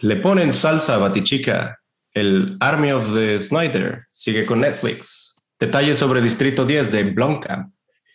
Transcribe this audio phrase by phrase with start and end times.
[0.00, 1.76] Le ponen salsa a Batichica.
[2.14, 5.50] El Army of the Snyder sigue con Netflix.
[5.58, 7.74] Detalles sobre Distrito 10 de Blomkamp.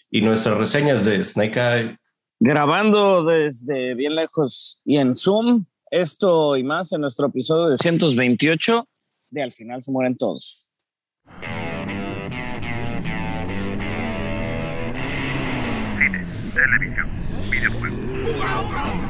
[0.10, 1.98] Y nuestras reseñas de Snake Eye.
[2.40, 5.66] Grabando desde bien lejos y en Zoom.
[5.92, 8.86] Esto y más en nuestro episodio 228
[9.32, 10.66] de Al final se mueren todos.
[15.98, 17.10] Cine, televisión,
[17.52, 18.00] videojuegos.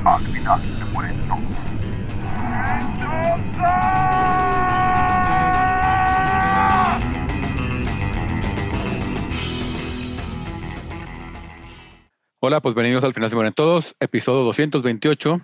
[0.05, 1.52] Al final se mueren todos.
[12.39, 15.41] Hola, pues bienvenidos al final se mueren todos, episodio 228,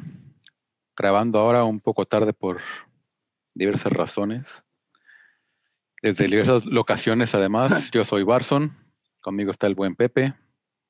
[0.96, 2.60] grabando ahora un poco tarde por
[3.56, 4.46] diversas razones,
[6.02, 7.90] desde diversas locaciones además.
[7.92, 8.78] Yo soy Barson,
[9.22, 10.36] conmigo está el buen Pepe,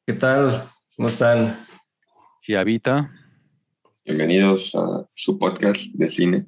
[0.06, 0.64] ¿Qué tal?
[0.98, 1.60] ¿Cómo están?
[2.42, 3.12] Giavita
[4.04, 6.48] Bienvenidos a su podcast de cine.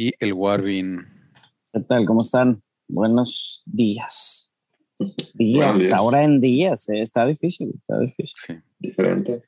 [0.00, 1.06] Y el Warvin.
[1.74, 2.06] ¿Qué tal?
[2.06, 2.62] ¿Cómo están?
[2.88, 4.50] Buenos días.
[5.34, 5.92] Días, Buenos días.
[5.92, 6.88] ahora en días.
[6.88, 8.34] eh, Está difícil, está difícil.
[8.46, 8.54] Sí.
[8.78, 9.42] Diferente.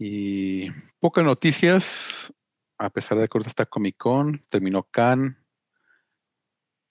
[0.00, 2.32] Y pocas noticias,
[2.76, 5.36] a pesar de que ahorita está Comic Con, terminó Cannes,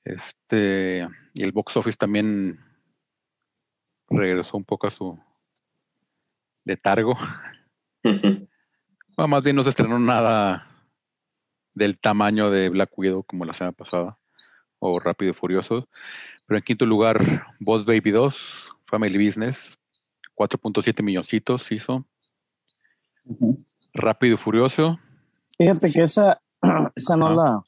[0.06, 2.58] este, y el box office también
[4.10, 5.20] regresó un poco a su
[6.64, 7.18] letargo.
[9.16, 10.73] Bueno, más bien no se estrenó nada
[11.74, 14.18] del tamaño de Black Widow como la semana pasada,
[14.80, 15.88] o Rápido y Furioso.
[16.46, 19.78] Pero en quinto lugar, Boss Baby 2, Family Business,
[20.36, 22.06] 4.7 milloncitos hizo.
[23.94, 25.00] Rápido y Furioso,
[25.58, 26.42] Fíjate que esa,
[26.96, 27.62] esa no la,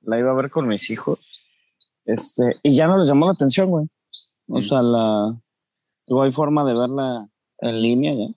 [0.00, 1.38] la iba a ver con mis hijos.
[2.06, 3.86] Este, y ya no les llamó la atención, güey.
[4.48, 4.62] O Mm.
[4.62, 5.36] sea, la,
[6.06, 7.28] luego hay forma de verla
[7.60, 8.34] en línea ya.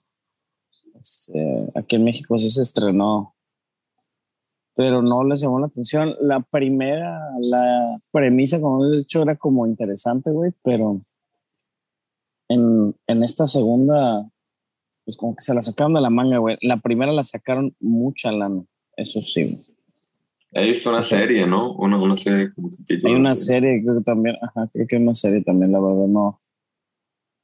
[1.00, 3.34] Este, aquí en México sí se estrenó,
[4.74, 6.14] pero no les llamó la atención.
[6.20, 11.02] La primera, la premisa, como he dicho, era como interesante, güey, pero
[12.48, 14.28] en, en esta segunda,
[15.04, 16.56] pues como que se la sacaron de la manga, güey.
[16.62, 18.64] La primera la sacaron mucha lana,
[18.96, 19.64] eso sí.
[20.54, 21.72] Hay una serie, ¿no?
[21.72, 23.08] Una, una serie como capítulo.
[23.08, 26.06] Hay una serie, creo que también, ajá, creo que hay una serie también, la verdad,
[26.08, 26.42] no,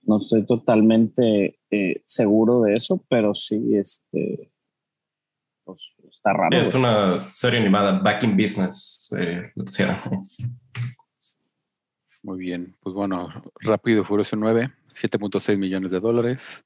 [0.02, 4.50] no estoy totalmente eh, seguro de eso, pero sí, este,
[5.64, 6.56] pues está raro.
[6.56, 6.82] Es güey.
[6.84, 9.12] una serie animada, Back in Business.
[9.18, 9.96] eh, lo pusieron.
[12.22, 12.76] muy bien.
[12.80, 13.28] Pues bueno,
[13.60, 16.64] Rápido y Furioso 9, 7.6 millones de dólares.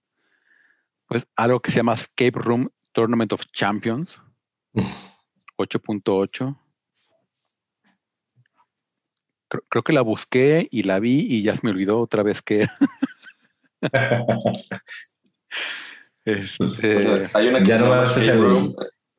[1.06, 4.18] Pues algo que se llama Escape Room Tournament of Champions,
[5.58, 6.58] 8.8.
[9.48, 12.40] Creo, creo que la busqué y la vi y ya se me olvidó otra vez
[12.42, 12.66] que...
[16.24, 18.74] Este, O sea, hay una que Ya se llama nomás es Escape el-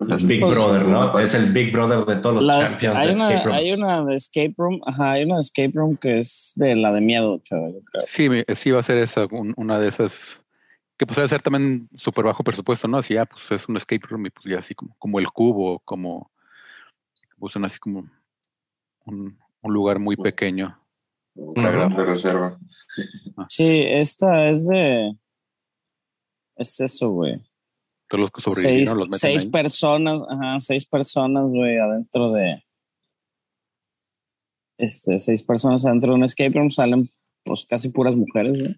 [0.07, 0.27] Room.
[0.27, 1.19] Big Pues, Brother, ¿no?
[1.19, 3.57] Es el Big Brother de todos los champions hay, de una, escape rooms.
[3.57, 6.91] hay una de escape room, ajá, hay una de escape room que es de la
[6.91, 8.03] de miedo, chaval, yo creo.
[8.07, 10.39] sí, sí va a ser esa, un- una de esas
[10.97, 12.97] que pues debe ser también súper bajo presupuesto, ¿no?
[12.99, 15.79] Así ya, pues es un escape room y pues ya así como, como el cubo,
[15.79, 16.31] como
[17.39, 18.07] pues un así como
[19.05, 20.79] un, un lugar muy pequeño.
[21.35, 22.57] Una gran de reserva.
[23.49, 25.17] Sí, esta es de,
[26.55, 27.41] es eso, güey.
[28.13, 29.50] Todos los que seis, sobrevivieron los meten seis ahí.
[29.50, 32.63] personas, ajá, seis personas, güey, adentro de.
[34.78, 37.09] Este, seis personas adentro de un escape room salen,
[37.44, 38.75] pues casi puras mujeres, güey.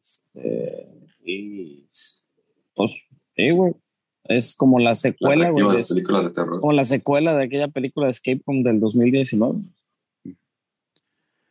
[0.00, 0.88] Este,
[1.24, 1.88] y.
[2.74, 2.92] Pues,
[3.36, 3.74] sí, güey.
[4.24, 5.64] Es como la La secuela, güey.
[5.64, 6.60] de Es las películas de terror.
[6.60, 9.60] como la secuela de aquella película de Escape Room del 2019.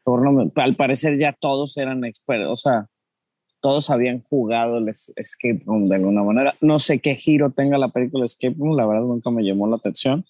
[0.04, 0.58] Tournament.
[0.58, 2.90] Al parecer ya todos eran expertos, o sea,
[3.66, 6.54] todos habían jugado el es- Escape Room de alguna manera.
[6.62, 9.78] No sé qué giro tenga la película Escape Room, la verdad nunca me llamó la
[9.78, 10.24] atención.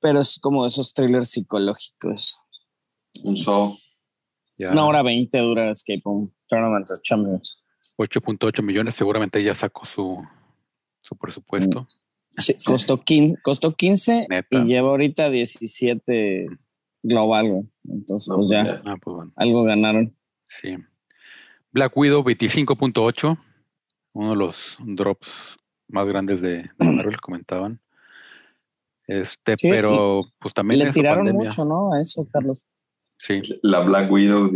[0.00, 2.38] Pero es como de esos thrillers psicológicos.
[3.24, 3.76] Un show.
[4.56, 7.64] Ya Una hora veinte dura Escape Room Tournament of Champions.
[7.96, 10.22] 8.8 millones, seguramente ya sacó su,
[11.00, 11.88] su presupuesto.
[12.36, 14.58] Sí, costó 15, costó 15 Neta.
[14.58, 16.46] y lleva ahorita 17
[17.02, 17.68] global.
[17.88, 18.82] Entonces, No, pues ya, ya.
[18.84, 20.14] Ah, pues bueno, algo ganaron.
[20.44, 20.76] sí.
[21.76, 23.38] Black Widow 25.8,
[24.14, 25.58] uno de los drops
[25.88, 27.82] más grandes de, de Marvel, comentaban.
[29.06, 31.50] Este, Sí, pero pues también Le tiraron pandemia.
[31.50, 31.92] mucho, ¿no?
[31.92, 32.60] A eso, Carlos.
[33.18, 34.50] Sí, La Black Widow.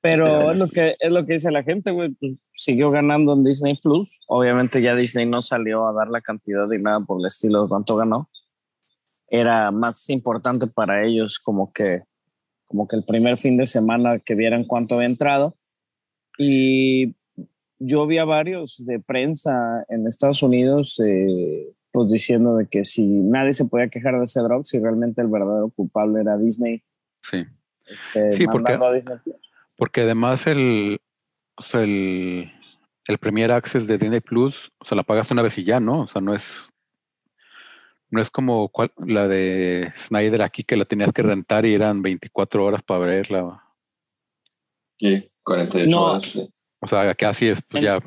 [0.00, 2.10] Pero es lo que es lo que dice la gente, güey.
[2.10, 4.18] Pues, siguió ganando en Disney Plus.
[4.26, 7.68] Obviamente ya Disney no salió a dar la cantidad y nada por el estilo de
[7.68, 8.28] cuánto ganó.
[9.28, 12.00] Era más importante para ellos como que
[12.66, 15.54] como que el primer fin de semana que vieran cuánto había entrado.
[16.38, 17.14] Y
[17.78, 23.06] yo vi a varios de prensa en Estados Unidos eh, pues diciendo de que si
[23.06, 26.82] nadie se podía quejar de ese drop, si realmente el verdadero culpable era Disney.
[27.22, 27.44] Sí.
[27.86, 29.36] Este, Sí, porque- mandando a Disney Plus.
[29.76, 31.00] Porque además el,
[31.56, 32.50] o sea, el,
[33.08, 36.02] el Premier Access de Disney Plus, o sea, la pagaste una vez y ya, ¿no?
[36.02, 36.68] O sea, no es,
[38.10, 42.02] no es como cual- la de Snyder aquí que la tenías que rentar y eran
[42.02, 43.62] 24 horas para verla.
[44.98, 46.04] Sí, 48 No.
[46.04, 46.22] horas.
[46.24, 46.48] sí.
[46.80, 47.98] O sea, que así es, pues En- ya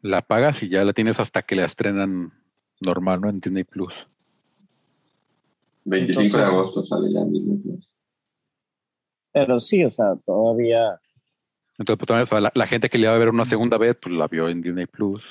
[0.00, 2.32] la pagas y ya la tienes hasta que la estrenan
[2.80, 3.30] normal, ¿no?
[3.30, 3.92] En Disney Plus.
[5.84, 7.96] 25 de agosto sale ya en Disney Plus.
[9.32, 11.00] Pero sí, o sea, todavía.
[11.78, 13.78] Entonces, pues también, o sea, la, la gente que le iba a ver una segunda
[13.78, 15.22] vez, pues la vio en Disney Plus.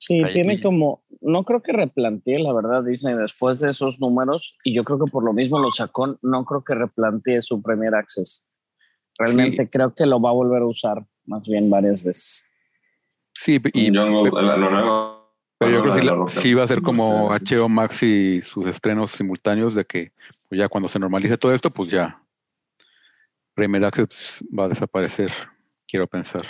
[0.00, 1.04] Sí, Ahí- tiene como.
[1.20, 4.56] No creo que replantee, la verdad, Disney después de esos números.
[4.64, 6.18] Y yo creo que por lo mismo lo sacó.
[6.22, 8.47] No creo que replantee su Premier Access.
[9.18, 9.68] Realmente Sí.
[9.70, 12.48] creo que lo va a volver a usar más bien varias veces.
[13.34, 15.18] Sí, y, lo nuevo.
[15.58, 16.06] Pero yo creo que sí,
[16.52, 17.44] la va a ser no como sé.
[17.56, 20.12] HBO Max y sus estrenos simultáneos de que
[20.48, 22.22] pues ya cuando se normalice todo esto, pues ya
[23.54, 24.08] Premier Access
[24.56, 25.32] va a desaparecer,
[25.88, 26.46] quiero pensar.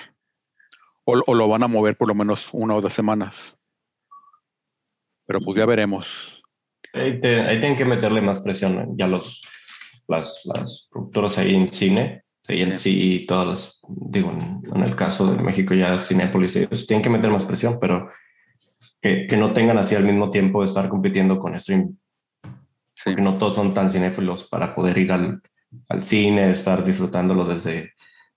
[1.05, 3.57] O, o lo van a mover por lo menos una o dos semanas.
[5.27, 6.43] Pero pues ya veremos.
[6.93, 8.79] Ahí, te- ahí tienen que meterle más presión.
[8.79, 8.87] ¿eh?
[8.97, 9.43] Ya los
[10.07, 14.83] las, las productoras ahí en cine, ahí en sí y todas las, digo, en, en
[14.83, 18.11] el caso de México ya Cinépolis, y ellos tienen que meter más presión, pero
[19.01, 21.97] que, que no tengan así al mismo tiempo de estar compitiendo con stream,
[22.95, 23.03] Sí.
[23.05, 25.41] porque no todos son tan cinéfilos para poder ir al,
[25.89, 27.93] al cine, estar disfrutándolo desde,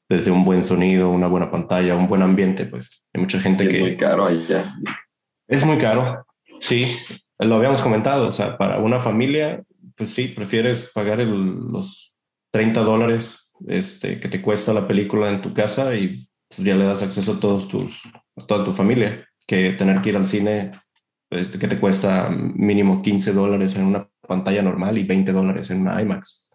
[0.08, 3.70] desde un buen sonido, una buena pantalla, un buen ambiente, pues hay mucha gente es
[3.72, 3.80] que...
[3.80, 4.76] muy caro ahí ya.
[5.48, 6.28] Es muy caro,
[6.60, 6.96] sí,
[7.40, 9.64] lo habíamos comentado, o sea, para una familia,
[9.98, 12.16] pues sí, prefieres pagar el- los
[12.52, 16.86] 30 dólares este, que te cuesta la película en tu casa y pues, ya le
[16.86, 18.02] das acceso a, todos tus,
[18.36, 20.72] a toda tu familia, que tener que ir al cine
[21.30, 25.82] este, que te cuesta mínimo 15 dólares en una pantalla normal y 20 dólares en
[25.82, 26.50] una IMAX.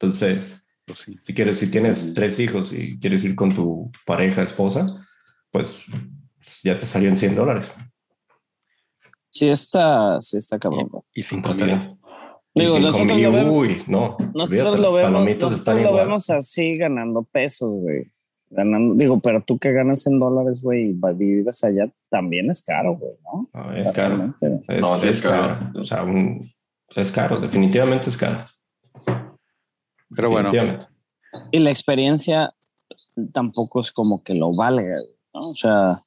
[0.00, 1.18] Entonces, Pues sí.
[1.22, 4.86] si quieres, si tienes tres hijos y quieres ir con tu pareja, esposa,
[5.52, 5.84] pues
[6.64, 7.70] ya te salió en 100 dólares.
[9.30, 10.90] Sí está, sí está cabrón.
[11.14, 11.97] Y cinco mil.
[12.58, 12.64] Totalmente.
[12.64, 14.16] Y Digo, cinco nosotros mil, lo vemos- uy, no.
[14.34, 18.10] Nosotros olvídate, lo vemos, nosotros están lo vemos así ganando pesos, güey.
[18.50, 22.96] Ganando, digo, pero tú que ganas en dólares, güey, y vives allá, también es caro,
[22.96, 23.48] güey, ¿no?
[23.52, 24.34] No, es caro.
[24.40, 25.42] Es, No, sí es es caro.
[25.58, 25.70] caro.
[25.80, 26.50] O sea, un-
[26.96, 28.46] es caro, definitivamente es caro.
[30.14, 30.50] Pero bueno.
[31.50, 32.54] Y la experiencia
[33.32, 34.96] tampoco es como que lo valga,
[35.34, 35.50] ¿no?
[35.50, 36.02] O sea,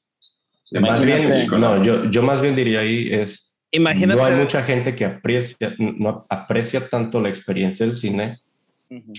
[0.79, 4.19] Más bien, no, yo, yo más bien diría ahí es, imagínate.
[4.19, 8.39] no hay mucha gente que aprecia, no aprecia tanto la experiencia del cine,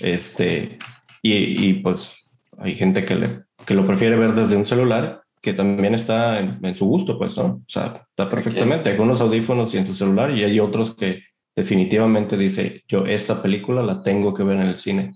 [0.02, 0.78] este,
[1.22, 1.32] y,
[1.68, 3.26] y, pues hay gente que, le,
[3.66, 7.36] que lo prefiere ver desde un celular, que también está en, en su gusto, pues,
[7.36, 7.44] ¿no?
[7.44, 11.22] O sea, está perfectamente, hay unos audífonos y en su celular, y hay otros que
[11.56, 15.12] definitivamente dice, yo esta película la tengo que ver en el cine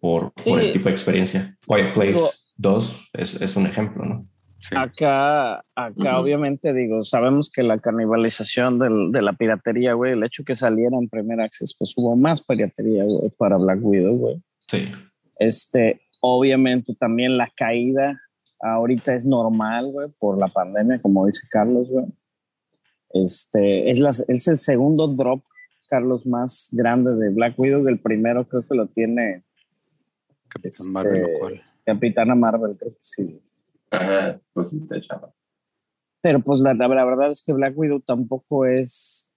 [0.00, 0.50] por, Sí.
[0.50, 1.56] por el tipo de experiencia.
[1.66, 4.26] Quiet Place Digo- 2 es, es un ejemplo, ¿no?
[4.60, 4.74] Sí.
[4.76, 10.44] Acá, acá obviamente digo, sabemos que la canibalización del- de la piratería, güey, el hecho
[10.44, 14.42] que saliera en Premier Access, pues hubo más piratería, güey, para Black Widow, güey.
[14.68, 14.88] Sí.
[15.38, 18.20] Este, obviamente también la caída
[18.60, 22.06] ahorita es normal, güey, por la pandemia, como dice Carlos, güey.
[23.12, 25.42] Este, es, las, es el segundo drop,
[25.88, 27.88] Carlos, más grande de Black Widow.
[27.88, 29.42] El primero creo que lo tiene
[30.48, 31.62] Capitán este- Marvel, lo cual.
[31.84, 33.40] Capitana Marvel, creo que sí.
[33.90, 35.32] Ajá, pues sí, chava.
[36.22, 39.32] Pero pues la, la verdad es que Black Widow tampoco es,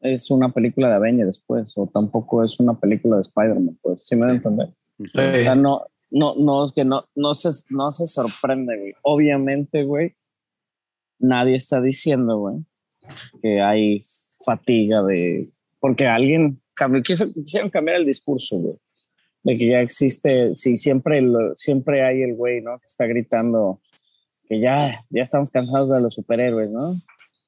[0.00, 4.16] es una película de Avengers, pues, o tampoco es una película de Spider-Man, pues, ¿sí
[4.16, 4.68] me da a entender?
[4.98, 5.06] O
[5.44, 8.92] sea, no, no, no, es que no, no se, no se sorprende, güey.
[9.02, 10.14] Obviamente, güey,
[11.18, 12.56] nadie está diciendo, güey,
[13.40, 14.00] que hay
[14.44, 18.76] fatiga de, porque alguien cambió, quiso- quisieron cambiar el discurso, güey,
[19.44, 22.78] de que ya existe, sí, siempre, lo- siempre hay el güey, ¿no?
[22.80, 23.80] Que está gritando
[24.54, 26.94] que ya, ya estamos cansados de los superhéroes, ¿no?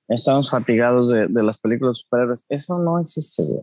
[0.08, 2.46] Ya estamos fatigados de, de las películas de superhéroes.
[2.48, 3.62] Eso no existe, güey.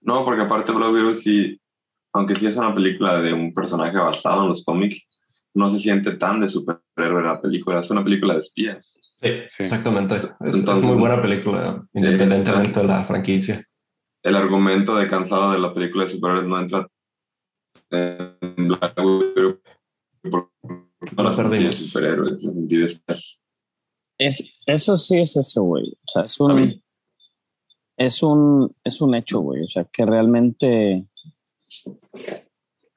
[0.00, 1.60] No, porque aparte Black Widow sí,
[2.12, 5.06] aunque sí es una película de un personaje basado en los cómics,
[5.54, 8.98] no se siente tan de superhéroe la película, es una película de espías.
[9.20, 10.16] Sí, exactamente.
[10.16, 13.64] Es, es Entonces- muy buena película, independientemente de la franquicia.
[14.22, 16.86] El argumento de cansado de la película de superhéroes no entra
[17.90, 19.60] en Black Widow
[20.30, 21.76] porque no Lo sentí de perdimos.
[21.76, 23.02] superhéroes.
[24.18, 25.92] Es, eso sí es eso, güey.
[25.92, 26.82] O sea, es un,
[27.96, 29.62] es un, es un hecho, güey.
[29.62, 31.06] O sea, que realmente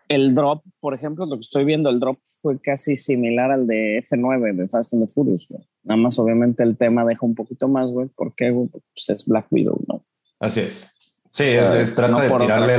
[0.07, 4.03] el drop, por ejemplo, lo que estoy viendo, el drop fue casi similar al de
[4.03, 5.63] F9 de Fast and the Furious, güey.
[5.83, 8.09] Nada más, obviamente, el tema deja un poquito más, güey.
[8.15, 10.03] porque Pues es Black Widow, ¿no?
[10.39, 10.87] Así es.
[11.29, 12.77] Sí, es, trata, de tirarle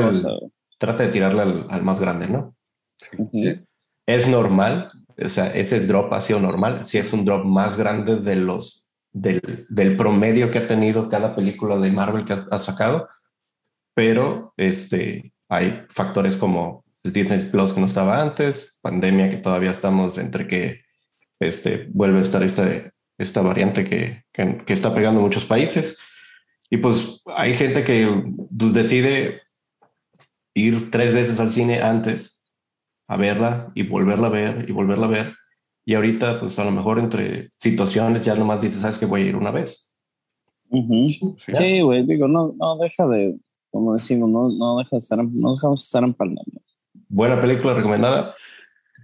[0.79, 2.55] trata de tirarle al, más grande, ¿no?
[4.05, 6.87] Es normal, o sea, ese drop ha sido normal.
[6.87, 11.79] Si es un drop más grande de los del, promedio que ha tenido cada película
[11.79, 13.09] de Marvel que ha, sacado,
[13.95, 19.71] pero este, hay factores como el Disney Plus que no estaba antes, pandemia que todavía
[19.71, 20.83] estamos entre que
[21.41, 22.69] este, vuelve a estar esta,
[23.19, 25.99] esta variante que, que, que está pegando muchos países.
[26.71, 28.09] Y pues hay gente que
[28.57, 29.43] pues, decide
[30.55, 32.42] ir tres veces al cine antes
[33.13, 35.35] a verla y volverla a ver y volverla a ver.
[35.85, 39.25] Y ahorita, pues a lo mejor entre situaciones ya nomás dices, sabes que voy a
[39.27, 39.97] ir una vez.
[41.53, 43.37] Sí, güey, digo, no, no deja de,
[43.71, 46.61] como decimos, no, no deja de estar, no dejamos de estar en pandemia.
[47.09, 48.35] Buena película recomendada.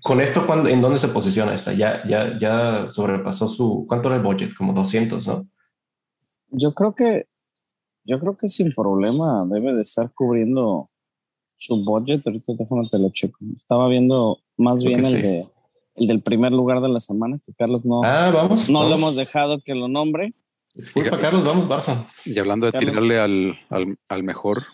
[0.03, 1.73] Con esto, ¿en dónde se posiciona esta?
[1.75, 4.55] Ya, ya, ya sobrepasó su, ¿cuánto era el budget?
[4.57, 5.49] Como 200, ¿no?
[6.51, 7.27] Yo creo que
[8.09, 10.89] yo creo que sin problema debe de estar cubriendo
[11.59, 12.27] su budget.
[12.27, 13.39] Ahorita déjame te lo checo.
[13.57, 15.47] Estaba viendo más bien el, de,
[15.97, 19.17] el del primer lugar de la semana, que Carlos no, ah, vamos, no lo hemos
[19.17, 20.33] dejado que lo nombre.
[20.75, 22.07] Disculpa, Carlos, vamos, Barça.
[22.25, 24.67] Y hablando de tirarle al, al, al, mejor,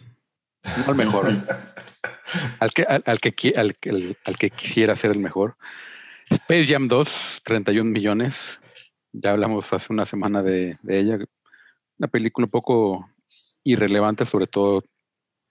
[0.62, 1.28] no al mejor,
[2.60, 3.74] al, que, al, al, que, al,
[4.24, 5.56] al, que quisiera ser el mejor.
[6.28, 7.08] Space Jam 2,
[7.44, 8.60] 31 millones.
[9.12, 11.18] Ya hablamos hace una semana de, de ella.
[11.98, 13.08] Una película un poco
[13.62, 14.84] irrelevante, sobre todo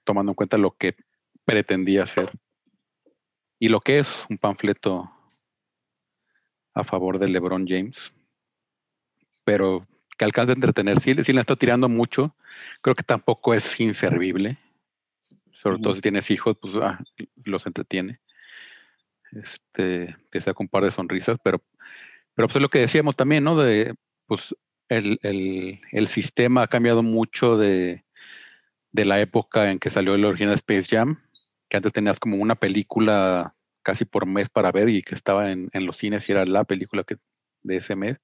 [0.04, 0.96] tomando en cuenta lo que
[1.46, 2.32] pretendía ser
[3.64, 5.10] y lo que es un panfleto
[6.74, 8.14] a favor de LeBron James,
[9.46, 11.00] pero que alcanza a entretener.
[11.00, 12.36] Si, si le está tirando mucho,
[12.82, 14.58] creo que tampoco es inservible.
[15.54, 17.00] Sobre todo si tienes hijos, pues ah,
[17.46, 18.20] los entretiene.
[19.32, 21.64] Este, te saca un par de sonrisas, pero,
[22.34, 23.56] pero pues es lo que decíamos también, ¿no?
[23.56, 23.96] De,
[24.26, 24.54] pues
[24.90, 28.04] el, el, el sistema ha cambiado mucho de,
[28.92, 31.24] de la época en que salió el original Space Jam,
[31.74, 35.72] que antes tenías como una película casi por mes para ver y que estaba en,
[35.74, 37.18] los cines y era la película que,
[37.64, 38.20] de ese mes.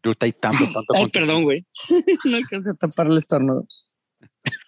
[0.00, 0.94] Y ahorita hay tanto, tanto.
[0.94, 1.66] Ay, perdón, güey.
[2.26, 3.66] no alcancé a tapar el estornudo.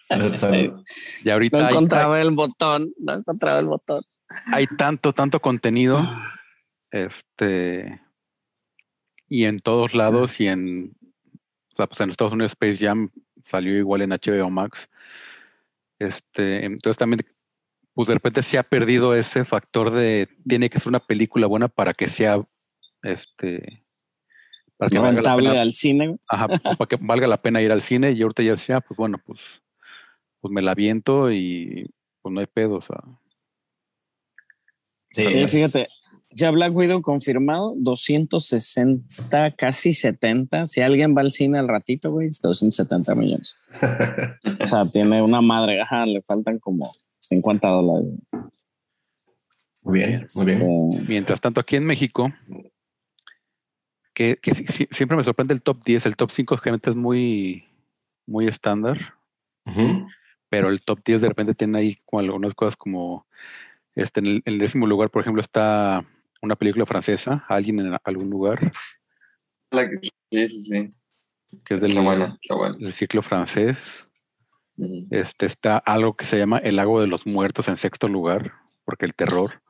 [1.23, 4.03] y ahorita no encontraba el botón, no encontraba el botón.
[4.51, 6.05] Hay tanto, tanto contenido.
[6.91, 8.01] Este.
[9.29, 10.97] Y en todos lados y en.
[11.71, 13.11] O sea, pues en Estados Unidos Space Jam
[13.45, 14.89] salió igual en HBO Max.
[15.99, 17.21] Este, entonces también,
[17.97, 21.67] pues de repente se ha perdido ese factor de tiene que ser una película buena
[21.67, 22.47] para que sea
[23.01, 23.81] este
[24.77, 26.15] para que valga la pena, al cine.
[26.27, 28.95] Ajá, pues, para que valga la pena ir al cine y ahorita ya decía, pues
[28.99, 29.39] bueno, pues,
[30.39, 31.89] pues me la viento y
[32.21, 33.01] pues no hay pedo, o sea.
[35.09, 35.87] Sí, fíjate,
[36.29, 40.67] ya Black Widow confirmado, 260, casi 70.
[40.67, 43.57] Si alguien va al cine al ratito, güey, 270 millones.
[44.63, 46.93] o sea, tiene una madre, ajá, le faltan como
[47.27, 48.09] 50 dólares.
[49.81, 50.61] Muy bien, muy bien.
[50.91, 52.31] Este, Mientras tanto, aquí en México,
[54.13, 54.39] que,
[54.91, 57.65] siempre me sorprende el top 10, el top 5 generalmente es muy,
[58.25, 59.15] muy estándar,
[60.49, 63.27] pero el top 10 de repente tiene ahí como algunas cosas como,
[63.95, 66.05] este, en el décimo lugar, por ejemplo, está
[66.41, 68.71] una película francesa, alguien en algún lugar.
[69.71, 70.91] Sí, sí, sí.
[71.63, 74.06] Que es del, ciclo francés.
[75.09, 78.53] Este está algo que se llama El lago de los muertos en sexto lugar,
[78.85, 79.61] porque el terror.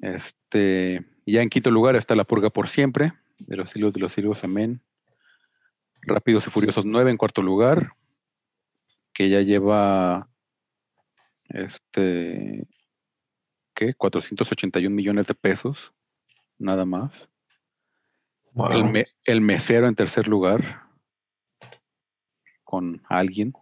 [0.00, 4.12] Este, ya en quinto lugar está La purga por siempre, de los siglos de los
[4.12, 4.82] siglos, amén.
[6.02, 7.92] Rápidos y Furiosos 9 en cuarto lugar,
[9.12, 10.28] que ya lleva
[11.48, 12.66] este
[13.74, 13.94] ¿qué?
[13.94, 15.92] 481 millones de pesos,
[16.58, 17.28] nada más.
[19.24, 20.82] El, mesero en tercer lugar,
[22.72, 23.52] con alguien.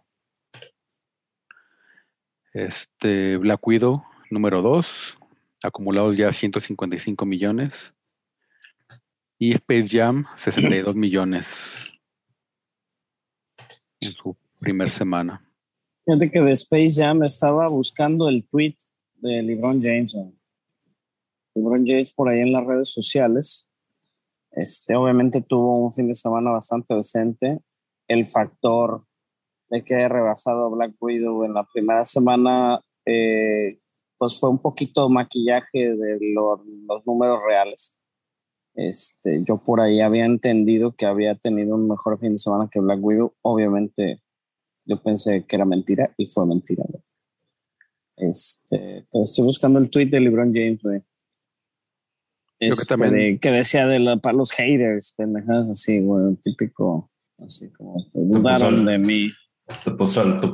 [2.53, 5.17] Este, Black Widow, número 2,
[5.63, 7.93] acumulados ya 155 millones.
[9.37, 11.45] Y Space Jam, 62 millones
[13.99, 15.45] en su primer semana.
[16.05, 18.77] Fíjate que de Space Jam estaba buscando el tweet
[19.15, 20.15] de LeBron James.
[21.53, 23.69] LeBron James por ahí en las redes sociales.
[24.51, 27.59] Este, obviamente tuvo un fin de semana bastante decente.
[28.11, 29.05] El factor
[29.69, 33.79] de que haya rebasado a Black Widow en la primera semana, eh,
[34.17, 37.95] pues fue un poquito maquillaje de los números reales.
[38.73, 42.79] Este, yo por ahí había entendido que había tenido un mejor fin de semana que
[42.79, 43.33] Black Widow.
[43.41, 44.21] Obviamente,
[44.85, 46.83] yo pensé que era mentira y fue mentira.
[48.17, 51.01] Este, estoy buscando el tweet de LeBron James, Yo que
[52.59, 57.09] este, también- de- que decía de la- para los haters, pendejadas así, güey, típico,
[57.45, 59.31] así como dudaron de mí.
[59.83, 60.51] Se puso al tu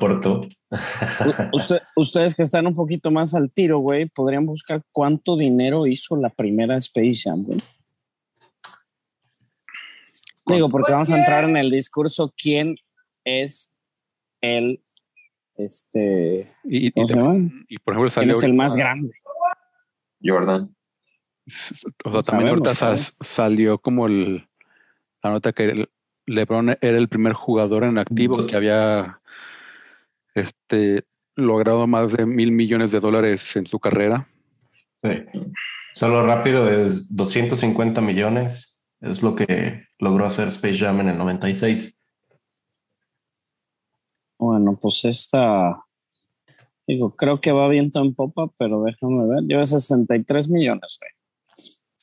[1.54, 6.16] usted- ustedes que están un poquito más al tiro, güey, podrían buscar cuánto dinero hizo
[6.18, 7.60] la primera Space Jam, güey.
[10.46, 12.76] Digo, porque vamos a entrar en el discurso quién
[13.26, 13.74] es
[14.42, 14.82] el,
[15.56, 19.12] este, Y, por ejemplo, ¿Quién salió es el más grande?
[20.24, 20.74] Jordan.
[22.06, 23.14] O sea, también sabemos, ahorita ¿sabes?
[23.22, 24.48] salió como el,
[25.24, 25.90] la nota que el-
[26.28, 29.20] LeBron era el primer jugador en activo que había
[30.36, 31.06] este,
[31.36, 34.28] logrado más de mil millones de dólares en su carrera.
[35.02, 35.24] Sí.
[35.94, 38.84] Solo rápido es 250 millones.
[39.00, 42.00] Es lo que logró hacer Space Jam en el 96.
[44.40, 45.84] Bueno, pues esta,
[46.86, 51.17] digo, creo que va viento en popa, pero déjame ver, lleva 63 millones, güey.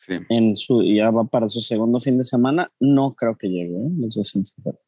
[0.06, 0.14] Sí.
[0.28, 2.70] En su, y ya va para su segundo fin de semana.
[2.80, 3.90] No creo que llegue, ¿eh?
[3.96, 4.78] Los 250.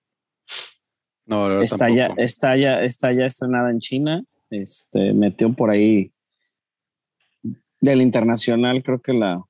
[1.27, 4.25] No, está ya, está ya, está ya estrenada en China.
[4.51, 6.13] Este metió por ahí
[7.81, 9.45] del internacional, creo que la,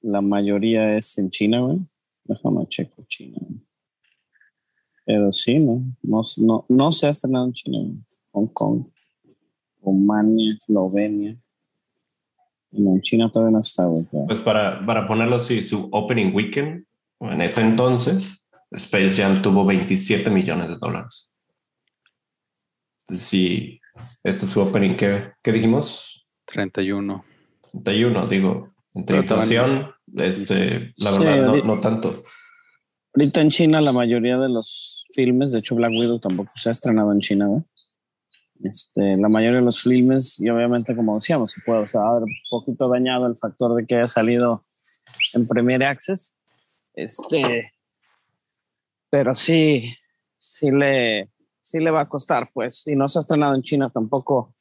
[0.00, 1.78] la mayoría es en China, güey.
[2.24, 3.38] Déjame checo China.
[5.06, 7.98] Pero sí, no, no, no, no se ha estrenado en China, güey.
[8.32, 8.86] Hong Kong,
[9.82, 11.38] Rumania, Eslovenia.
[12.76, 14.04] No, en China todavía no está, güey.
[14.26, 16.84] Pues para, para ponerlo así, su opening weekend,
[17.20, 21.30] en ese entonces, Space Jam tuvo 27 millones de dólares.
[23.14, 23.80] Sí,
[24.22, 26.26] este es su opening, ¿qué, qué dijimos?
[26.46, 27.24] 31.
[27.72, 32.24] 31, digo, entre Pero también- inflación, este, la Sí, verdad, no, no tanto.
[33.14, 36.72] Ahorita en China la mayoría de los filmes, de hecho Black Widow tampoco se ha
[36.72, 37.62] estrenado en China, güey.
[38.62, 42.22] Este, la mayoría de los filmes, y obviamente como decíamos, se puede, o sea, haber
[42.22, 44.64] un poquito dañado el factor de que haya salido
[45.32, 46.38] en Premier Access.
[46.94, 47.72] Este,
[49.10, 49.92] pero sí,
[50.38, 51.30] sí le,
[51.60, 54.54] sí le va a costar, pues, y no se ha estrenado en China tampoco.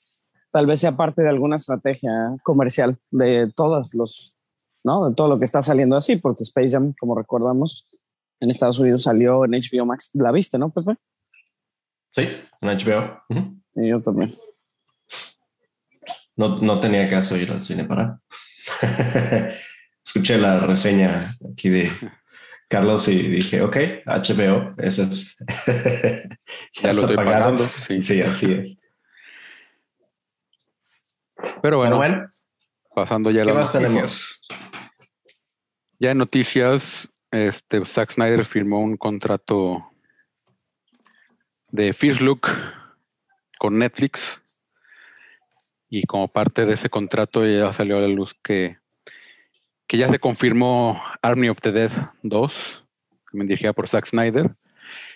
[0.52, 4.38] Tal vez sea parte de alguna estrategia comercial de todos los,
[4.84, 5.10] ¿no?
[5.10, 7.90] De todo lo que está saliendo así, porque Space Jam, como recordamos,
[8.40, 10.10] en Estados Unidos salió en HBO Max.
[10.14, 10.96] ¿La viste, no, Pepe?
[12.12, 12.28] Sí,
[12.62, 13.24] en HBO.
[13.30, 13.63] Ujú.
[13.76, 14.34] Y yo también.
[16.36, 18.20] No, no tenía caso ir al cine para.
[20.06, 21.92] Escuché la reseña aquí de
[22.68, 25.38] Carlos y dije, ok, HBO, ese es.
[26.82, 27.58] Ya, lo está estoy pagado.
[27.58, 27.68] pagando.
[27.88, 28.02] Sí.
[28.02, 28.78] Sí, así es.
[31.62, 32.30] Pero bueno, Bueno, bueno,
[32.96, 33.92] pasando ya a ¿qué las más noticias.
[33.92, 34.42] tenemos?
[36.00, 39.90] Ya en noticias, este, Zack Snyder firmó un contrato
[41.70, 42.48] de First Look
[43.64, 44.42] con Netflix.
[45.90, 48.76] Y como parte de ese contrato ya salió a la luz que,
[49.88, 51.92] que ya se confirmó Army of the Dead
[52.24, 52.86] 2,
[53.32, 54.54] también dirigida por Zack Snyder,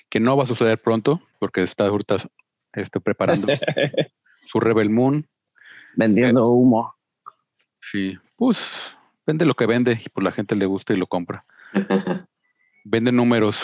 [0.08, 2.16] que no va a suceder pronto porque está ahorita
[2.72, 3.48] este, preparando
[4.48, 5.28] su Rebel Moon.
[5.98, 6.96] Vendiendo humo.
[7.82, 8.58] Sí, pues
[9.26, 11.44] vende lo que vende y pues la gente le gusta y lo compra.
[12.86, 13.58] Vende números.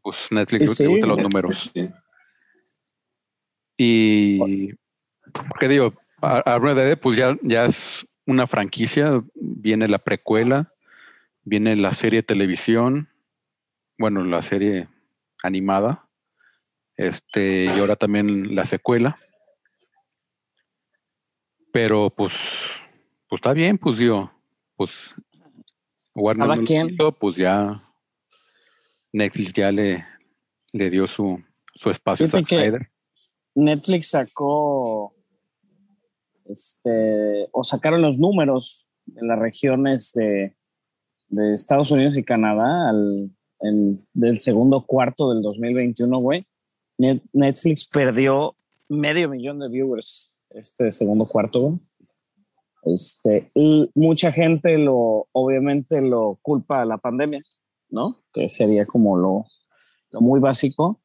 [0.00, 0.86] Pues Netflix Sí, sí.
[0.86, 1.70] gustan los números.
[1.74, 1.90] Sí.
[3.76, 4.74] Y
[5.48, 9.22] porque digo, a- Army of the Dead, pues ya, ya es una franquicia.
[9.34, 10.72] Viene la precuela,
[11.44, 13.08] viene la serie de televisión,
[13.98, 14.88] bueno, la serie
[15.42, 16.08] animada.
[16.96, 19.18] Este, y ahora también la secuela.
[21.72, 22.32] Pero pues,
[23.28, 24.32] pues está bien, pues digo,
[24.76, 24.92] pues
[26.14, 26.88] Warner no lo quien.
[26.88, 27.82] quiso, pues ya
[29.12, 30.06] Netflix ya le,
[30.72, 31.42] le dio su,
[31.74, 32.90] su espacio a Snyder.
[33.56, 35.14] Netflix sacó,
[36.44, 40.54] este, o sacaron los números de las regiones de,
[41.28, 46.46] de Estados Unidos y Canadá al, en- del segundo cuarto del 2021, güey.
[46.98, 48.54] Net- Netflix perdió
[48.88, 51.80] medio millón de viewers este segundo cuarto.
[52.84, 57.42] Este, y mucha gente lo, obviamente lo culpa a la pandemia,
[57.90, 58.22] ¿no?
[58.32, 59.44] Que sería como lo,
[60.12, 61.00] lo muy básico,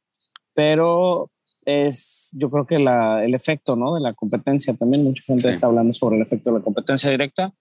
[0.54, 1.31] pero
[1.66, 3.96] es, yo creo que la, el efecto, ¿no?
[3.96, 5.50] De la competencia también, mucha gente Sí.
[5.50, 7.54] está hablando sobre el efecto de la competencia directa.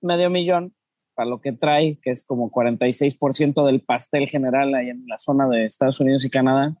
[0.00, 0.74] Medio millón
[1.14, 5.48] para lo que trae, que es como 46% del pastel general ahí en la zona
[5.48, 6.74] de Estados Unidos y Canadá,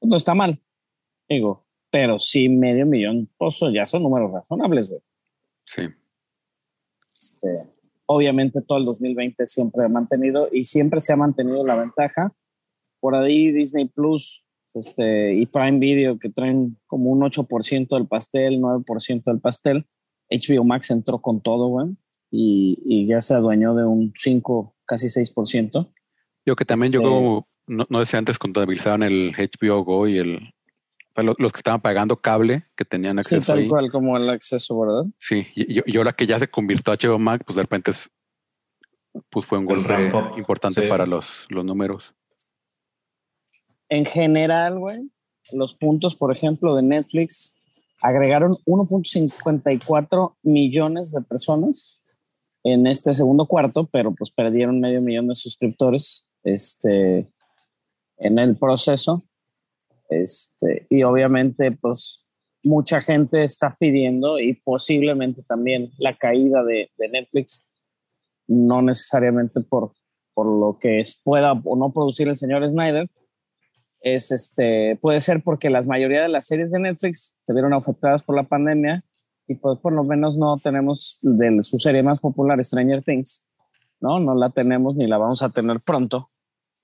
[0.00, 0.62] no está mal,
[1.28, 5.00] digo, pero sí medio millón, pues ya son números razonables, güey.
[5.66, 5.82] Sí.
[7.12, 7.66] Este,
[8.06, 12.32] obviamente todo el 2020 siempre ha mantenido y siempre se ha mantenido la ventaja.
[12.98, 18.60] Por ahí Disney Plus este, y Prime Video que traen como un 8% del pastel,
[18.60, 19.86] 9% del pastel.
[20.30, 21.88] HBO Max entró con todo, güey.
[22.32, 25.92] y, y ya se adueñó de un 5, casi 6%.
[26.46, 30.18] Yo que también yo Este- como, no, no decía antes contabilizaban el HBO Go y
[30.18, 33.68] el o sea, lo- los que estaban pagando cable que tenían Sí, acceso tal ahí.
[33.68, 35.06] cual como el acceso, ¿verdad?
[35.18, 37.90] Sí, y, y- y ahora que ya se convirtió a HBO Max, pues de repente
[37.90, 38.08] es-
[39.28, 40.88] pues fue un golpe importante sí.
[40.88, 42.14] para los, los números.
[43.90, 45.10] En general, güey,
[45.52, 47.60] los puntos, por ejemplo, de Netflix
[48.00, 52.00] agregaron 1.54 millones de personas
[52.64, 57.26] en este segundo cuarto, pero pues perdieron medio millón de suscriptores este,
[58.18, 59.22] en el proceso.
[60.08, 62.28] Este, y obviamente, pues
[62.62, 67.66] mucha gente está pidiendo y posiblemente también la caída de, de Netflix,
[68.46, 69.92] no necesariamente por,
[70.34, 73.08] por lo que es- pueda o no producir el señor Snyder,
[74.00, 78.22] es este, puede ser porque la mayoría de las series de Netflix se vieron afectadas
[78.22, 79.04] por la pandemia
[79.46, 83.48] y pues por lo menos no tenemos de su serie más popular, Stranger Things,
[84.00, 84.20] ¿no?
[84.20, 86.30] No la tenemos ni la vamos a tener pronto.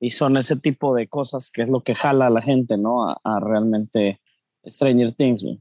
[0.01, 3.09] Y son ese tipo de cosas que es lo que jala a la gente, ¿no?
[3.09, 4.21] A, a realmente
[4.65, 5.61] Stranger Things, güey.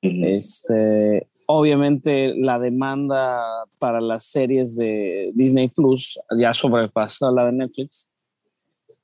[0.00, 3.42] Este, obviamente la demanda
[3.78, 8.10] para las series de Disney Plus ya sobrepasó la de Netflix.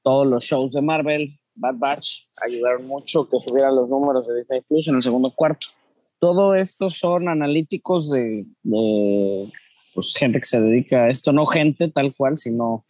[0.03, 4.61] Todos los shows de Marvel, Bad Batch, ayudaron mucho que subieran los números de Disney
[4.63, 5.69] Plus en el segundo cuarto.
[6.19, 9.53] Todo esto son analíticos de, de,
[9.95, 12.85] pues, gente que se dedica a esto, no gente tal cual, sino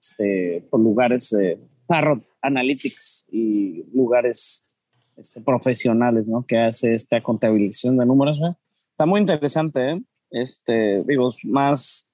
[0.00, 4.84] este, por lugares de Parrot Analytics y lugares
[5.16, 6.46] este, profesionales, ¿no?
[6.46, 8.38] Que hace esta contabilización de números.
[8.38, 8.54] ¿eh?
[8.90, 10.02] Está muy interesante, ¿eh?
[10.30, 12.08] Este, digo, más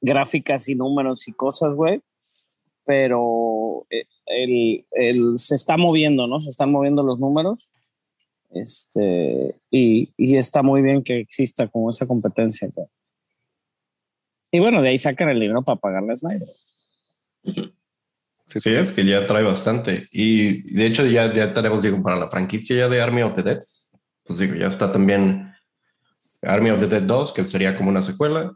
[0.00, 2.00] gráficas y números y cosas, güey.
[2.84, 4.04] Pero eh,
[4.36, 6.40] el, el- se está moviendo, ¿no?
[6.40, 7.72] Se están moviendo los números.
[8.50, 12.68] Este, y, y está muy bien que exista como esa competencia.
[12.74, 12.86] güey.
[14.50, 16.48] Y bueno, de ahí sacan el dinero para pagarle a Snyder.
[18.54, 20.08] Sí, es que ya trae bastante.
[20.12, 23.42] Y de hecho ya, ya tenemos, digo, para la franquicia ya de Army of the
[23.42, 23.60] Dead,
[24.24, 25.50] pues digo, ya está también
[26.42, 28.52] Army of the Dead 2, que sería como una secuela.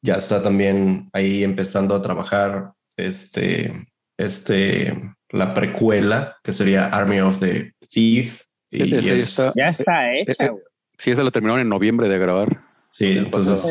[0.00, 3.70] Ya está también ahí empezando a trabajar este,
[4.16, 8.42] este, la precuela, que sería Army of the Thief.
[8.70, 10.62] Y Ese es- está- Ya está eh, hecha, eh, güey.
[10.98, 12.62] Sí, esa la terminaron en noviembre de grabar.
[12.92, 13.64] sí, entonces.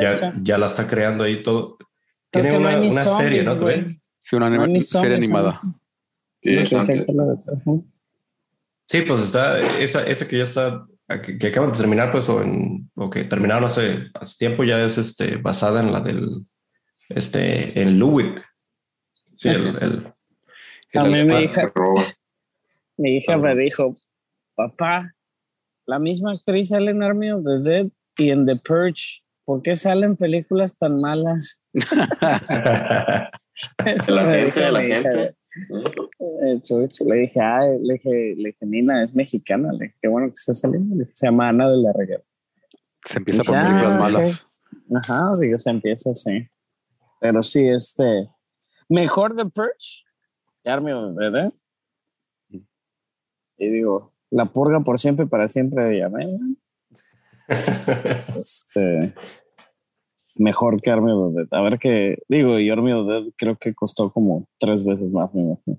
[0.00, 1.76] Ya ya, la está creando ahí todo.
[2.30, 3.56] Creo Tiene no una, una serie, ¿no?
[3.56, 4.00] güey.
[4.20, 5.60] Sí, una anima- serie zombies, animada.
[8.88, 10.86] Sí, pues está esa, esa que ya está,
[11.24, 14.82] que, que acaban de terminar, pues, o, en, o que terminaron hace, hace tiempo, ya
[14.84, 16.46] es este, basada en la del,
[17.08, 18.40] este, en Lewitt.
[19.36, 20.12] Sí, el, el-
[20.94, 22.02] A mí mi hija, Roba.
[22.96, 23.94] mi hija me dijo,
[24.54, 25.12] papá,
[25.86, 27.86] la misma actriz sale en Army of the Dead
[28.18, 29.22] y en The Purge.
[29.44, 31.60] ¿Por qué salen películas tan malas?
[33.84, 35.34] De la gente, de la hija, gente.
[36.20, 36.60] eh,
[37.06, 39.72] le dije, ay, le dije, le dije, Nina, es mexicana.
[39.72, 40.94] Le dije, qué bueno que está saliendo.
[40.94, 42.22] Le dije, se llama Ana de la Reguera.
[43.06, 44.46] Se empieza por Ya, películas malas.
[44.94, 46.46] Ajá, digo, se empieza así.
[47.20, 48.28] Pero sí, este.
[48.88, 50.04] Mejor The Purge
[50.62, 51.52] que Army of Dead.
[53.58, 56.56] Y digo, la purga por siempre y para siempre de Yamel.
[58.40, 59.14] Este.
[60.34, 61.48] Mejor que Army of the Dead.
[61.52, 62.18] A ver qué.
[62.28, 65.78] Digo, y Army of the Dead creo que costó como tres veces más, me imagino.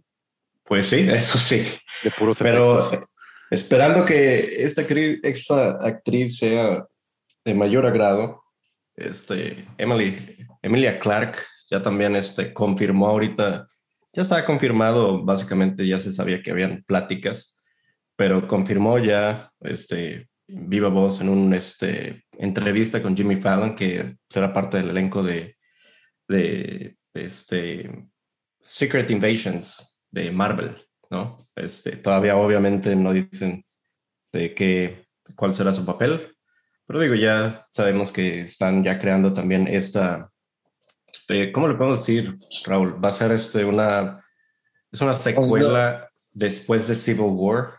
[0.64, 1.64] Pues sí, eso sí.
[2.04, 3.00] De puros Pero efectos.
[3.00, 3.06] eh,
[3.52, 6.86] esperando que esta, esta actriz sea
[7.46, 8.44] de mayor agrado,
[8.96, 11.38] este, Emily, Emilia Clark
[11.70, 13.68] ya también este, confirmó ahorita,
[14.14, 17.58] ya estaba confirmado, básicamente ya se sabía que habían pláticas,
[18.16, 24.54] pero confirmó ya este, viva voz en una este, entrevista con Jimmy Fallon que será
[24.54, 25.58] parte del elenco de,
[26.28, 27.90] de este,
[28.62, 30.76] Secret Invasions de Marvel,
[31.10, 31.48] ¿no?
[31.56, 33.66] Este, todavía obviamente no dicen
[34.32, 36.36] de qué, cuál será su papel,
[36.86, 40.32] pero digo, ya sabemos que están ya creando también esta,
[41.30, 43.04] eh, ¿cómo le podemos decir, Raúl?
[43.04, 44.24] Va a ser este una,
[44.92, 47.72] es una secuela después de Civil War.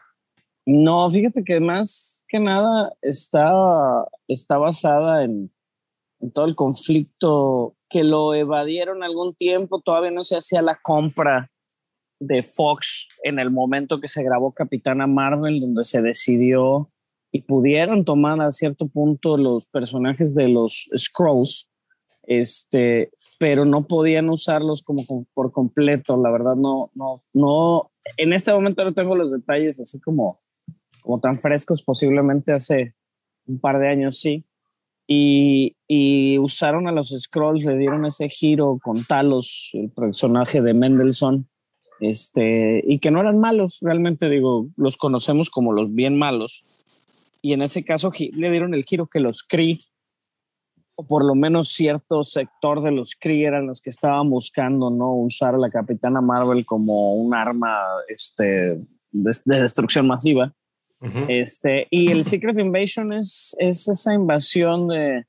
[0.66, 3.50] No, fíjate que más que nada está,
[4.26, 5.50] está basada en,
[6.20, 11.50] en todo el conflicto que lo evadieron algún tiempo, todavía no se hacía la compra
[12.20, 16.90] de Fox en el momento que se grabó Capitana Marvel, donde se decidió
[17.30, 21.70] y pudieron tomar a cierto punto los personajes de los Scrolls,
[22.22, 28.53] este, pero no podían usarlos como por completo, la verdad no, no, no, en este
[28.53, 30.40] momento no tengo los detalles así como,
[31.03, 32.94] como tan frescos, posiblemente hace
[33.46, 34.44] un par de años sí,
[35.07, 40.74] Y, y usaron a los Scrolls, le dieron ese giro con Talos, el personaje de
[40.74, 41.48] Mendelssohn,
[42.01, 46.64] este, y que no eran malos, realmente digo, los conocemos como los bien malos.
[47.40, 49.79] Y en ese caso le dieron el giro que los Kree,
[51.00, 55.14] o por lo menos cierto sector de los Kree eran los que estaban buscando no
[55.14, 58.44] usar a la Capitana Marvel como un arma este,
[59.12, 60.52] de, de destrucción masiva.
[61.00, 61.26] Ujú.
[61.28, 65.24] Este, y el Secret Invasion es, es esa invasión de,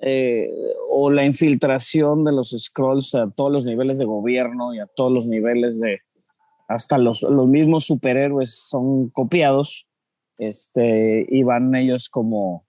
[0.00, 0.48] eh,
[0.88, 5.10] o la infiltración de los Scrolls a todos los niveles de gobierno y a todos
[5.10, 6.02] los niveles de,
[6.68, 9.88] hasta los, los mismos superhéroes son copiados,
[10.38, 12.64] este, y van ellos como,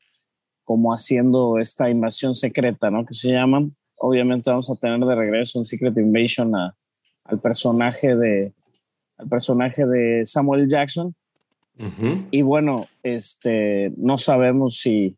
[0.72, 3.06] como haciendo esta invasión secreta, ¿no?
[3.06, 3.76] Que se llaman.
[3.98, 6.74] Obviamente vamos a tener de regreso un Secret Invasion a-
[7.26, 8.54] al personaje de
[9.18, 11.14] al personaje de Samuel Jackson,
[11.78, 12.26] Ujú.
[12.32, 15.18] y bueno, este, no sabemos si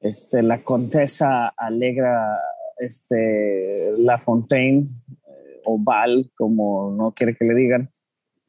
[0.00, 2.38] este, la contesa alegra
[2.78, 4.88] este, La Fontaine
[5.28, 7.90] eh, o Val, como no quiere que le digan,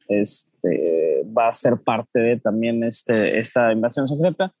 [0.08, 4.52] este, va a ser parte de también este, esta invasión secreta.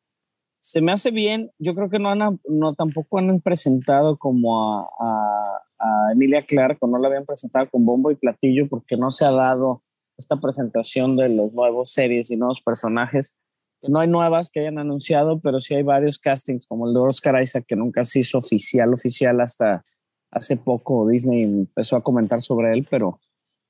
[0.60, 4.88] Se me hace bien, yo creo que no, han, no tampoco han presentado como a,
[5.00, 9.24] a- Emilia Clarke, o no la habían presentado con bombo y platillo, porque no se
[9.24, 9.82] ha dado
[10.16, 13.38] esta presentación de los nuevos series y nuevos personajes.
[13.82, 17.40] No hay nuevas que hayan anunciado, pero sí hay varios castings, como el de Oscar
[17.40, 19.84] Isaac, que nunca se hizo oficial, oficial hasta
[20.32, 21.06] hace poco.
[21.06, 23.20] Disney empezó a comentar sobre él, pero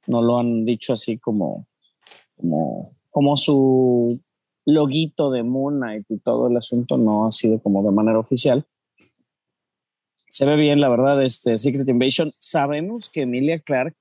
[0.07, 1.67] no lo han dicho así como,
[2.37, 4.19] como, como su
[4.69, 8.67] loguito de Moon Knight y todo el asunto no ha sido como de manera oficial.
[10.29, 12.33] Se ve bien, la verdad, este Secret Invasion.
[12.39, 13.97] Sabemos que Emilia Clark,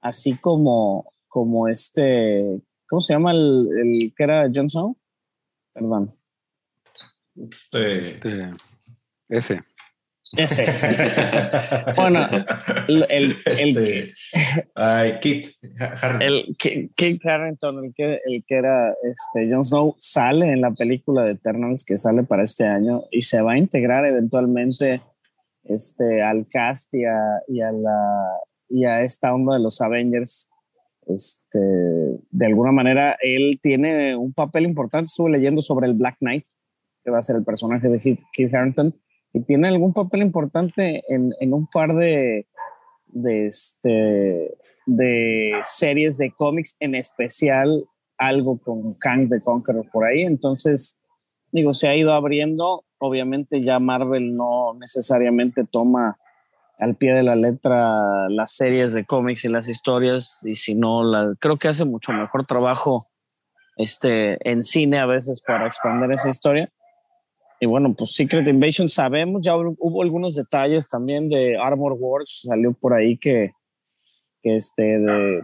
[0.00, 4.96] así como, como este, ¿cómo se llama el, el que era Jon Snow?
[5.72, 6.12] Perdón.
[7.36, 8.50] Este- Este,
[9.28, 9.60] ese.
[10.36, 10.64] Ese.
[11.96, 12.20] bueno,
[12.88, 14.12] el, el, Este,
[14.74, 15.48] ay, Kit
[15.80, 16.22] Harington.
[16.22, 20.70] el Ki- Kit Harington, el que, el que era este, Jon Snow, sale en la
[20.70, 25.02] película de Eternals que sale para este año y se va a integrar eventualmente
[25.64, 27.16] este, al cast y a,
[27.48, 28.38] y a, la,
[28.68, 30.48] y a esta onda de los Avengers.
[31.06, 35.06] Este, de alguna manera, él tiene un papel importante.
[35.06, 36.44] Estuve leyendo sobre el Black Knight,
[37.04, 38.94] que va a ser el personaje de Kit, Kit Harington,
[39.32, 42.46] y tiene algún papel importante en, en un par de,
[43.06, 47.84] de, este, de series de cómics, en especial
[48.18, 50.22] algo con Kang the Conqueror por ahí.
[50.22, 50.98] Entonces,
[51.52, 52.84] digo, se ha ido abriendo.
[52.98, 56.18] Obviamente ya Marvel no necesariamente toma
[56.78, 61.04] al pie de la letra las series de cómics y las historias, y si no,
[61.04, 63.02] la, creo que hace mucho mejor trabajo
[63.76, 66.72] este, en cine a veces para expandir esa historia.
[67.60, 72.72] Y bueno, pues Secret Invasion sabemos, ya hubo, algunos detalles también de Armor Wars, salió
[72.72, 73.52] por ahí que,
[74.42, 75.42] que este, de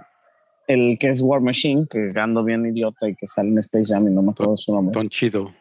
[0.66, 4.09] el que es War Machine, que ando bien idiota y que sale en Space Jam
[4.09, 4.92] y no me acuerdo su nombre.
[4.94, 5.52] Don Chido.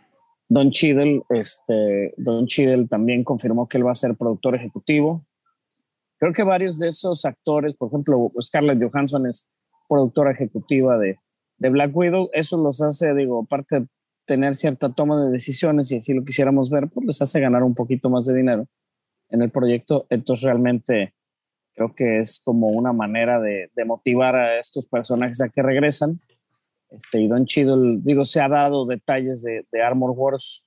[0.47, 5.25] Don Cheadle, este, Don Cheadle también confirmó que él va a ser productor ejecutivo.
[6.19, 9.47] Creo que varios de esos actores, por ejemplo, Scarlett Johansson es
[9.89, 11.17] productora ejecutiva de,
[11.57, 12.29] de Black Widow.
[12.31, 13.87] Eso los hace, digo, aparte
[14.25, 17.75] tener cierta toma de decisiones y así lo quisiéramos ver, pues les hace ganar un
[17.75, 18.67] poquito más de dinero
[19.29, 20.05] en el proyecto.
[20.09, 21.13] Entonces realmente
[21.73, 26.17] creo que es como una manera de, de motivar a estos personajes a que regresan.
[26.89, 30.63] Este, y Don Cheadle, digo, se ha dado detalles de, de Armor Wars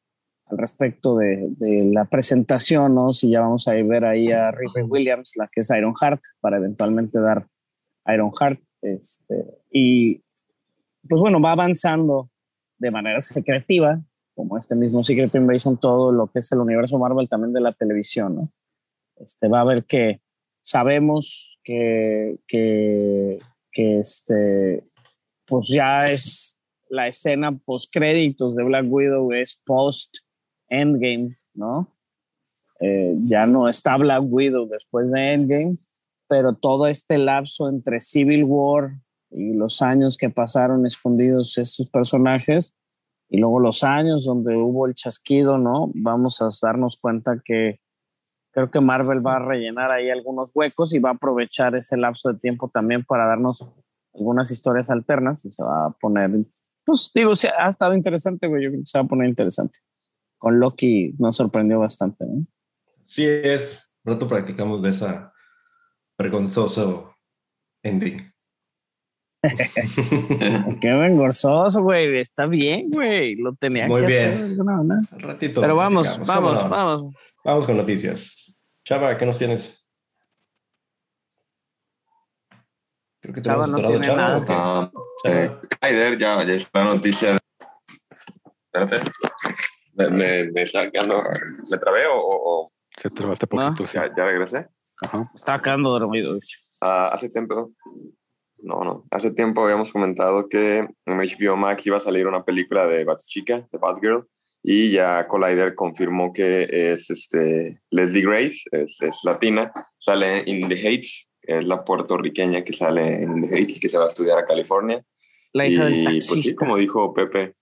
[0.47, 3.13] al respecto de, de, la presentación, ¿no?
[3.13, 6.57] Si ya vamos a ver ahí a Riri Williams, la que es Iron Heart, para
[6.57, 7.47] eventualmente dar
[8.07, 8.61] Iron Heart.
[8.81, 10.23] Este, y
[11.09, 12.31] pues bueno, va avanzando
[12.79, 14.01] de manera secretiva,
[14.35, 17.73] como este mismo Secret Invasion, todo lo que es el universo Marvel también de la
[17.73, 18.51] televisión.
[19.17, 20.21] Este, va a ver que
[20.63, 23.39] sabemos que, que,
[23.73, 24.85] que este,
[25.45, 30.19] pues ya es la escena post créditos de Black Widow es post
[30.69, 31.93] Endgame, ¿no?
[32.81, 35.79] Eh, ya no está Black Widow después de Endgame,
[36.29, 38.93] pero todo este lapso entre Civil War
[39.31, 42.77] y los años que pasaron escondidos estos personajes
[43.29, 45.91] y luego los años donde hubo el chasquido, ¿no?
[45.95, 47.81] Vamos a darnos cuenta que
[48.53, 52.33] creo que Marvel va a rellenar ahí algunos huecos y va a aprovechar ese lapso
[52.33, 53.69] de tiempo también para darnos
[54.15, 56.31] algunas historias alternas y se va a poner,
[56.85, 59.79] pues digo, sí, ha estado interesante, güey, yo creo que se va a poner interesante.
[60.39, 62.47] Con Loki nos sorprendió bastante, ¿no?
[63.03, 65.33] Sí es, pronto practicamos de esa
[66.17, 67.15] vergonzoso
[67.83, 68.33] ending.
[70.81, 72.19] Qué engorzoso, güey.
[72.19, 73.37] Está bien, güey.
[73.37, 74.29] Lo tenía Muy que bien.
[74.53, 74.97] hacer manera.
[75.13, 75.61] Al ratito.
[75.61, 76.71] Pero vamos, platicamos, ¿cómo vamos, no?
[76.71, 77.15] vamos.
[77.45, 78.55] Vamos con noticias.
[78.85, 79.89] Chava, ¿qué nos tienes?
[83.21, 84.17] Creo que Chava tenemos no tiene Chava.
[84.17, 84.45] nada.
[84.49, 84.91] Ah,
[85.25, 85.41] Chava.
[85.43, 87.37] eh, Kyler, ya, ya está la noticia.
[88.65, 88.97] Espérate.
[89.95, 91.23] Me, me, me está quedando.
[91.71, 93.95] ¿Me trabé o, o- Se trabaste poquito, sí.
[93.95, 94.69] ya, ya regresé?
[95.05, 95.23] Ajá.
[95.35, 96.39] Estaba quedando dormido.
[96.81, 97.73] Ah, hace tiempo.
[98.61, 99.05] No, no.
[99.11, 103.67] Hace tiempo habíamos comentado que en HBO Max iba a salir una película de Batchica,
[103.71, 104.27] de Batgirl,
[104.63, 110.69] y ya Collider confirmó que es este, Leslie Grace, es, es latina, sale en In
[110.69, 114.09] the Heights, es la puertorriqueña que sale en In the Heights, que se va a
[114.09, 115.05] estudiar a California.
[115.53, 117.55] La hija del y pues sí, como dijo Pepe,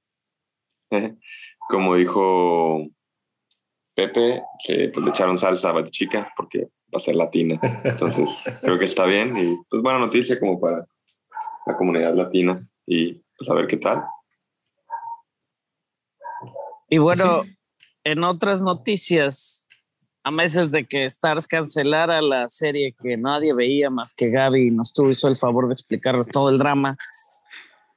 [1.68, 2.88] como dijo
[3.94, 7.60] Pepe, que pues le echaron salsa a Batichica porque va a ser latina.
[7.84, 10.86] Entonces, creo que está bien y pues buena noticia como para
[11.66, 12.56] la comunidad latina
[12.86, 14.02] y pues a ver qué tal.
[16.88, 17.56] Y bueno, Sí.
[18.04, 19.66] en otras noticias,
[20.22, 24.92] a meses de que Stars cancelara la serie que nadie veía más que Gaby, nos
[24.92, 26.96] tuvo hizo el favor de explicarnos todo el drama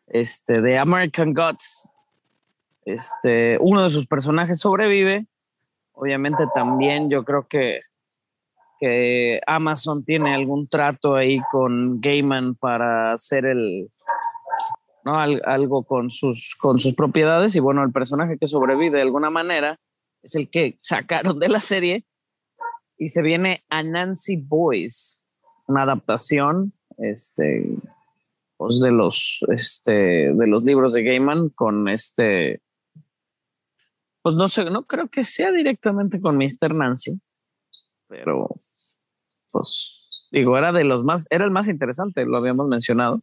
[0.08, 1.92] este, de American Gods.
[2.86, 5.28] Este, uno de sus personajes sobrevive.
[5.94, 7.82] Obviamente también yo creo que,
[8.80, 13.88] que Amazon tiene algún trato ahí con Gaiman para hacer el,
[15.04, 15.20] ¿no?
[15.20, 19.30] Al- algo con sus, con sus propiedades y bueno, el personaje que sobrevive de alguna
[19.30, 19.80] manera
[20.22, 22.06] es el que sacaron de la serie
[22.98, 25.24] y se viene a Nancy Boys,
[25.68, 27.66] una adaptación este,
[28.58, 32.62] pues de, los, este, de los libros de Gaiman con este,
[34.22, 36.76] pues no sé, no creo que sea directamente con Mr.
[36.76, 37.22] Nancy,
[38.10, 38.50] pero
[39.52, 43.20] pues digo, era de los más, era el más interesante, lo habíamos mencionado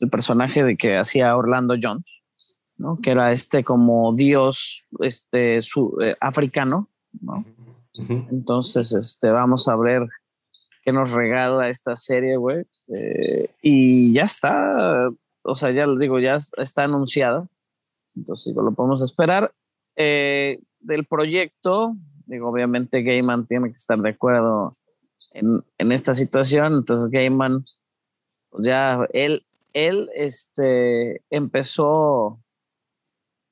[0.00, 2.22] el personaje de que hacía Orlando Jones,
[2.76, 2.98] ¿no?
[3.02, 6.88] Que era este como dios este su, eh, africano,
[7.20, 7.44] ¿no?
[7.98, 8.26] Ujú.
[8.30, 10.06] Entonces, este, vamos a ver
[10.84, 12.64] qué nos regala esta serie, güey.
[12.88, 15.08] Eh, y ya está,
[15.42, 17.48] o sea, ya lo digo, ya está anunciada.
[18.14, 19.52] Entonces, digo, lo podemos esperar.
[19.96, 21.96] Eh, del proyecto,
[22.26, 24.76] digo, obviamente Gaiman tiene que estar de acuerdo
[25.32, 26.74] en, en esta situación.
[26.74, 27.64] Entonces, Gaiman,
[28.50, 32.40] pues ya él, él este, empezó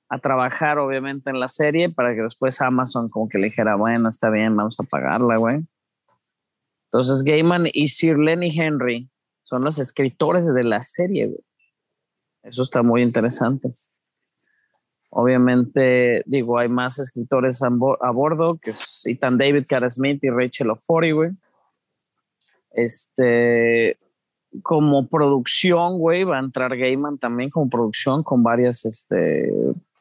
[0.08, 4.08] a trabajar obviamente en la serie para que después Amazon como que le dijera, bueno,
[4.08, 5.64] está bien, vamos a pagarla, güey.
[6.86, 9.10] Entonces Gaiman y Sir Lenny Henry
[9.42, 11.34] son los escritores de la serie.
[12.42, 13.72] Eso está muy interesante.
[15.16, 20.18] Obviamente, digo, hay más escritores a, bo- a bordo, que es Ethan David, Cara Smith
[20.24, 21.30] y Rachel O'Forey, güey.
[22.72, 23.96] Este,
[24.62, 29.52] como producción, güey, va a entrar Gaiman también como producción con varias, este,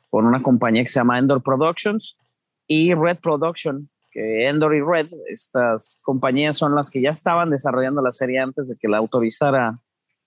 [0.10, 2.18] con una compañía que se llama Endor Productions
[2.66, 8.02] y Red Production, que Endor y Red, estas compañías son las que ya estaban desarrollando
[8.02, 9.80] la serie antes de que la autorizara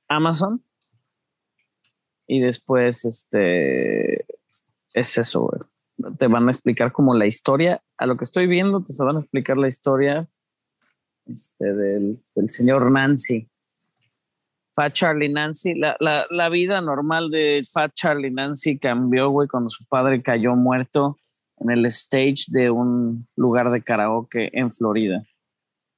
[0.07, 0.63] Amazon.
[2.29, 4.26] Y después, este,
[4.97, 5.61] es eso, güey.
[6.19, 9.21] Te van a explicar como la historia, a lo que estoy viendo, te van a
[9.21, 10.29] explicar la historia
[11.27, 13.49] este, del, del señor Nancy.
[14.75, 19.71] Fat Charlie Nancy, la, la, la vida normal de Fat Charlie Nancy cambió, güey, cuando
[19.71, 21.19] su padre cayó muerto
[21.59, 25.23] en el stage de un lugar de karaoke en Florida.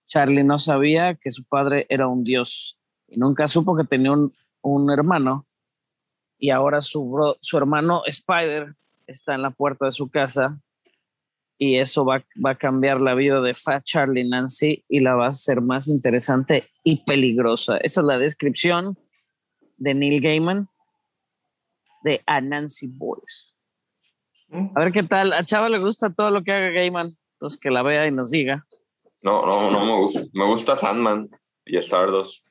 [0.06, 4.32] Charlie no sabía que su padre era un dios y nunca supo que tenía un,
[4.62, 5.44] un hermano.
[6.38, 8.76] Y ahora su, bro- su hermano Spider
[9.08, 10.60] está en la puerta de su casa
[11.58, 15.26] y eso va, va a cambiar la vida de Fat Charlie Nancy y la va
[15.26, 17.78] a hacer más interesante y peligrosa.
[17.78, 18.96] Esa es la descripción
[19.76, 20.68] de Neil Gaiman
[22.04, 23.54] de A Nancy Boys.
[24.74, 25.32] A ver qué tal.
[25.32, 27.16] A Chava le gusta todo lo que haga Gaiman.
[27.34, 28.66] Entonces que la vea y nos diga.
[29.20, 30.20] No, no, no me gusta.
[30.32, 31.28] Me gusta Sandman
[31.64, 32.47] y Stardust.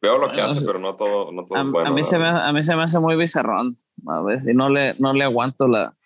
[0.00, 1.90] Veo lo que Ah, hace, pero no todo, no todo A, es bueno.
[1.90, 3.78] a mí se me, a mí se me hace muy bizarrón.
[4.06, 5.96] A ver si no le, no le aguanto la,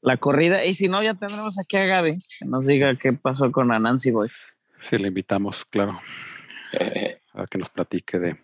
[0.00, 0.64] la corrida.
[0.64, 3.78] Y si no, ya tendremos aquí a Gaby que nos diga qué pasó con a
[3.78, 4.30] Nancy Boy.
[4.80, 6.00] Sí, le invitamos, claro,
[7.34, 8.36] a que nos platique de.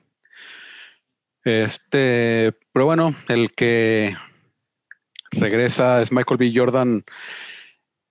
[1.45, 4.17] Este, pero bueno, el que
[5.31, 6.53] regresa es Michael B.
[6.55, 7.05] Jordan,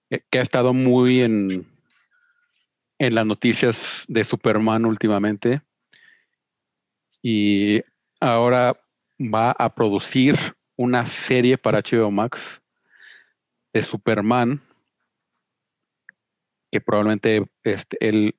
[0.10, 1.66] eh, que ha estado muy en,
[3.00, 5.62] en las noticias de Superman últimamente.
[7.24, 7.82] Y
[8.20, 8.78] ahora
[9.20, 10.38] va a producir
[10.76, 12.62] una serie para HBO Max
[13.74, 14.62] de Superman
[16.72, 18.36] que probablemente este, él,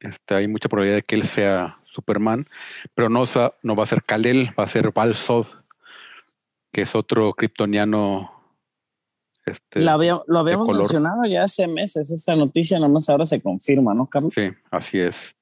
[0.00, 2.46] este, hay mucha probabilidad de que él sea Superman,
[2.94, 3.24] pero no,
[3.62, 5.46] no va a ser Kal-El, va a ser Val-Zod,
[6.72, 8.30] que es otro kryptoniano.
[9.46, 13.94] Este, La había- lo habíamos mencionado ya hace meses, esta noticia nomás ahora se confirma,
[13.94, 14.34] ¿no, Carlos?
[14.34, 15.34] Sí, así es.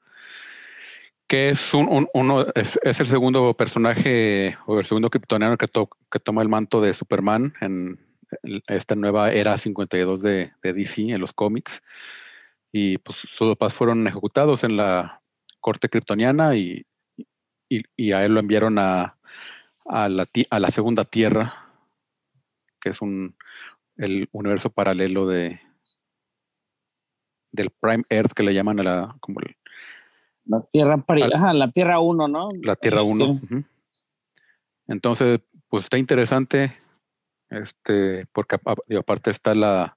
[1.29, 5.69] Que es un, un- uno, es, es el segundo personaje o el segundo kryptoniano que,
[5.69, 8.01] to- que toma el manto de Superman en
[8.67, 11.83] esta nueva era 52 de, de DC en los cómics.
[12.73, 15.23] Y pues sus papás fueron ejecutados en la
[15.61, 16.87] corte kryptoniana y,
[17.69, 19.19] y, y a él lo enviaron a,
[19.85, 21.73] a, la, a la segunda tierra,
[22.81, 23.37] que es un
[23.97, 25.61] el universo paralelo de
[27.53, 29.57] del Prime Earth que le llaman a la como el-
[30.49, 32.49] La Tierra, Al- ajá, la Tierra 1, ¿no?
[32.63, 33.23] la Tierra Sí.
[33.23, 33.65] 1.
[34.89, 36.73] Entonces, pues está interesante,
[37.51, 38.57] este, porque
[38.89, 39.97] digo, aparte está la,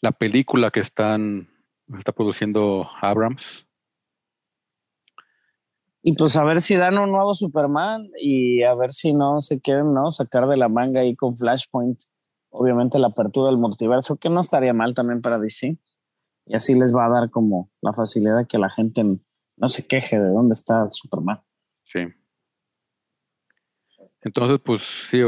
[0.00, 1.48] la película que están
[1.96, 3.66] está produciendo Abrams.
[6.02, 9.60] Y pues a ver si dan un nuevo Superman y a ver si no se
[9.60, 10.10] quieren ¿no?
[10.12, 12.00] sacar de la manga ahí con Flashpoint.
[12.50, 15.76] Obviamente la apertura del multiverso, que no estaría mal también para DC.
[16.46, 19.04] Y así les va a dar como la facilidad que la gente
[19.56, 21.40] no se queje de dónde está Superman.
[21.84, 22.00] Sí.
[24.22, 25.18] Entonces, pues sí,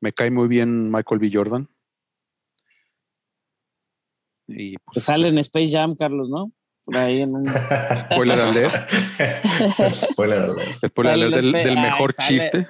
[0.00, 1.30] me cae muy bien Michael B.
[1.32, 1.68] Jordan.
[4.46, 6.52] Y Que pues, sale en Space Jam, Carlos, ¿no?
[6.84, 7.46] Por ahí en un...
[8.12, 8.90] Spoiler alert.
[9.92, 10.86] Spoiler alert.
[10.86, 12.66] spoiler alert del, el- del mejor chiste,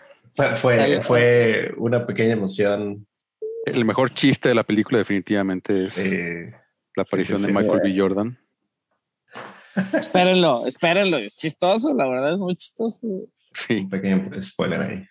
[0.56, 3.06] Fue, fue, una pequeña emoción.
[3.66, 5.96] el mejor chiste de la película definitivamente es
[6.96, 7.56] la aparición sí, de sí.
[7.58, 7.94] Michael B.
[7.98, 8.38] Jordan.
[9.92, 11.18] Espérenlo, espérenlo.
[11.18, 13.00] Es chistoso, la verdad es muy chistoso.
[13.66, 13.78] Sí.
[13.80, 15.06] un pequeño spoiler ahí.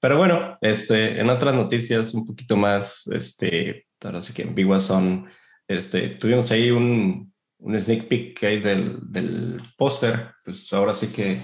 [0.00, 5.28] Pero bueno, este, en otras noticias un poquito más, este, ahora sí que ambiguas son,
[5.68, 11.40] este, tuvimos ahí un, un sneak peek ahí del, del póster, pues ahora sí que,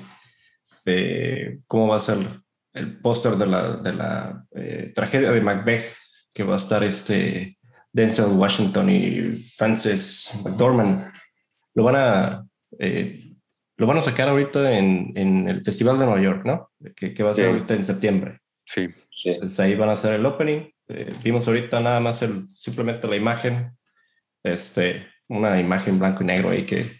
[0.86, 2.18] eh, ¿cómo va a ser
[2.72, 5.94] el póster de la, de la eh, tragedia de Macbeth?
[6.32, 7.58] Que va a estar este
[7.92, 11.12] Denzel Washington y Frances McDormand.
[11.78, 12.44] Lo van a,
[12.80, 13.36] eh,
[13.76, 16.72] lo van a sacar ahorita en, en el Festival de Nueva York, ¿no?
[16.96, 17.50] Que, que va a ser Sí.
[17.52, 18.40] ahorita en septiembre.
[18.64, 19.30] Sí, Sí.
[19.30, 20.68] Entonces ahí van a hacer el opening.
[20.88, 23.76] Eh, vimos ahorita nada más el, simplemente la imagen,
[24.42, 26.98] este, una imagen blanco y negro ahí que,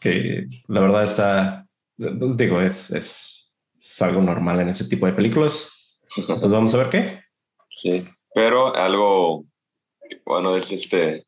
[0.00, 1.66] que la verdad está,
[1.98, 5.70] pues digo, es, es, es algo normal en ese tipo de películas.
[6.16, 7.20] Entonces vamos a ver qué.
[7.76, 9.44] Sí, pero algo,
[10.24, 11.26] bueno, es este,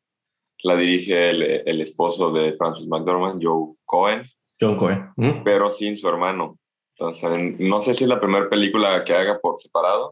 [0.63, 4.23] la dirige el, el esposo de Francis McDormand, Joe Cohen,
[4.59, 5.09] John Cohen.
[5.15, 5.43] ¿Mm?
[5.43, 6.57] pero sin su hermano.
[6.97, 10.11] Entonces, no sé si es la primera película que haga por separado,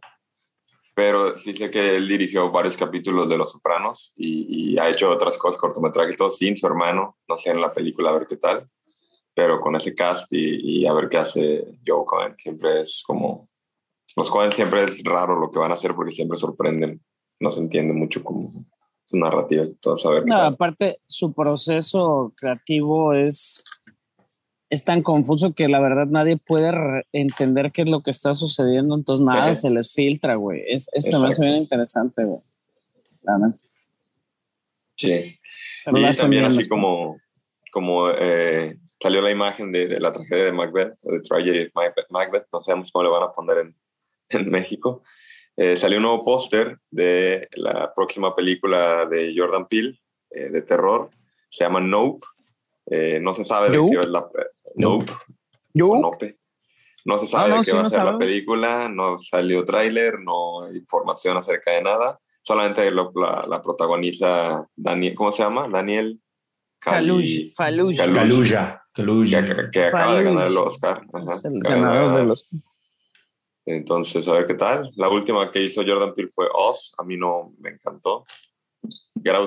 [0.96, 5.10] pero sí sé que él dirigió varios capítulos de Los Sopranos y, y ha hecho
[5.10, 7.18] otras cosas, cortometrajes, todo sin su hermano.
[7.28, 8.68] No sé en la película a ver qué tal,
[9.34, 12.36] pero con ese cast y, y a ver qué hace Joe Cohen.
[12.38, 13.48] Siempre es como.
[14.16, 17.00] Los Cohen siempre es raro lo que van a hacer porque siempre sorprenden.
[17.40, 18.66] No se entiende mucho como
[19.10, 19.64] su narrativa.
[19.64, 23.64] A ver qué No, aparte, su proceso creativo es,
[24.70, 26.72] es tan confuso que la verdad nadie puede
[27.12, 29.56] entender qué es lo que está sucediendo, entonces nada Ajá.
[29.56, 30.62] se les filtra, güey.
[30.68, 32.42] Es, eso me hace bien interesante, güey.
[34.96, 35.40] Sí.
[35.86, 37.20] Pero y también así como,
[37.72, 42.06] como eh, salió la imagen de, de la tragedia de Macbeth, de Tragedy of Macbeth,
[42.12, 43.76] Macbeth, no sabemos cómo le van a poner en,
[44.30, 45.02] en México.
[45.62, 50.00] Eh, salió un nuevo póster de la próxima película de Jordan Peele,
[50.30, 51.10] eh, de terror,
[51.50, 52.26] se llama Nope.
[52.86, 53.92] Eh, no se sabe de Nope.
[53.94, 54.26] qué es la...
[54.76, 55.12] Nope.
[55.74, 56.38] Yo, o Nope.
[57.04, 59.18] No se sabe Ah, no, de qué sí, va no a ser la película, no
[59.20, 62.20] salió tráiler, no hay información acerca de nada.
[62.42, 65.68] Solamente lo- la, la protagoniza Daniel, ¿cómo se llama?
[65.68, 66.22] Daniel
[66.80, 67.98] Cali- Falush.
[67.98, 68.82] Caluya.
[68.94, 69.46] Caluya.
[69.46, 70.58] que, que acaba de ganar el.
[70.58, 71.02] Oscar.
[71.14, 71.34] Ajá.
[71.44, 72.18] El de ganador ganar.
[72.20, 72.50] de los.
[73.72, 74.90] Entonces, a ver qué tal.
[74.96, 76.96] La última que hizo Jordan Peele fue Oz.
[76.98, 78.26] A mí no me encantó.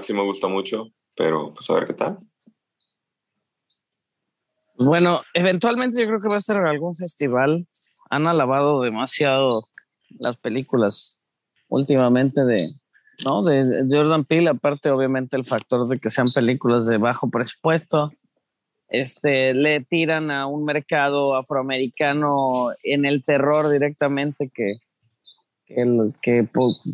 [0.03, 2.19] Sí me gusta mucho, pero pues a ver qué tal.
[4.77, 7.67] Bueno, eventualmente yo creo que va a ser algún festival.
[8.11, 9.65] Han alabado demasiado
[10.21, 11.19] las películas
[11.67, 12.69] últimamente de,
[13.25, 13.43] ¿no?
[13.43, 18.13] De Jordan Peele, aparte obviamente el factor de que sean películas de bajo presupuesto.
[18.95, 24.75] Este, le tiran a un mercado afroamericano en el terror directamente que,
[26.21, 26.47] que,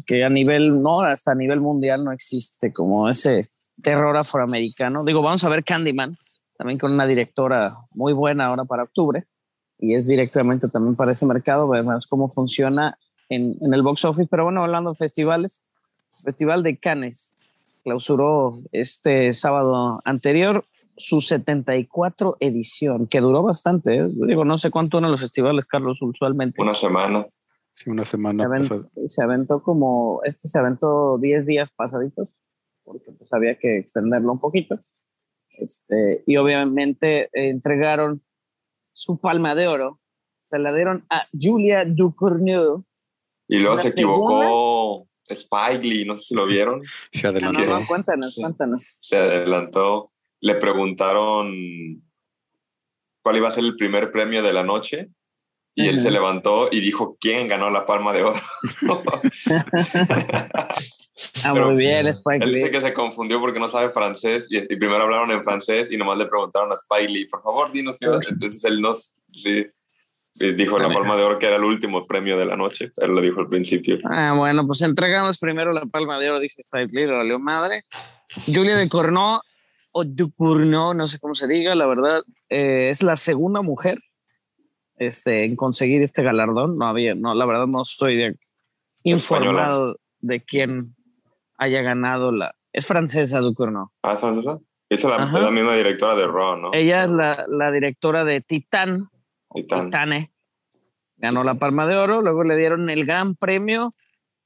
[0.06, 3.48] que a nivel, no, hasta a nivel mundial no existe como ese
[3.82, 5.02] terror afroamericano.
[5.02, 6.16] Digo, vamos a ver Candyman,
[6.56, 9.24] también con una directora muy buena ahora para octubre,
[9.80, 12.96] y es directamente también para ese mercado, veremos cómo funciona
[13.28, 14.28] en, en el box office.
[14.30, 15.64] Pero bueno, hablando de festivales,
[16.22, 17.36] Festival de Cannes
[17.82, 20.64] clausuró este sábado anterior
[20.98, 23.96] su 74 edición, que duró bastante.
[23.96, 24.08] ¿eh?
[24.10, 26.60] Digo, no sé cuánto eran los festivales, Carlos, usualmente.
[26.60, 27.26] Una semana.
[27.70, 29.08] Sí, una se, semana aventó, pasada.
[29.08, 32.28] se aventó como, este se aventó 10 días pasaditos,
[32.82, 34.80] porque pues había que extenderlo un poquito.
[35.50, 38.22] Este, y obviamente eh, entregaron
[38.92, 40.00] su palma de oro,
[40.42, 42.84] se la dieron a Julia Ducournau.
[43.48, 46.82] Y luego se equivocó Spike Lee, no sé si lo vieron.
[47.12, 47.66] Se Ah, no, adelantó.
[47.80, 48.96] no, cuéntanos, cuéntanos.
[49.00, 50.10] Se adelantó.
[50.40, 51.52] Le preguntaron
[53.22, 55.08] cuál iba a ser el primer premio de la noche.
[55.74, 56.04] Y él Ujú.
[56.04, 58.40] se levantó y dijo quién ganó la palma de oro.
[61.42, 64.58] Ah, Pero muy bien, Spike Él dice que se confundió porque no sabe francés y,
[64.58, 67.96] y primero hablaron en francés y nomás le preguntaron a Spike Lee, por favor, dinos
[67.98, 68.20] qué va-".
[68.28, 69.66] Entonces él nos sí,
[70.52, 72.92] dijo la palma de oro que era el último premio de la noche.
[72.96, 73.98] Él lo dijo al principio.
[74.04, 77.84] Ah, bueno, pues entregamos primero la palma de oro, dije Spike Lee, le valió madre.
[78.46, 79.40] Julia de Cornó,
[79.92, 84.00] o Ducournau, no sé cómo se diga, la verdad, eh, es la segunda mujer
[84.96, 86.76] este, en conseguir este galardón.
[86.78, 88.38] No había, no, la verdad no estoy de-
[89.04, 90.94] informado de quién
[91.56, 92.54] haya ganado la...
[92.72, 93.90] Es francesa Ducournau.
[94.02, 94.58] Ah, ¿es francesa?
[94.90, 96.70] Esa es la, es la misma directora de Raw, ¿no?
[96.72, 99.08] Ella es la, la directora de Titán,
[99.54, 99.86] Titán.
[99.86, 100.32] Titane.
[101.16, 103.94] Ganó la Palma de Oro, luego le dieron el gran premio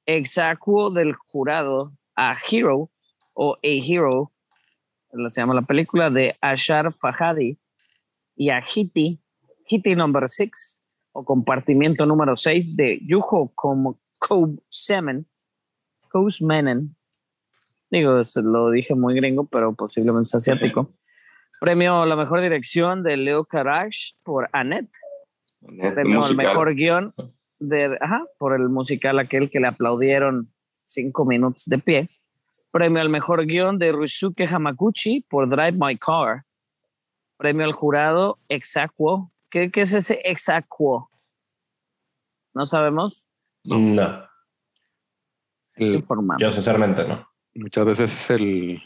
[0.06, 2.90] exacuo del jurado a Hero
[3.34, 4.31] o A Hero,
[5.28, 7.58] se llama la película de Ashar Fahadi
[8.36, 9.20] y a Hiti,
[9.94, 15.26] number 6 o compartimiento número 6 de Yuho como Kousemen,
[16.10, 16.96] Kousmenen.
[17.90, 20.94] Digo, se lo dije muy gringo, pero posiblemente es asiático.
[21.60, 24.90] Premio a la mejor dirección de Leo Carash por Annette.
[25.60, 27.14] El Premio al mejor guion
[27.60, 30.52] de, ajá, por el musical aquel que le aplaudieron
[30.86, 32.10] cinco minutos de pie.
[32.72, 36.44] Premio al mejor guion de Ryusuke Hamaguchi por Drive My Car.
[37.36, 39.30] Premio al jurado Exacuo.
[39.50, 41.10] ¿Qué, qué es ese Exacuo?
[42.54, 43.26] No sabemos.
[43.64, 44.26] No,
[45.74, 46.00] El-
[46.38, 47.26] yo sinceramente no.
[47.54, 48.82] muchas veces es el.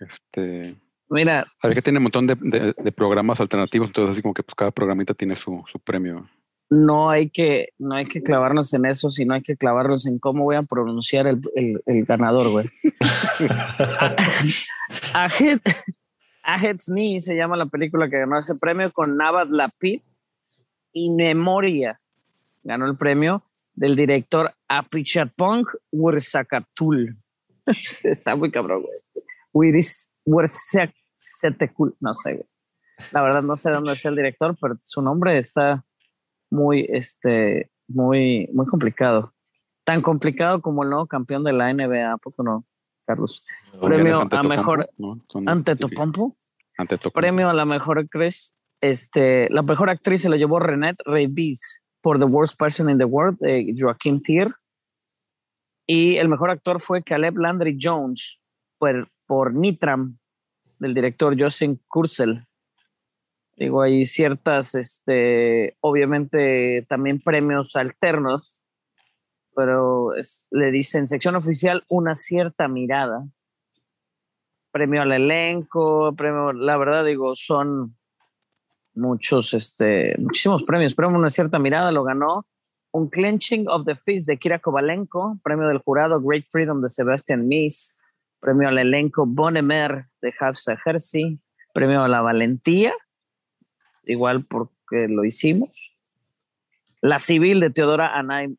[0.00, 0.76] Este.
[1.08, 4.42] Mira, Sabes que tiene un montón de, de- de programas alternativos, entonces así como que
[4.42, 6.28] pues, cada programita tiene su, su premio.
[6.70, 10.44] No hay que no hay que clavarnos en eso, sino hay que clavarnos en cómo
[10.44, 12.68] voy a pronunciar el, el- el ganador, güey.
[16.42, 20.00] Ahed's Knee se llama la película que ganó ese premio con Navad Lapid
[20.92, 22.00] y Memoria.
[22.62, 23.42] Ganó el premio
[23.74, 27.16] del director Apichatpong Wursakatul.
[28.02, 28.98] Está muy cabrón, güey.
[29.52, 32.46] Wiris- Wursaketekul, no sé, güey.
[33.10, 35.84] La verdad no sé dónde es el director, pero su nombre está
[36.54, 39.34] muy, este, muy, muy complicado.
[39.84, 42.64] Tan complicado como el nuevo campeón de la NBA, ¿a poco no,
[43.06, 43.44] Carlos?
[43.80, 44.88] Premio ¿Quién es a mejor-
[45.46, 45.78] Ante difíciles.
[45.80, 46.36] Topompo.
[47.12, 48.56] Premio a la mejor actriz.
[48.80, 53.04] Este, la mejor actriz se lo llevó Renette Revis por The Worst Person in the
[53.04, 54.54] World, de Joaquín Tier.
[55.86, 58.38] Y el mejor actor fue Caleb Landry Jones
[58.78, 60.18] por, por Nitram,
[60.78, 62.46] del director Justin Kurzel.
[63.56, 68.60] Digo, hay ciertas, este, obviamente también premios alternos,
[69.54, 73.24] pero es- le dicen sección oficial una cierta mirada
[74.72, 77.96] premio al elenco, premio, la verdad digo, son
[78.92, 80.96] muchos, este, muchísimos premios.
[80.96, 82.44] Premio una cierta mirada lo ganó
[82.90, 87.46] un Clenching of the Fist de Kira Kovalenko, premio del jurado Great Freedom de Sebastian
[87.46, 88.00] Mies,
[88.40, 91.38] premio al elenco Bon Emer de Hafsa Herzi,
[91.72, 92.92] premio a la valentía,
[94.06, 95.92] igual porque lo hicimos.
[97.00, 98.56] La civil de Teodora Anay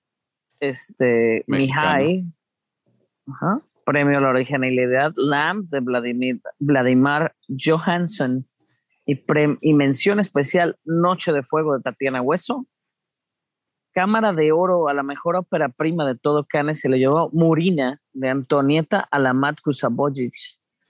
[0.60, 1.98] este, Mexicana.
[2.00, 2.26] Mihai,
[3.28, 3.62] Ajá.
[3.86, 8.48] Premio a la originalidad Lambs de Vladimir, Vladimir Johansson
[9.06, 12.66] y, prem- y mención especial Noche de Fuego de Tatiana Hueso.
[13.94, 18.02] Cámara de Oro a la mejor ópera prima de todo Cannes se le llevó Murina
[18.14, 20.34] de Antonieta Alamat Kusabojic,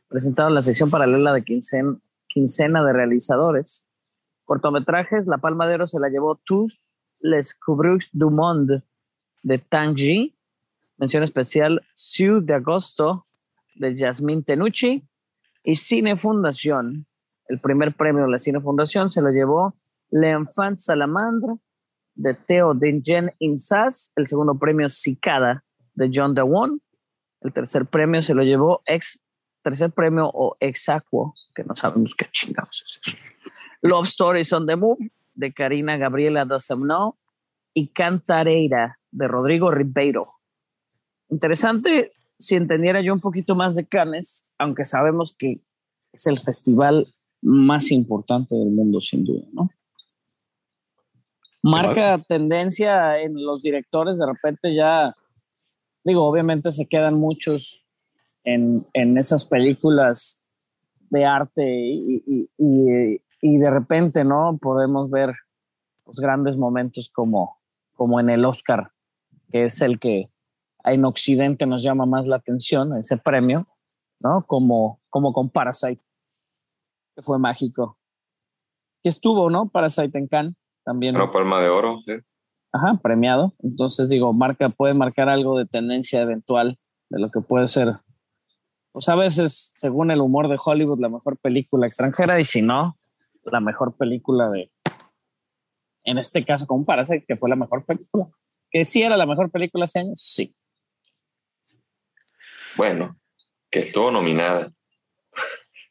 [0.08, 3.85] presentado en la sección paralela de quincen- quincena de realizadores.
[4.46, 8.84] Cortometrajes, la Palma de Oro se la llevó Tous les Coubrux du Monde
[9.43, 10.36] de Tangi,
[10.98, 13.26] mención especial Sue de Agosto
[13.76, 15.04] de Yasmín Tenucci
[15.64, 17.08] y Cine Fundación.
[17.48, 19.76] El primer premio de la Cine Fundación se lo llevó
[20.12, 21.56] L'Enfant Salamandre
[22.14, 25.64] de Theo Dingen Insas, el segundo premio Cicada
[25.96, 26.82] de John DeWon,
[27.41, 29.22] el tercer premio se lo llevó ex
[29.62, 33.18] tercer premio o Exacuo, que no sabemos qué chingados es eso.
[33.86, 37.20] Love Stories on the Move de Karina Gabriela Dosamno
[37.72, 40.28] y Cantareira de Rodrigo Ribeiro.
[41.30, 45.62] Interesante si entendiera yo un poquito más de Cannes, aunque sabemos que
[46.12, 47.08] es el festival
[47.44, 49.70] más importante del mundo, sin duda, ¿no?
[51.62, 55.16] Marca tendencia en los directores, de repente ya,
[56.04, 57.86] digo, obviamente se quedan muchos
[58.44, 60.42] en, en esas películas
[61.12, 64.58] de arte y, y, y, y, de repente, ¿no?
[64.62, 65.36] Podemos ver
[66.06, 67.60] los grandes momentos como,
[67.93, 68.91] como en el Oscar,
[69.52, 70.30] que es el que
[70.84, 73.68] en Occidente nos llama más la atención, ese premio,
[74.20, 74.46] ¿no?
[74.48, 76.02] Como, como con Parasite,
[77.16, 77.98] que fue mágico.
[79.04, 79.70] Que estuvo, ¿no?
[79.70, 81.16] Parasite en Cannes también.
[81.16, 82.14] Una palma de oro, sí.
[82.72, 83.54] Ajá, premiado.
[83.60, 86.78] Entonces digo, marca, puede marcar algo de tendencia eventual
[87.10, 88.00] de lo que puede ser.
[88.91, 92.96] Pues a veces, según el humor de Hollywood, la mejor película extranjera, y si no,
[93.46, 94.72] la mejor película de.
[96.04, 98.28] En este caso, como Parasite, que fue la mejor película.
[98.70, 100.56] Que sí era la mejor película hace años, sí.
[102.76, 103.18] Bueno,
[103.72, 104.70] que estuvo nominada.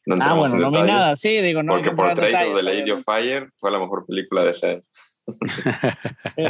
[0.05, 1.73] No ah, bueno, nominada, sí, digo, no.
[1.73, 4.83] Porque por Trade of the Lady of Fire fue la mejor película de ese
[6.35, 6.43] sí,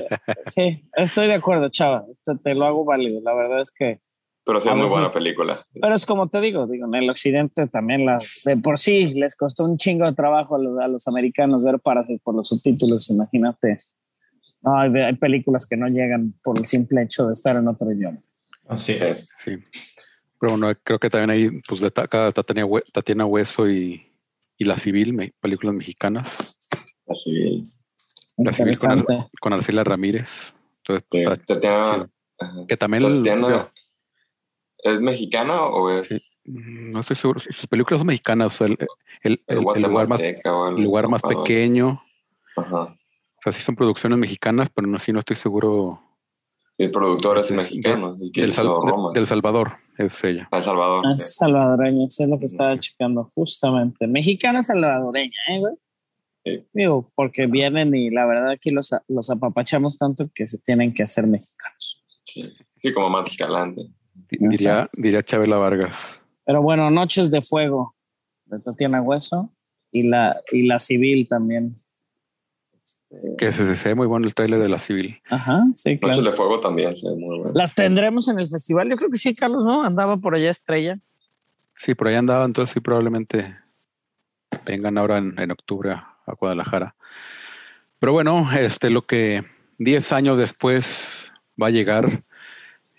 [0.48, 2.06] sí, estoy de acuerdo, chava.
[2.26, 3.22] Te, te, lo hago válido.
[3.24, 4.02] La verdad es que.
[4.46, 5.66] Pero sí, es muy buena película.
[5.74, 9.36] Pero es como te digo, digo, en el occidente también la, de por sí les
[9.36, 13.10] costó un chingo de trabajo a los, a los americanos ver Parasite por los subtítulos,
[13.10, 13.82] imagínate.
[14.62, 17.92] No, hay, hay, películas que no llegan por el simple hecho de estar en otro
[17.92, 18.20] idioma.
[18.68, 19.28] Así es.
[19.44, 19.58] Sí.
[20.40, 24.12] Pero bueno, creo que también hay, pues, destaca Tatiana, Tatiana Hueso y,
[24.58, 26.56] y La Civil, películas mexicanas.
[27.08, 27.72] La Civil.
[28.38, 29.06] La Civil con,
[29.40, 30.56] con Arcela Ramírez.
[30.84, 31.24] Entonces, sí.
[31.46, 32.10] Tatiana,
[32.68, 33.72] que también Tatiana,
[34.86, 36.08] ¿Es mexicana o es...?
[36.08, 37.40] Sí, no estoy seguro.
[37.40, 38.54] Sus películas son mexicanas.
[38.54, 38.78] O sea, el,
[39.24, 42.04] el, el, el lugar más, el lugar más pequeño.
[42.56, 42.82] Ajá.
[42.84, 46.02] O sea, sí son producciones mexicanas, pero no, sí no estoy seguro.
[46.78, 48.14] El productor es mexicano.
[48.14, 49.12] De, del, Sal, Roma.
[49.14, 50.48] del Salvador es ella.
[50.52, 51.04] El Salvador.
[51.16, 52.80] Es salvadoreña, eso es lo que estaba sí.
[52.80, 54.06] checando justamente.
[54.06, 55.74] Mexicana salvadoreña, ¿eh, güey?
[56.44, 56.68] Sí.
[56.74, 61.02] Digo, porque vienen y la verdad aquí los, los apapachamos tanto que se tienen que
[61.02, 62.06] hacer mexicanos.
[62.24, 63.82] Sí, sí como Matt Escalante.
[64.30, 66.22] Diría, diría Chabela Vargas.
[66.46, 67.96] Pero bueno, Noches de Fuego
[68.46, 69.52] de Tatiana Hueso
[69.92, 71.82] y la, y la Civil también.
[73.38, 75.22] Que se, se ve muy bueno el tráiler de la Civil.
[75.30, 76.18] Ajá, sí, claro.
[76.18, 77.54] Noches de Fuego también se ve muy bueno.
[77.54, 78.90] Las tendremos en el festival.
[78.90, 79.84] Yo creo que sí, Carlos, ¿no?
[79.84, 81.00] Andaba por allá Estrella.
[81.76, 83.56] Sí, por allá andaba, entonces sí, probablemente
[84.66, 86.96] vengan ahora en, en octubre a, a Guadalajara.
[88.00, 89.44] Pero bueno, este, lo que
[89.78, 92.24] 10 años después va a llegar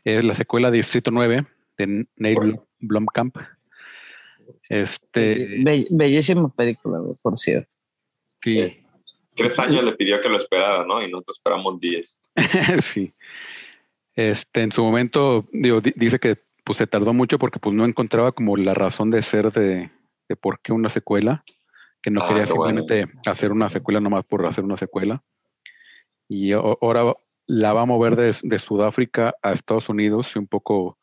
[0.07, 1.45] es la secuela de Distrito 9
[1.77, 3.37] de Neil Blomkamp.
[4.69, 7.69] Este, Be bellísima película, por cierto.
[8.41, 8.61] Sí.
[8.61, 8.85] Eh,
[9.35, 11.03] tres años le pidió que lo esperara, ¿no?
[11.03, 12.21] Y nosotros esperamos diez.
[12.83, 13.13] sí.
[14.15, 18.31] Este, en su momento, digo, dice que pues se tardó mucho porque pues no encontraba
[18.33, 19.91] como la razón de ser de,
[20.29, 21.43] de por qué una secuela,
[22.01, 23.21] que no Ah, quería simplemente bueno.
[23.27, 25.23] hacer una secuela nomás por hacer una secuela.
[26.29, 27.13] Y ahora
[27.47, 30.99] la va a mover de, de Sudáfrica a Estados Unidos y un poco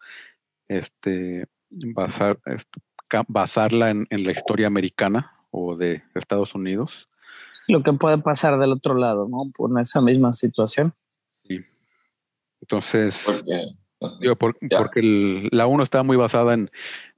[0.67, 2.79] este, basar, este,
[3.27, 7.07] basarla en, en la historia americana o de Estados Unidos.
[7.67, 9.51] Lo que puede pasar del otro lado, ¿no?
[9.55, 10.93] Por esa misma situación.
[12.61, 13.53] Entonces, Porque,
[14.01, 14.17] ajá.
[14.21, 14.77] digo, por- Ya.
[14.77, 16.69] porque el- la 1 estaba muy basada en, en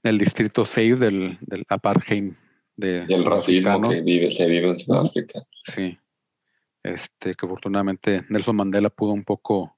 [0.10, 2.34] el distrito 6 del, del apartheid
[2.76, 5.40] de y el racismo que vive, se vive en Sudáfrica.
[5.74, 5.98] Sí.
[6.86, 9.76] Este, que afortunadamente Nelson Mandela pudo un poco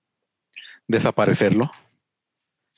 [0.87, 1.71] desaparecerlo.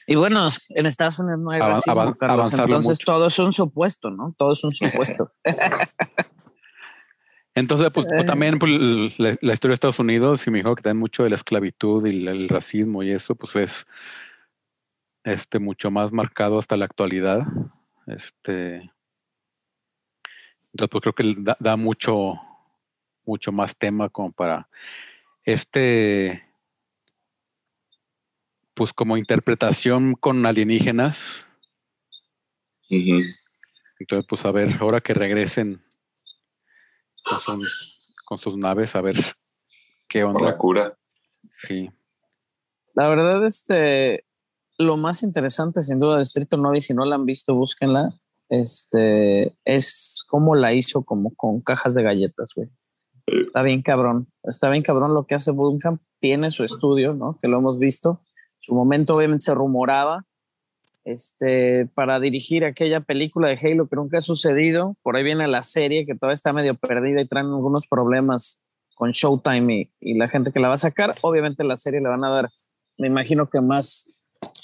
[0.06, 3.06] Y bueno, en Estados Unidos no hay racismo, Carlos, entonces mucho.
[3.06, 4.36] todo es un supuesto, ¿no?
[4.38, 5.34] Todo es un supuesto.
[7.56, 8.26] Entonces, pues, pues, Eh.
[8.26, 8.72] también pues,
[9.18, 12.06] la, la historia de Estados Unidos, y me dijo que también mucho de la esclavitud
[12.06, 13.88] y el racismo y eso, pues es
[15.24, 17.42] este, mucho más marcado hasta la actualidad.
[18.06, 18.92] Este,
[20.72, 22.36] entonces, pues creo que da, da mucho,
[23.30, 24.68] mucho más tema como para
[25.44, 26.44] este,
[28.74, 31.46] pues como interpretación con alienígenas.
[32.90, 35.84] Entonces, pues a ver, ahora que regresen
[37.24, 39.16] con sus, con sus naves, a ver
[40.08, 40.50] qué Por onda.
[40.52, 40.98] la cura.
[41.68, 41.90] Sí,
[42.94, 44.26] La verdad, este,
[44.78, 48.04] lo más interesante, sin duda, de Distrito 9, y si no la han visto, búsquenla,
[48.50, 52.70] este, es cómo la hizo como con cajas de galletas, güey.
[53.42, 57.38] Está bien cabrón, está bien cabrón lo que hace Blumkamp, tiene su estudio, ¿no?
[57.42, 58.22] Que lo hemos visto.
[58.58, 60.26] Su momento obviamente se rumoraba
[61.06, 64.96] este, para dirigir aquella película de Halo que nunca ha sucedido.
[65.02, 68.62] Por ahí viene la serie que todavía está medio perdida y traen algunos problemas
[68.96, 71.16] con Showtime y, y la gente que la va a sacar.
[71.22, 72.50] Obviamente la serie le van a dar,
[72.98, 74.14] me imagino que más,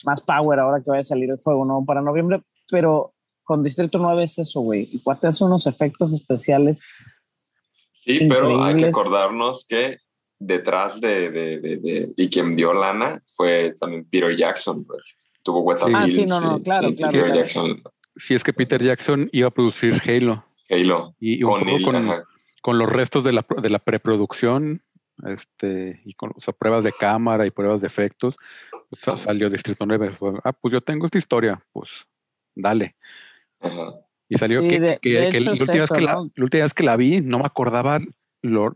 [0.05, 1.83] más power ahora que vaya a salir el juego, ¿no?
[1.85, 3.13] Para noviembre, pero
[3.43, 4.89] con Distrito 9 es eso, güey.
[4.91, 6.83] Y cuate hace unos efectos especiales.
[8.05, 9.97] Sí, pero hay que acordarnos que
[10.37, 15.17] detrás de, de, de, de- y quien dio lana fue también Peter Jackson, pues.
[15.43, 17.39] Tuvo Weta Ah, sí, no, no, claro, y claro, Peter claro.
[17.41, 17.83] Jackson,
[18.15, 21.91] Si es que Peter Jackson iba a producir Halo Halo, y, y un con poco
[21.97, 22.23] él,
[22.61, 24.83] con, los restos de la, pro- de la preproducción
[25.27, 28.35] este, y con o sea, pruebas de cámara y pruebas de efectos,
[28.89, 30.11] pues, sa- salió Distrito 9.
[30.11, 31.89] Fue, ah, pues yo tengo esta historia, pues
[32.55, 32.95] dale.
[33.61, 33.93] ajá.
[34.35, 36.31] Y salió Sí, que, de- que- de que la, última eso, que la, ¿no?
[36.35, 37.99] la última vez que la vi no me acordaba
[38.41, 38.75] lo,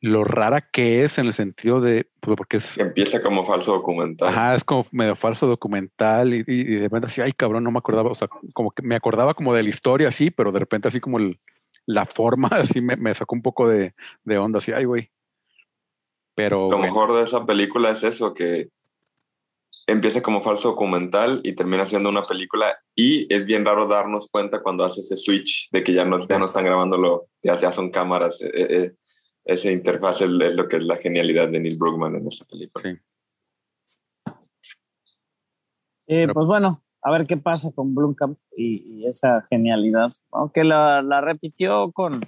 [0.00, 4.28] lo rara que es en el sentido de, pues porque es, empieza como falso documental.
[4.28, 7.70] ajá, es como medio falso documental y, y- y de repente así, ay cabrón, no
[7.70, 10.58] me acordaba, o sea, como que me acordaba como de la historia así, pero de
[10.58, 11.38] repente así como el-
[11.86, 13.94] la forma así me, me sacó un poco de,
[14.24, 15.10] de onda, así, ay güey.
[16.34, 18.68] Pero Lo bueno, mejor de esa película es eso, que
[19.86, 24.62] empieza como falso documental y termina siendo una película y es bien raro darnos cuenta
[24.62, 27.90] cuando hace ese switch de que ya no, ya no están grabándolo, ya, ya son
[27.90, 28.40] cámaras.
[28.40, 28.92] eh, eh,
[29.44, 32.82] esa interfaz es, es lo que es la genialidad de Neil Brugman en esa película.
[32.82, 32.98] Sí.
[36.06, 40.10] Pero- pues bueno, a ver qué pasa con Blumkamp y, y esa genialidad.
[40.32, 42.20] Aunque la, la repitió con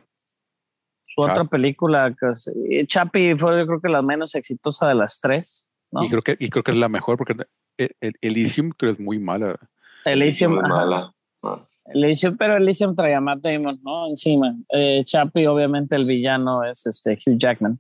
[1.06, 1.30] su Chap.
[1.30, 2.26] otra película, que
[2.68, 6.04] y Chappie fue yo creo que la menos exitosa de las tres, ¿no?
[6.04, 7.34] y creo que y creo que es la mejor porque
[7.78, 9.56] el, el Elysium creo es muy mala.
[10.04, 10.68] Elysium, ajá.
[10.68, 11.12] mala.
[11.42, 14.08] Ah, Elysium, pero Elysium traía a Matt Damon, ¿no?
[14.08, 14.54] Encima.
[14.70, 17.78] Eh, Chappie, obviamente, el villano es este Hugh Jackman,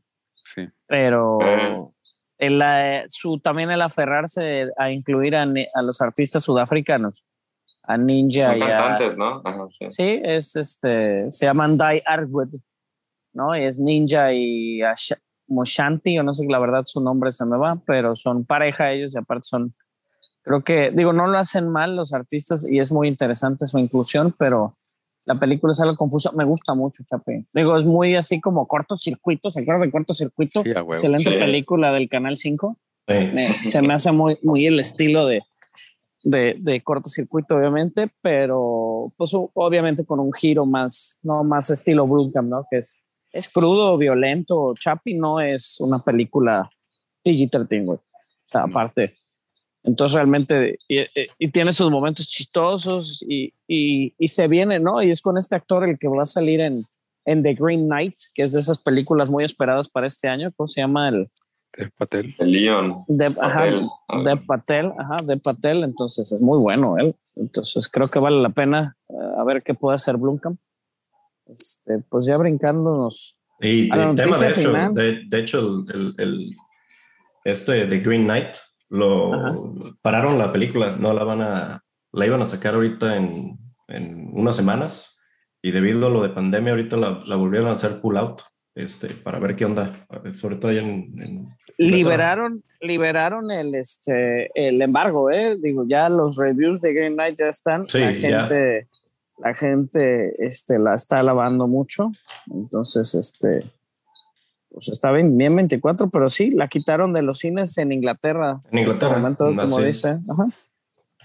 [0.54, 0.68] Sí.
[0.86, 1.84] pero Eh.
[2.38, 2.62] el,
[3.08, 5.42] su, también el aferrarse a incluir a,
[5.74, 7.24] a los artistas sudafricanos,
[7.82, 9.42] a Ninja Son y a, cantantes, ¿no?
[9.44, 9.86] Ajá, sí.
[9.90, 12.54] Sí, es este, se llaman Dai Arwood,
[13.32, 13.56] ¿no?
[13.56, 14.82] Y es Ninja y
[15.48, 19.14] Moshanti, o no sé, la verdad su nombre se me va, pero son pareja ellos
[19.14, 19.74] y aparte son,
[20.42, 24.34] creo que, digo, no lo hacen mal los artistas y es muy interesante su inclusión,
[24.36, 24.74] pero
[25.24, 26.30] la película es algo confusa.
[26.36, 27.46] Me gusta mucho, Chape.
[27.52, 30.62] Digo, es muy así como cortocircuito, ¿se acuerdan de cortocircuito?
[30.62, 30.70] Sí.
[30.70, 31.38] Excelente Sí.
[31.38, 32.76] película del Canal 5
[33.08, 33.14] Sí.
[33.14, 35.42] me- se me hace muy, muy el estilo de,
[36.24, 42.48] de, de cortocircuito, obviamente, pero pues obviamente con un giro más, no más estilo Blumkamp,
[42.48, 42.66] ¿no?
[42.70, 42.96] Que es,
[43.38, 44.74] es crudo, violento.
[44.78, 46.70] Chappie no es una película
[47.24, 47.98] PG-13, güey.
[47.98, 48.02] O
[48.44, 48.66] sea, No.
[48.68, 49.16] aparte.
[49.84, 51.06] Entonces realmente, y, y-
[51.38, 55.00] y tiene sus momentos chistosos y, y, y se viene, ¿no?
[55.02, 56.84] Y es con este actor el que va a salir en,
[57.24, 60.48] en The Green Knight, que es de esas películas muy esperadas para este año.
[60.56, 61.28] ¿Cómo se llama el?
[61.76, 62.34] Dev Patel.
[62.38, 63.04] El Leon.
[63.06, 63.88] De, ajá, Patel.
[64.24, 67.14] de Patel, ajá, de Patel, entonces es muy bueno él.
[67.36, 70.58] Entonces creo que vale la pena eh, a ver qué puede hacer Blumkamp.
[71.46, 73.38] Este, pues ya brincándonos.
[73.60, 76.50] Y A la el tema de hecho, de, de hecho, el, el- el-
[77.44, 78.56] este de Green Knight
[78.90, 79.54] lo Ajá.
[80.02, 81.82] pararon la película, no la van a,
[82.12, 83.56] la iban a sacar ahorita en,
[83.88, 85.20] en unas semanas
[85.62, 88.42] y debido a lo de pandemia ahorita la, la volvieron a hacer pull out,
[88.74, 94.80] este, para ver qué onda, sobre todo allá en, en- Liberaron, liberaron el este el
[94.80, 95.56] embargo, eh.
[95.60, 97.86] Digo, ya los reviews de Green Knight ya están.
[97.86, 98.48] Sí, la ya.
[99.38, 102.10] La gente este, la está alabando mucho.
[102.50, 103.60] Entonces, este
[104.76, 108.60] pues está bien, bien 24, pero sí, la quitaron de los cines en Inglaterra.
[108.70, 109.86] En Inglaterra, este momento, como así es.
[109.86, 110.08] dice.
[110.30, 110.48] Ajá.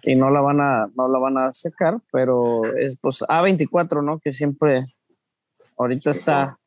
[0.03, 4.19] Y no la van a, no la van a sacar, pero es pues A24, ¿no?
[4.19, 4.85] Que siempre
[5.77, 6.59] ahorita está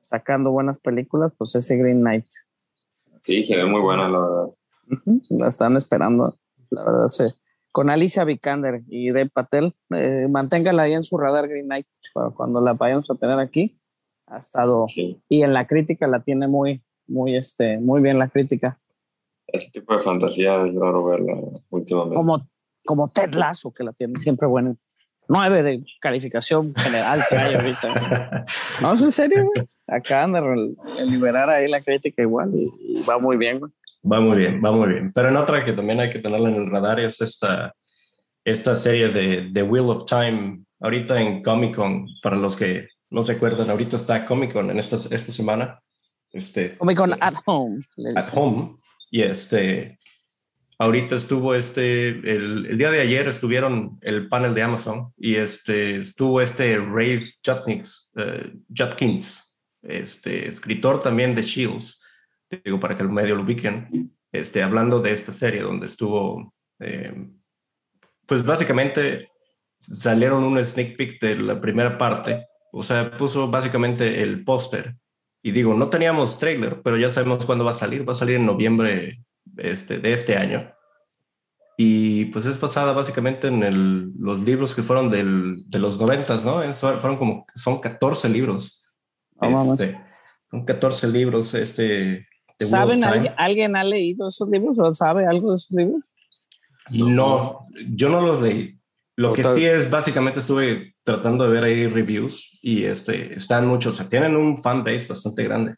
[0.00, 2.26] sacando buenas películas, pues ese Green Knight.
[3.20, 4.46] Sí, se ve muy buena, la verdad.
[5.30, 6.36] La están esperando,
[6.70, 7.24] la verdad, sí.
[7.72, 12.30] Con Alicia Vikander y Dev Patel, eh, manténgala ahí en su radar Green Knight para
[12.30, 13.78] cuando la vayamos a tener aquí.
[14.26, 15.20] Ha estado, Sí.
[15.28, 18.76] y en la crítica la tiene muy, muy, este, muy bien la crítica.
[19.46, 21.34] Este tipo de fantasía es raro verla
[21.70, 22.14] últimamente.
[22.16, 22.46] Como,
[22.84, 24.74] como Ted Lasso, que la tiene siempre buena.
[25.28, 28.44] Nueve de calificación general que hay ahorita.
[28.82, 29.66] No, es en serio, güey.
[29.86, 30.74] Acaban de
[31.06, 33.72] liberar ahí la crítica igual y, y va muy bien, güey.
[34.10, 35.12] Va muy bien, va muy bien.
[35.12, 37.74] Pero en otra que también hay que tenerla en el radar es esta,
[38.44, 43.22] esta serie de The Wheel of Time, ahorita en Comic Con, para los que no
[43.22, 45.80] se acuerdan, ahorita está Comic Con en esta, esta semana.
[46.32, 47.80] Este, Comic Con at home.
[48.16, 48.76] at home.
[49.10, 49.98] Y este,
[50.78, 55.98] ahorita estuvo este, el, el día de ayer estuvieron el panel de Amazon y este,
[55.98, 62.01] estuvo este Rave Judkins, eh, Judkins, este, escritor también de Shields,
[62.64, 67.28] digo, para que el medio lo ubiquen, este, hablando de esta serie donde estuvo, eh,
[68.26, 69.28] pues básicamente
[69.78, 74.96] salieron un sneak peek de la primera parte, o sea, puso básicamente el póster
[75.42, 78.08] y digo, no teníamos trailer, pero ya sabemos cuándo va a salir.
[78.08, 79.24] Va a salir en noviembre
[79.56, 80.72] este, de este año.
[81.76, 86.44] y pues es basada básicamente en el, los libros que fueron del, de los noventas,
[86.44, 86.62] ¿no?
[86.62, 88.84] Es- fueron como, son 14 libros.
[89.40, 89.80] Mames.
[89.80, 90.00] Este,
[90.50, 92.28] son 14 libros, este...
[92.70, 93.34] The Wheel of ¿Saben, Time.
[93.36, 96.02] alguien, ha leído esos libros o sabe algo de esos libros?
[96.90, 98.78] No, yo no los leí.
[99.16, 103.92] Lo que sí es, básicamente estuve tratando de ver ahí reviews y este, están muchos,
[103.92, 105.74] o sea, tienen un fan base bastante grande,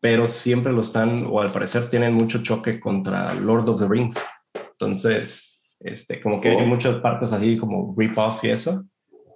[0.00, 4.22] pero siempre lo están, o al parecer tienen mucho choque contra Lord of the Rings.
[4.72, 6.60] Entonces, este, como que Oh.
[6.60, 8.84] hay muchas partes así como rip-off y eso.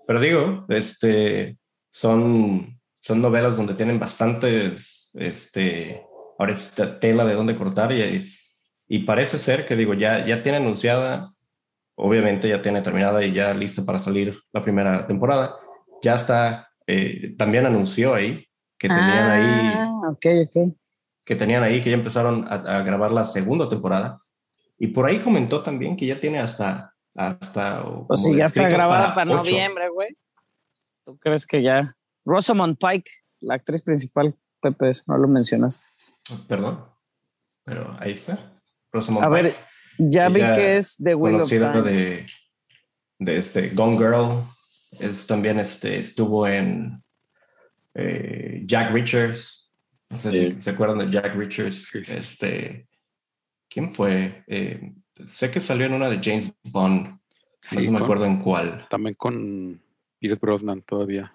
[0.07, 1.57] Pero digo, este,
[1.91, 6.03] son, son novelas donde tienen bastantes, este,
[6.43, 8.29] ahora es te- tela de dónde cortar y,
[8.89, 11.33] y parece ser que digo, ya, ya tiene anunciada,
[11.95, 15.55] obviamente ya tiene terminada y ya lista para salir la primera temporada.
[16.03, 18.45] Ya está, eh, también anunció ahí
[18.77, 20.75] que tenían ahí Ah, ok, ok.
[21.25, 24.21] que tenían ahí, que ya empezaron a, a grabar la segunda temporada.
[24.79, 26.93] Y por ahí comentó también que ya tiene hasta...
[27.15, 29.43] hasta o Pues si ya está grabada para, ocho.
[29.43, 30.17] noviembre, güey.
[31.05, 31.95] ¿Tú crees que ya?
[32.25, 35.87] Rosamund Pike, la actriz principal, Pepe, no lo mencionaste.
[36.49, 36.85] Perdón.
[37.65, 38.53] Pero ahí está.
[38.93, 39.55] Rosamund A ver,
[39.99, 41.85] ya vi que es The Wheel of conocida Time.
[41.91, 42.27] de,
[43.19, 44.43] de este Gone Girl.
[44.99, 47.03] Es también este, estuvo en
[47.95, 49.73] eh, Jack Richards.
[50.11, 50.53] No sé Sí.
[50.53, 51.95] si se acuerdan de Jack Richards.
[51.95, 52.87] Este,
[53.71, 54.45] ¿Quién fue?
[54.47, 54.93] Eh,
[55.25, 57.19] sé que salió en una de James Bond.
[57.63, 58.87] Sí, no me acuerdo en cuál.
[58.91, 59.81] También con
[60.19, 61.33] Pierce Brosnan todavía.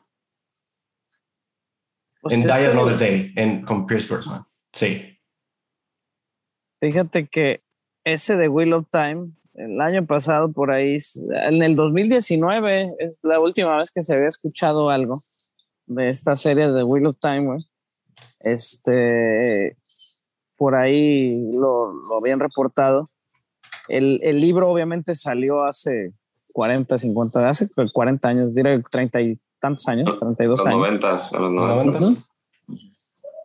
[2.22, 4.46] Pues en Die Another Day, en, con Pierce Brosnan.
[4.78, 5.18] Sí.
[6.80, 7.62] Fíjate que
[8.04, 10.98] ese de Wheel of Time, el año pasado por ahí,
[11.48, 15.16] en el 2019, es la última vez que se había escuchado algo
[15.88, 17.66] de esta serie de Wheel of Time, güey.
[18.40, 19.76] Este,
[20.56, 23.10] por ahí lo, lo habían reportado.
[23.88, 26.14] El, el libro obviamente salió hace
[26.54, 30.80] 40, 50, hace 40 años, diré 30 y tantos años, 32 Los años.
[30.80, 31.96] noventas, a los ¿No noventas.
[31.96, 32.24] aguantas?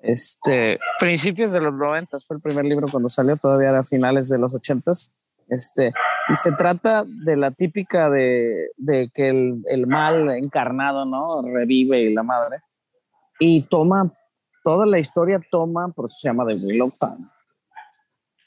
[0.03, 4.37] Este, principios de los 90 fue el primer libro cuando salió, todavía era finales de
[4.37, 4.91] los 80
[5.49, 5.93] Este,
[6.29, 11.43] y se trata de la típica de, de que el, el mal encarnado, ¿no?
[11.43, 12.59] Revive y la madre.
[13.39, 14.13] Y toma,
[14.65, 17.29] toda la historia toma, por eso se llama The Wheel of Time.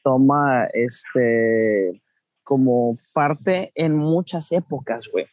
[0.03, 2.01] Toma, este,
[2.43, 5.25] como parte en muchas épocas, güey.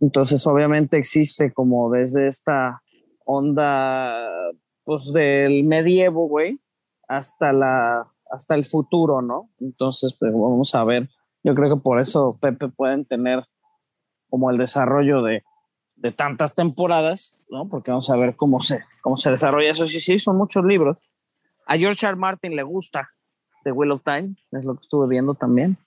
[0.00, 2.82] Entonces, obviamente existe como desde esta
[3.24, 4.30] onda
[4.86, 6.60] pues del medievo, güey,
[7.08, 9.50] hasta la hasta el futuro, ¿no?
[9.60, 11.08] Entonces, pues vamos a ver.
[11.42, 13.44] Yo creo que por eso Pepe pueden tener
[14.30, 15.44] como el desarrollo de,
[15.96, 17.68] de tantas temporadas, ¿no?
[17.68, 19.86] Porque vamos a ver cómo se cómo se desarrolla eso.
[19.86, 21.08] Sí, sí, son muchos libros.
[21.66, 22.16] A George R.
[22.16, 23.10] Martin le gusta
[23.64, 25.78] The Wheel of Time, es lo que estuve viendo también.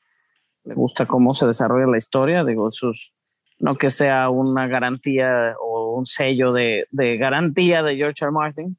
[0.65, 3.13] Le gusta cómo se desarrolla la historia, digo, sus
[3.59, 8.25] no que sea una garantía o un sello de, de garantía de George.
[8.25, 8.31] R.
[8.31, 8.77] Martin.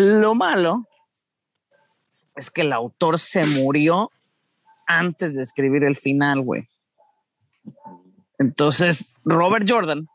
[0.00, 0.86] Lo malo
[2.36, 4.10] es que el autor se murió
[4.86, 6.62] antes de escribir el final, güey.
[8.38, 10.06] Entonces, Robert Jordan,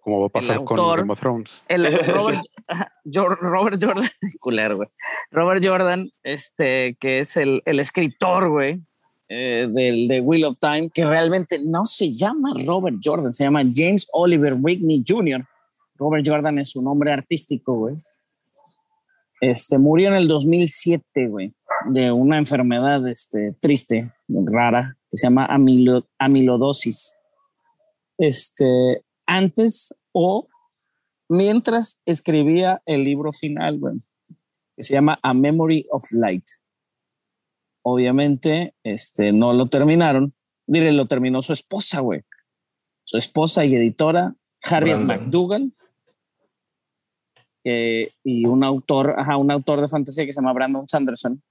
[0.00, 1.50] Como va a pasar con autor- Game of Thrones.
[1.68, 1.84] el
[3.40, 4.08] Robert Jordan,
[4.40, 4.88] culero, güey.
[5.30, 8.76] Robert Jordan, este, que es el, el escritor, güey,
[9.28, 13.62] eh, del de Wheel of Time, que realmente no se llama Robert Jordan, se llama
[13.72, 15.46] James Oliver Whitney Jr.
[15.94, 17.94] Robert Jordan es su nombre artístico, güey.
[19.40, 21.54] Este, murió en el 2007, güey,
[21.86, 27.16] de una enfermedad este, triste, rara, que se llama amilo- amilodosis.
[28.18, 30.46] Este, antes o
[31.28, 33.94] mientras escribía el libro final, güey,
[34.76, 36.44] que se llama A Memory of Light.
[37.82, 40.34] Obviamente, este, no lo terminaron.
[40.66, 42.22] Diré, lo terminó su esposa, güey.
[43.04, 45.24] Su esposa y editora, Harriet Brandon.
[45.24, 45.72] McDougall.
[47.64, 51.42] Eh, y un autor, ajá, un autor de fantasía que se llama Brandon Sanderson.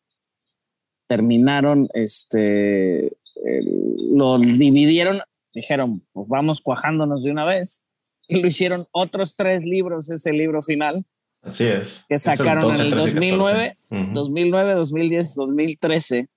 [1.07, 3.07] Terminaron, este,
[3.43, 5.21] el- lo dividieron,
[5.53, 7.83] dijeron, pues vamos cuajándonos de una vez.
[8.27, 11.05] Y lo hicieron otros tres libros, ese libro final,
[11.41, 12.03] Así es.
[12.09, 14.03] Que Es el sacaron en el 13 y 2009, 14.
[14.03, 14.13] Ujú.
[14.13, 16.27] 2009, 2010, 2013.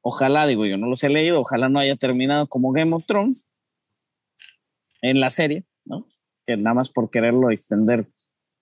[0.00, 3.46] Ojalá, digo yo, no los he leído, ojalá no haya terminado como Game of Thrones
[5.02, 6.06] en la serie, ¿no?
[6.46, 8.06] Que nada más por quererlo extender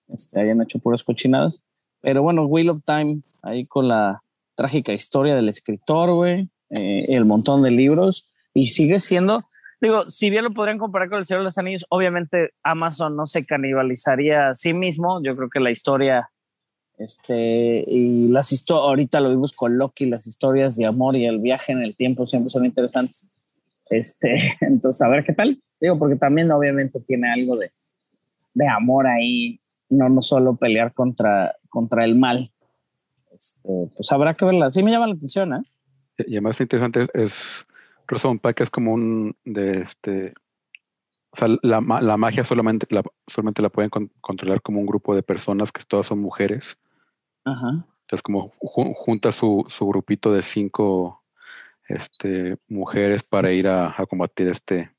[0.09, 1.63] este, hayan hecho puras cochinadas.
[2.01, 4.21] Pero bueno, Wheel of Time, ahí con la
[4.55, 9.45] trágica historia del escritor, güey, eh, el montón de libros, y sigue siendo,
[9.79, 13.25] digo, si bien lo podrían comparar con El Señor de los Anillos, obviamente Amazon no
[13.25, 16.29] se canibalizaría a sí mismo, yo creo que la historia
[16.97, 21.39] Este, y las historias, ahorita lo vimos con Loki, las historias de amor y el
[21.39, 23.29] viaje en el tiempo siempre son interesantes.
[23.89, 25.61] Este, entonces, a ver qué tal.
[25.79, 27.69] Digo, porque también obviamente tiene algo de,
[28.55, 32.51] de amor ahí, no, no solo pelear contra, contra el mal.
[33.37, 34.69] Este, pues habrá que verla.
[34.69, 35.61] Sí me llama la atención, ¿eh?
[36.19, 37.67] Y además interesante es, es
[38.07, 40.33] Rosamund Pike es como un de este
[41.29, 45.13] o sea, la, la magia solamente la, solamente la pueden con- controlar como un grupo
[45.13, 46.77] de personas que todas son mujeres.
[47.43, 47.85] Ajá.
[48.01, 51.23] Entonces, como ju- junta su, su grupito de cinco
[51.87, 54.89] este, mujeres para ir a, a combatir este,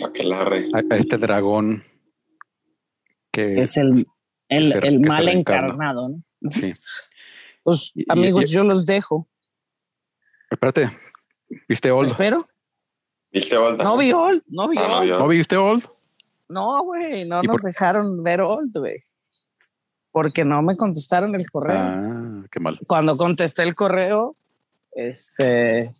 [0.00, 1.82] a, a este dragón
[3.32, 4.06] que Es el,
[4.48, 6.50] el, se- el mal encarnado, ¿no?
[6.50, 6.72] sí.
[7.64, 9.26] Pues, Y- amigos, y- yo los dejo.
[10.50, 10.90] Espérate,
[11.66, 12.10] ¿viste Old?
[12.10, 12.46] Espero.
[13.32, 13.82] ¿Viste, Volta?
[13.82, 15.10] No vi Old, no vi Ah, no Old.
[15.10, 15.84] ¿No viste Old?
[16.50, 19.02] No, güey, no ¿Y nos por- dejaron ver Old, güey.
[20.12, 21.78] Porque no me contestaron el correo.
[21.78, 22.78] Ah, qué mal.
[22.86, 24.36] Cuando contesté el correo,
[24.92, 25.94] este,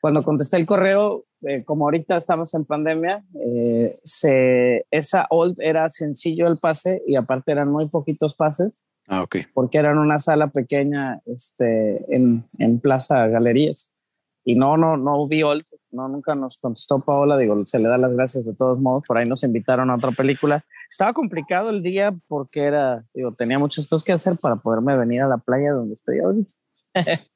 [0.00, 5.88] cuando contesté el correo, eh, como ahorita estamos en pandemia, eh, se, esa Old era
[5.88, 8.80] sencillo el pase y aparte eran muy poquitos pases
[9.10, 9.36] Ah, ok.
[9.54, 13.92] porque era en una sala pequeña este, en, en Plaza Galerías.
[14.44, 17.98] Y no, no, no vi Old, no, nunca nos contestó Paola, digo, se le da
[17.98, 20.64] las gracias de todos modos, por ahí nos invitaron a otra película.
[20.88, 25.22] Estaba complicado el día porque era, digo, tenía muchas cosas que hacer para poderme venir
[25.22, 26.54] a la playa donde estoy ahorita.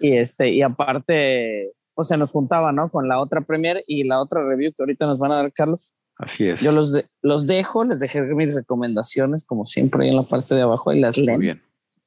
[0.00, 2.90] y este, y aparte, o sea, nos juntaba, ¿no?
[2.90, 5.94] Con la otra premier y la otra review que ahorita nos van a dar, Carlos.
[6.16, 6.60] Así es.
[6.60, 10.54] Yo los, de- los dejo, les dejé mis recomendaciones, como siempre, ahí en la parte
[10.54, 11.40] de abajo y las Muy leen.
[11.40, 11.62] bien.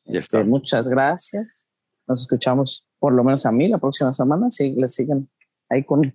[0.06, 0.44] Ya Este, está.
[0.50, 1.68] muchas gracias.
[2.08, 4.50] Nos escuchamos por lo menos a mí la próxima semana.
[4.50, 5.30] Si les siguen
[5.70, 6.14] ahí con,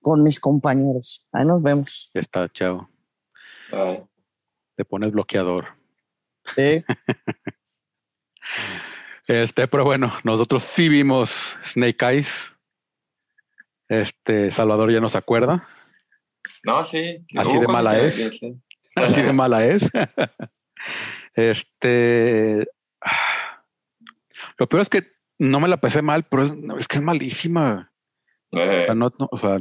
[0.00, 1.26] con mis compañeros.
[1.32, 2.10] Ahí nos vemos.
[2.14, 2.88] Ya está, chao.
[3.72, 4.02] Ay.
[4.76, 5.64] Te pones bloqueador.
[6.54, 6.84] Sí.
[9.26, 12.54] Este, pero bueno, nosotros sí vimos Snake Eyes.
[13.88, 15.68] Este, Salvador ya no se acuerda.
[16.64, 17.24] No, sí.
[17.36, 18.14] Así de mala es.
[18.38, 18.60] sí.
[18.94, 19.88] Así de mala es.
[21.34, 22.66] Este.
[24.58, 25.02] Lo peor es que
[25.38, 26.42] no me la pasé mal, pero
[26.78, 27.92] es, que es malísima.
[28.50, 29.56] O Eh, sea, no, no, o sea,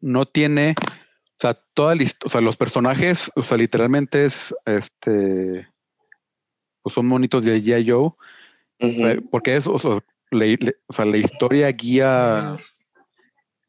[0.00, 0.74] no tiene.
[0.80, 5.68] O sea, toda la o sea, los personajes, o sea, literalmente es este.
[6.82, 7.90] Pues son monitos de G.I.
[7.90, 9.20] Joe.
[9.30, 9.98] porque es, o sea,
[10.30, 12.56] le- le- o sea, la historia guía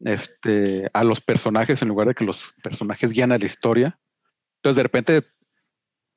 [0.06, 4.00] este, a los personajes en lugar de que los personajes guían a la historia.
[4.58, 5.24] Entonces, de repente,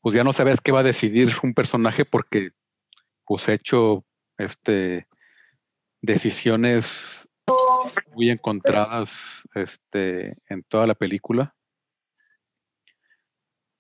[0.01, 2.51] pues ya no sabes qué va a decidir un personaje porque,
[3.25, 4.05] pues, ha hecho
[4.37, 5.09] este,
[6.03, 6.87] decisiones
[8.15, 11.55] muy encontradas este, en toda la película.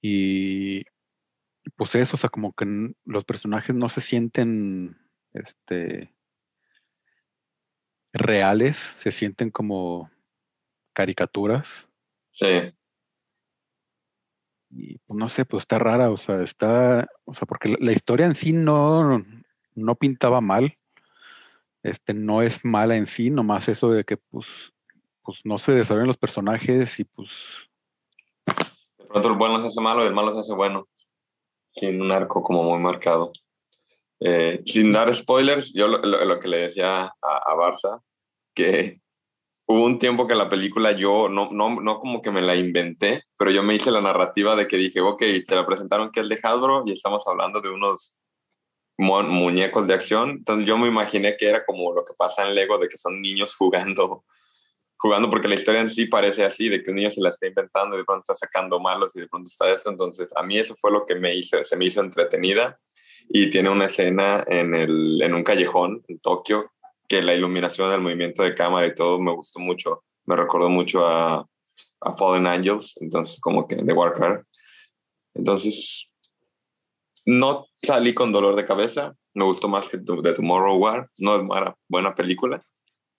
[0.00, 0.84] Y
[1.76, 4.96] pues eso, o sea, como que los personajes no se sienten
[5.32, 6.14] este
[8.18, 10.10] reales, se sienten como
[10.92, 11.88] caricaturas.
[12.32, 12.72] Sí.
[14.70, 17.92] Y pues no sé, pues está rara, o sea, está, o sea, porque la, la
[17.92, 19.24] historia en sí no,
[19.74, 20.76] no pintaba mal.
[21.82, 24.46] Este no es mala en sí, nomás eso de que pues,
[25.22, 27.30] pues no se desarrollan los personajes y pues
[28.98, 30.86] De pronto el bueno se hace malo y el malo se hace bueno.
[31.72, 33.32] Sin un arco como muy marcado.
[34.20, 38.02] Eh, sin dar spoilers, yo lo, lo- lo que le decía a, a Barça,
[38.58, 39.00] que
[39.66, 43.22] hubo un tiempo que la película yo no, no, no como que me la inventé,
[43.38, 46.28] pero yo me hice la narrativa de que dije, ok, te la presentaron que es
[46.28, 48.14] de Hasbro y estamos hablando de unos
[48.98, 50.30] mon- muñecos de acción.
[50.30, 53.22] Entonces yo me imaginé que era como lo que pasa en Lego, de que son
[53.22, 54.24] niños jugando
[55.00, 57.46] jugando porque la historia en sí parece así, de que un niño se la está
[57.46, 59.90] inventando y de pronto está sacando malos y de pronto está esto.
[59.90, 62.80] Entonces, a mí eso fue lo que me hizo, se me hizo entretenida
[63.28, 66.72] y tiene una escena en, el, en un callejón en Tokio
[67.08, 70.04] que la iluminación, el movimiento de cámara y todo me gustó mucho.
[70.26, 71.46] Me recordó mucho a,
[72.00, 74.46] a Fallen Angels, entonces como que de Warcraft.
[75.34, 76.10] Entonces,
[77.24, 79.14] no salí con dolor de cabeza.
[79.34, 81.08] Me gustó más que The Tomorrow War.
[81.18, 81.42] No es
[81.88, 82.62] buena película,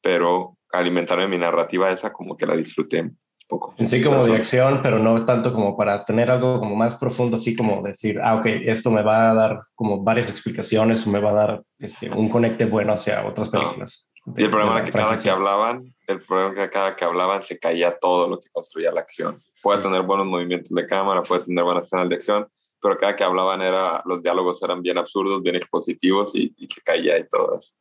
[0.01, 3.11] pero alimentarme mi narrativa esa como que la disfruté
[3.49, 3.73] poco.
[3.77, 6.75] En sí como Pero de son- acción, pero no tanto como para tener algo como
[6.75, 11.05] más profundo, así como decir, ah, ok, esto me va a dar como varias explicaciones
[11.05, 13.59] o me va a dar este, un conecte bueno hacia otras No.
[13.59, 14.05] películas.
[14.37, 17.41] Y el problema era que cada que hablaban, el problema era que cada que hablaban
[17.43, 19.41] se caía todo lo que construía la acción.
[19.63, 22.47] Puede tener buenos movimientos de cámara, puede tener buenas escenas de acción,
[22.81, 26.81] pero cada que hablaban era, los diálogos eran bien absurdos, bien expositivos y, y se
[26.81, 27.73] caía y todo eso.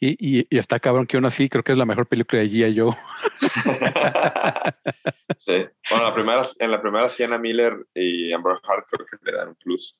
[0.00, 2.48] Y, y- y está cabrón que aún así creo que es la mejor película de
[2.50, 2.78] G.I.
[2.78, 2.96] Joe.
[5.38, 5.66] sí.
[5.90, 9.48] Bueno, la primera, en la primera Sienna Miller y Amber Hart creo que le dan
[9.48, 9.98] un plus.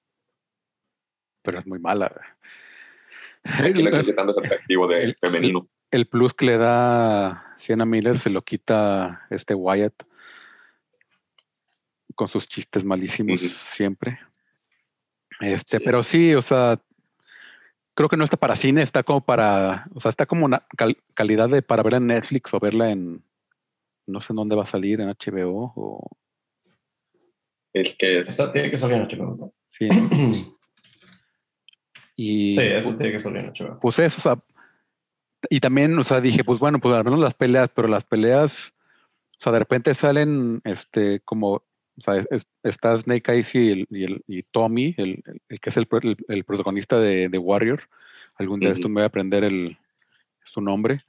[1.43, 2.13] pero es muy mala.
[3.45, 5.69] Aquí existe tanto ese atractivo de el- femenino.
[5.91, 9.95] El plus que le da Sienna Miller se lo quita este Wyatt
[12.15, 13.41] con sus chistes malísimos
[13.73, 14.19] siempre.
[15.41, 15.85] Este, Sí.
[15.85, 16.79] pero sí, o sea,
[17.99, 20.99] creo que no está para cine, está como para, o sea, está como una cal-
[21.15, 23.25] calidad de para verla en Netflix o verla en,
[24.07, 26.09] no sé en dónde va a salir, en HBO o
[27.75, 28.37] Es que es.
[28.53, 29.37] Tiene que salir en HBO.
[29.37, 29.53] ¿no?
[29.69, 29.89] sí.
[29.89, 30.09] ¿no?
[32.15, 33.79] Y Sí, esa tiene que salir en HBO.
[33.81, 34.43] pues eso, o sea,
[35.51, 38.73] y también, o sea, dije, pues bueno, pues al menos las peleas, pero las peleas,
[39.39, 41.63] o sea, de repente salen, este, como,
[41.99, 45.71] o sea, es- está Snake Eyes y, el, y, el- y Tommy, el, el- que
[45.71, 47.83] es el, pro- el- el protagonista de, de Warrior.
[48.37, 48.75] Algún día Ujú.
[48.77, 49.77] esto me voy a aprender el,
[50.45, 51.01] su nombre,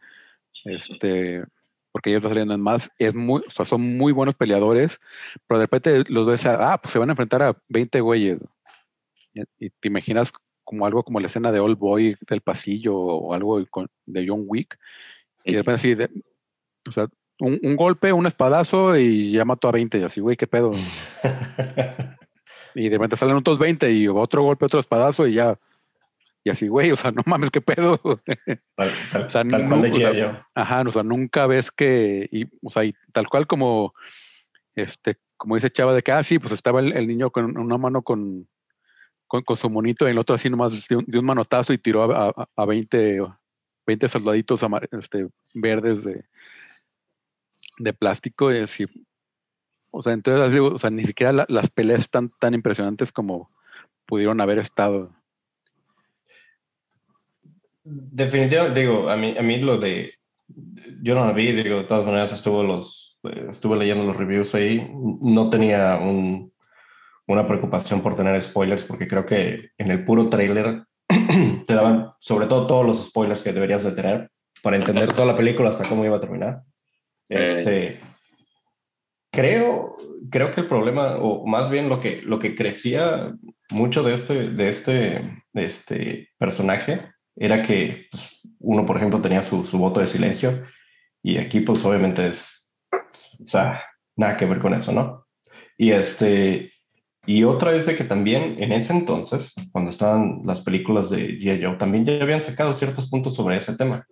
[0.66, 1.44] este,
[1.92, 2.90] porque ya está saliendo en más.
[2.98, 5.00] Es muy, o sea, son muy buenos peleadores,
[5.48, 8.40] pero de repente los ves, a- ah, pues se van a enfrentar a 20 güeyes.
[9.34, 10.32] Y, y te imaginas
[10.64, 14.44] como algo como la escena de Old Boy del pasillo o algo con- de John
[14.48, 14.78] Wick.
[15.44, 16.10] Y de repente así, de-
[16.88, 17.08] o sea,
[17.40, 20.00] un, un golpe, un espadazo y ya mató a 20.
[20.00, 20.72] Y así, güey, qué pedo.
[22.76, 25.58] Y de repente salen otros 20 y otro golpe, otro espadazo y ya.
[26.44, 27.98] Y así, güey, o sea, no mames, qué pedo.
[28.76, 30.22] Tal, tal, O sea, tal no, cual de o sea, G.I.
[30.22, 30.44] Joe.
[30.56, 33.94] Ajá, o sea, nunca ves que, y, o sea, y tal cual como,
[34.76, 37.78] este, como dice Chava, de que, ah, sí, pues estaba el, el niño con una
[37.78, 38.48] mano con,
[39.28, 41.78] con, con su monito y el otro así nomás de un, de un manotazo y
[41.78, 43.22] tiró a, a, a 20,
[43.86, 44.62] 20 soldaditos
[44.92, 46.24] este, verdes de,
[47.80, 48.86] de plástico y así.
[49.92, 53.50] O sea, entonces, así, o sea, ni siquiera la- las peleas están tan impresionantes como
[54.06, 55.12] pudieron haber estado.
[57.84, 60.14] Definitivamente, digo, a mí, a mí lo de.
[61.02, 64.54] Yo no la vi, digo, de todas maneras estuve, los, eh, estuve leyendo los reviews
[64.56, 64.92] ahí.
[65.22, 66.52] No tenía un,
[67.28, 70.84] una preocupación por tener spoilers, porque creo que en el puro trailer
[71.68, 75.36] te daban, sobre todo, todos los spoilers que deberías de tener para entender toda la
[75.36, 76.64] película hasta cómo iba a terminar.
[77.30, 78.00] Este,
[79.32, 79.96] creo,
[80.32, 83.34] creo que el problema, o más bien lo que, lo que crecía
[83.70, 84.94] mucho de este, de este,
[85.54, 90.64] de este personaje, era que pues, uno, por ejemplo, tenía su, su voto de silencio
[91.24, 93.84] y aquí pues obviamente es, o sea,
[94.16, 95.28] nada que ver con eso, ¿no?
[95.78, 96.74] Y este,
[97.26, 101.64] y otra es de que también en ese entonces, cuando estaban las películas de G.I.
[101.64, 104.06] Joe, también ya habían sacado ciertos puntos sobre ese tema.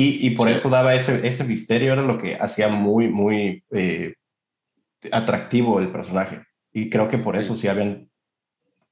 [0.00, 0.54] Y, y por Sí.
[0.54, 4.14] eso daba ese, ese misterio, era lo que hacía muy, muy eh,
[5.10, 6.42] atractivo el personaje.
[6.72, 8.08] Y creo que por eso sí habían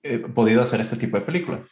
[0.03, 1.65] eh, podido hacer este tipo de película.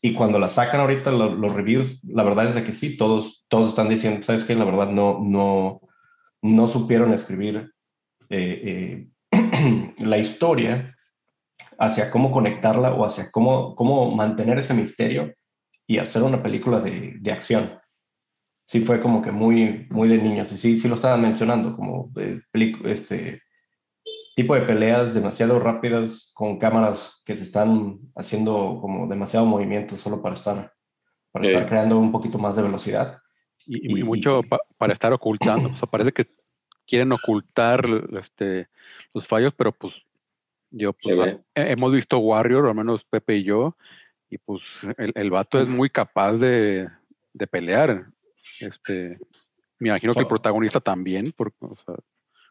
[0.00, 3.46] Y cuando la sacan ahorita lo- los reviews, la verdad es de que sí, todos,
[3.48, 4.54] todos están diciendo, ¿sabes qué?
[4.54, 5.80] La verdad no, no,
[6.42, 7.72] no supieron escribir
[8.30, 10.94] eh, eh, la historia
[11.80, 15.32] hacia cómo conectarla o hacia cómo, cómo mantener ese misterio
[15.86, 17.77] y hacer una película de, de acción.
[18.68, 20.52] Sí fue como que muy, muy de niños.
[20.52, 23.40] Y sí, sí lo estaban mencionando, como pelic- este
[24.36, 30.20] tipo de peleas demasiado rápidas con cámaras que se están haciendo como demasiado movimiento solo
[30.20, 30.70] para estar,
[31.32, 31.50] para Sí.
[31.50, 33.16] estar creando un poquito más de velocidad.
[33.64, 35.70] Y, y Y- mucho y- pa- para estar ocultando.
[35.72, 36.26] O sea, parece que
[36.86, 37.86] quieren ocultar
[38.20, 38.68] este,
[39.14, 39.94] los fallos, pero pues
[40.70, 41.40] yo pues, ve.
[41.54, 43.78] he- hemos visto Warrior, al menos Pepe y yo,
[44.28, 44.60] y pues
[44.98, 46.86] el, el vato es muy capaz de,
[47.32, 48.08] de pelear.
[48.60, 49.18] Este,
[49.78, 51.94] me imagino que el protagonista también, porque, o sea,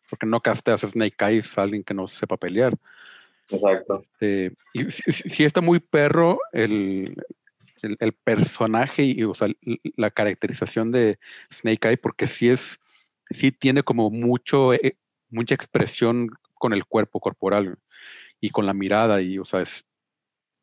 [0.10, 2.74] porque no casteas a Snake Eyes a alguien que no sepa pelear.
[3.49, 4.03] Exacto.
[4.20, 7.16] Este, y sí está muy perro el,
[7.84, 9.47] el, el personaje y o sea,
[9.95, 11.19] la caracterización de
[11.53, 12.80] Snake Eye, porque sí es,
[13.30, 14.98] sí tiene como mucho, eh,
[15.30, 17.77] mucha expresión con el cuerpo corporal
[18.40, 19.86] y con la mirada, y o sea, es,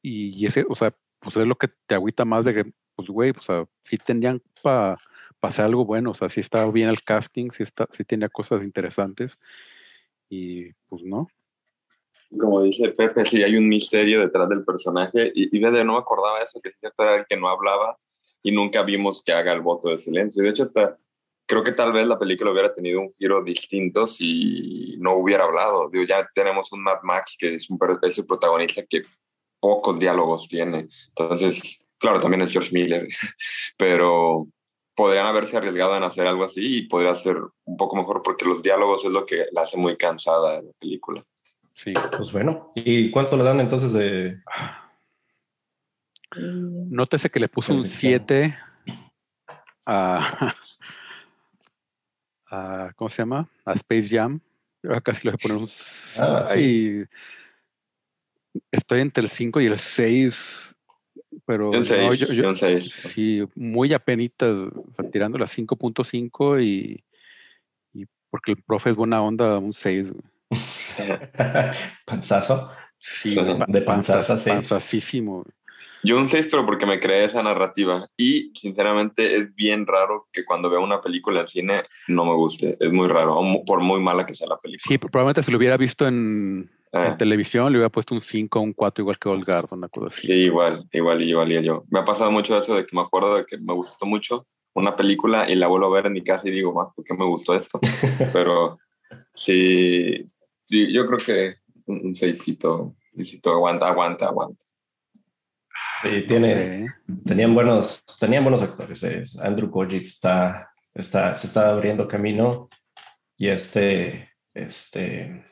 [0.02, 3.30] y, ese, o sea, pues es lo que te agüita más de que, pues güey,
[3.30, 4.98] o sea, sí tenían para
[5.50, 8.62] hacer algo bueno, o sea, sí estaba bien el casting, sí, está, sí tenía cosas
[8.62, 9.38] interesantes,
[10.28, 11.28] y pues no.
[12.38, 15.30] Como dice Pepe, sí hay un misterio detrás del personaje.
[15.34, 17.96] Y, y de no me acordaba eso, que cierto era el que no hablaba
[18.42, 20.42] y nunca vimos que haga el voto de silencio.
[20.42, 20.70] De hecho,
[21.46, 25.88] creo que tal vez la película hubiera tenido un giro distinto si no hubiera hablado.
[25.90, 29.02] Digo, ya tenemos un Mad Max que es, un, es el protagonista que
[29.60, 30.88] pocos diálogos tiene.
[31.08, 33.08] Entonces, claro, también es George Miller,
[33.78, 34.48] pero
[34.94, 38.62] podrían haberse arriesgado en hacer algo así y podría ser un poco mejor porque los
[38.62, 41.24] diálogos es lo que la hace muy cansada de la película.
[41.74, 41.92] Sí.
[42.16, 44.40] Pues bueno, ¿y cuánto le dan entonces de...
[46.36, 48.24] Nótese que le puso un Calificación.
[48.26, 48.58] 7
[49.86, 50.52] a,
[52.50, 53.48] a- ¿Cómo se llama?
[53.64, 54.40] A Space Jam.
[54.82, 55.70] Yo casi le voy a poner un.
[56.18, 57.04] Ah, sí.
[58.70, 60.73] Estoy entre el 5 y el 6.
[61.46, 62.92] Pero Yo un no, 6, yo- yo- 6.
[63.14, 67.04] sí, muy apenitas, o sea, tirando las 5.5 y,
[67.92, 70.10] y porque el profe es buena onda, un 6.
[72.06, 72.70] Panzazo.
[72.98, 74.48] Sí, Sí, güey, de panza- panzaza, sí.
[74.50, 75.52] panzacísimo, güey.
[76.02, 78.06] Yo un 6, pero porque me creé esa narrativa.
[78.16, 81.74] Y sinceramente es bien raro que cuando veo una película en cine
[82.08, 82.76] no me guste.
[82.78, 84.84] Es muy raro, por muy mala que sea la película.
[84.86, 88.58] Sí, probablemente si lo hubiera visto en, Ah, en televisión, le hubiera puesto un 5
[88.58, 90.26] o un 4, igual que Old Guard, una cosa así.
[90.28, 91.84] sí, igual, igual, igual y yo.
[91.90, 94.94] Me ha pasado mucho eso de que me acuerdo de que me gustó mucho una
[94.96, 97.24] película y la vuelvo a ver en mi casa y digo, más, ¿por qué me
[97.26, 97.80] gustó esto?
[98.32, 98.78] Pero
[99.34, 100.24] sí,
[100.66, 101.56] sí yo creo que
[101.86, 104.64] un un seisito, seisito aguanta, aguanta, aguanta.
[106.02, 107.14] Sí, tiene, Sí.
[107.24, 109.02] tenían buenos, tenían buenos actores.
[109.04, 109.22] eh.
[109.42, 112.68] Andrew Koji está, está, se está abriendo camino
[113.36, 115.44] y este, este,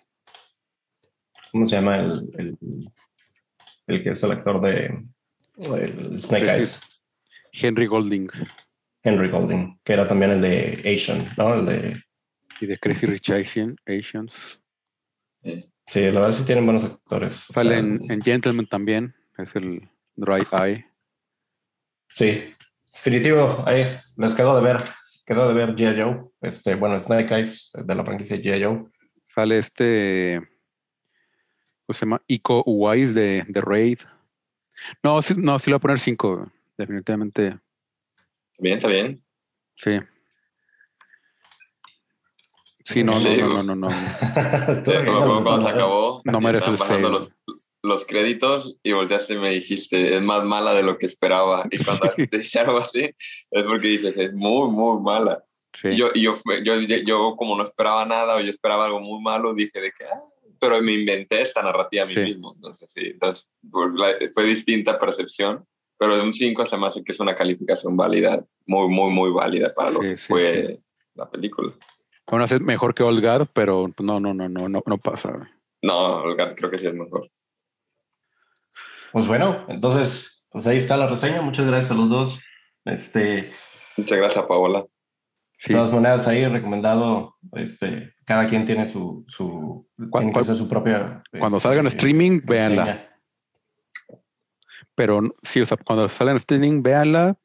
[1.53, 2.59] ¿cómo se llama el, el,
[3.87, 4.99] el que es el actor de
[5.79, 6.49] el Snake.
[6.51, 6.81] Eyes?
[7.53, 8.29] Henry Golding
[9.05, 11.55] Henry Golding, que era también el de Asian, ¿no?
[11.55, 12.03] El de,
[12.61, 14.33] y de Crazy Rich Asian- Asians.
[15.85, 17.51] Sí, la verdad sí tienen buenos actores.
[17.51, 20.87] o Sale sea, en, en Gentleman también, es el Dry Eye.
[22.15, 22.53] Sí,
[22.93, 23.65] definitivo.
[23.67, 23.85] Ahí
[24.17, 24.83] les quedó de ver,
[25.27, 26.01] quedó de ver G.I.
[26.01, 26.21] Joe.
[26.41, 28.63] Este, bueno, Snake Eyes de la franquicia G.I.
[28.63, 28.85] Joe.
[29.27, 30.41] Sale este,
[31.87, 32.23] ¿cómo se llama?
[32.27, 33.99] Iko Uwais de, de Raid.
[35.03, 37.59] No, sí, no, sí le voy a poner 5, definitivamente,
[38.59, 39.23] Bien, está bien.
[39.77, 39.99] sí.
[42.85, 43.89] Sí, no, no, Sí, no, no, no, no.
[44.85, 46.21] Tú, Sí, cuando se acabó.
[46.25, 47.33] No merece el pasando los,
[47.83, 51.67] los créditos y volteaste y me dijiste, es más mala de lo que esperaba.
[51.71, 53.15] Y cuando te dice algo así,
[53.51, 55.45] es porque dices, es muy, muy mala.
[55.73, 55.89] Sí.
[55.89, 56.35] Y yo, y yo,
[56.65, 60.05] yo, yo, como no esperaba nada o yo esperaba algo muy malo, dije de que,
[60.05, 60.21] ah,
[60.63, 62.21] pero me inventé esta narrativa a mí Sí.
[62.21, 62.53] mismo.
[62.55, 63.49] Entonces, sí, entonces
[63.97, 65.67] la- fue distinta percepción,
[65.99, 69.33] pero de un 5 se me hace que es una calificación válida, muy, muy, muy
[69.33, 70.77] válida para lo Sí, que sí, fue
[71.15, 71.73] la película.
[72.31, 74.99] Van a ser mejor que Old Guard, pero pues, no, no, no, no, no, no
[74.99, 75.51] pasa.
[75.83, 77.29] No, Olga, creo que sí es mejor.
[79.13, 81.43] Pues bueno, entonces, pues ahí está la reseña.
[81.43, 82.41] Muchas gracias a los dos.
[82.85, 83.51] Este,
[83.97, 84.87] Muchas gracias, Paola.
[85.59, 85.73] Sí.
[85.73, 90.41] De todas maneras, ahí recomendado, este, cada quien tiene su, su, Cu- tiene que cu-
[90.41, 91.19] hacer su propia.
[91.39, 93.11] Cuando este, salga en streaming, véanla.
[94.95, 97.37] Pero sí, o sea, cuando salga en streaming, véanla.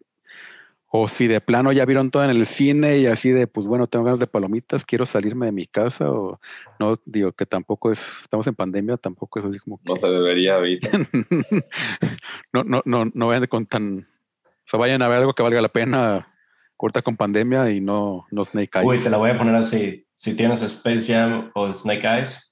[0.90, 3.88] O si de plano ya vieron todo en el cine y así de, pues bueno,
[3.88, 6.10] tengo ganas de palomitas, quiero salirme de mi casa.
[6.10, 6.40] O
[6.80, 9.84] no, digo que tampoco es, estamos en pandemia, tampoco es así como que.
[9.94, 10.90] No se debería ahorita.
[12.54, 14.08] no, no, no, no vayan con tan.
[14.46, 16.34] O sea, vayan a ver algo que valga la pena.
[16.78, 18.88] Corta con pandemia y no, no Snake Eyes.
[18.88, 20.07] Uy, te la voy a poner así.
[20.18, 22.44] Si tienes Space Jam o Snake Eyes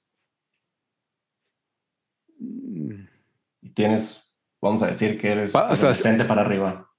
[3.62, 6.90] y tienes, vamos a decir que eres Pa- o sea, adolescente para arriba.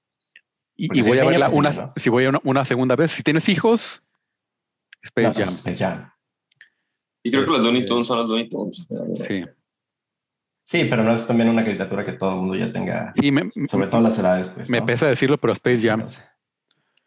[0.76, 3.10] Y, Porque y si voy a verla una, si voy a una, una segunda vez.
[3.10, 4.02] Si tienes hijos,
[5.02, 5.48] Space No, Jam.
[5.54, 6.10] Space Jam.
[7.22, 8.86] Y creo que los Looney Este- Tunes son los Looney Tunes.
[9.26, 9.44] Sí.
[10.64, 13.50] Sí, pero no es también una caricatura que todo el mundo ya tenga, Sí, me,
[13.68, 14.48] sobre todo las edades.
[14.50, 14.86] Pues, me ¿no?
[14.86, 16.06] pesa decirlo, pero Space Jam.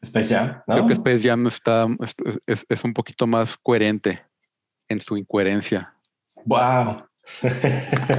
[0.01, 0.73] Space Jam, ¿no?
[0.75, 2.15] Creo que Space Jam está, es,
[2.47, 4.21] es- es un poquito más coherente
[4.89, 5.93] en su incoherencia.
[6.45, 7.03] Wow.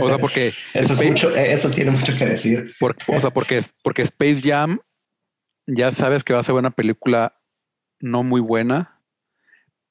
[0.01, 2.73] O sea, porque, eso, es Space- mucho, eso tiene mucho que decir.
[2.81, 4.79] o sea, porque, porque Space Jam
[5.67, 7.37] ya sabes que va a ser una película
[8.01, 9.01] no muy buena,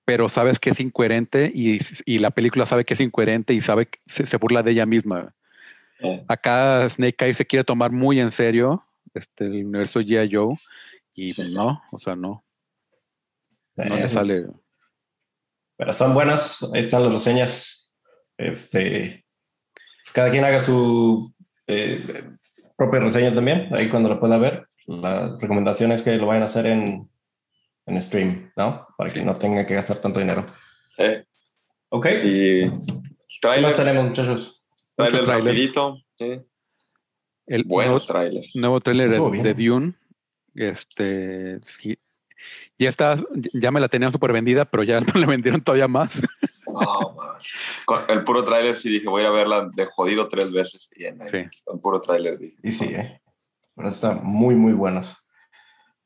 [0.05, 3.87] pero sabes que es incoherente y, y la película sabe que es incoherente y sabe
[3.87, 5.33] que se, se burla de ella misma.
[5.99, 10.29] Eh, Acá Snake Eyes se quiere tomar muy en serio este, el universo G.I.
[10.33, 10.55] Joe
[11.13, 12.43] y pues, no, o sea, no,
[13.75, 14.45] no le Es- sale.
[15.77, 16.61] Pero son buenas.
[16.73, 17.95] Ahí están las reseñas.
[18.37, 19.25] Este,
[20.03, 21.33] pues cada quien haga su
[21.67, 22.29] eh,
[22.77, 23.73] propia reseña también.
[23.73, 24.67] Ahí cuando lo pueda ver.
[24.87, 27.09] La recomendación es que lo vayan a hacer en,
[27.87, 28.87] en stream, ¿no?
[28.97, 30.45] Para que no tengan que gastar tanto dinero.
[30.97, 31.23] eh,
[31.89, 32.05] Ok.
[32.23, 34.63] y ¿Qué más trailers, tenemos, muchos?
[34.95, 35.45] trailers tráiler.
[35.45, 35.97] rapidito.
[36.17, 36.41] sí.
[37.47, 38.55] El Buenos nuevo, trailers.
[38.55, 39.93] nuevo trailer de, de Dune,
[40.55, 41.97] este, sí,
[42.77, 43.17] ya está,
[43.53, 46.21] ya me la tenían súper vendida, pero ya no le vendieron todavía más.
[46.67, 46.85] Man.
[47.85, 50.89] Con el puro tráiler sí dije, voy a verla de jodido tres veces.
[50.95, 51.37] Y en Sí.
[51.73, 52.57] el puro tráiler dije.
[52.63, 53.21] Y sí, ¿eh?
[53.75, 55.15] Pero están muy, muy buenos.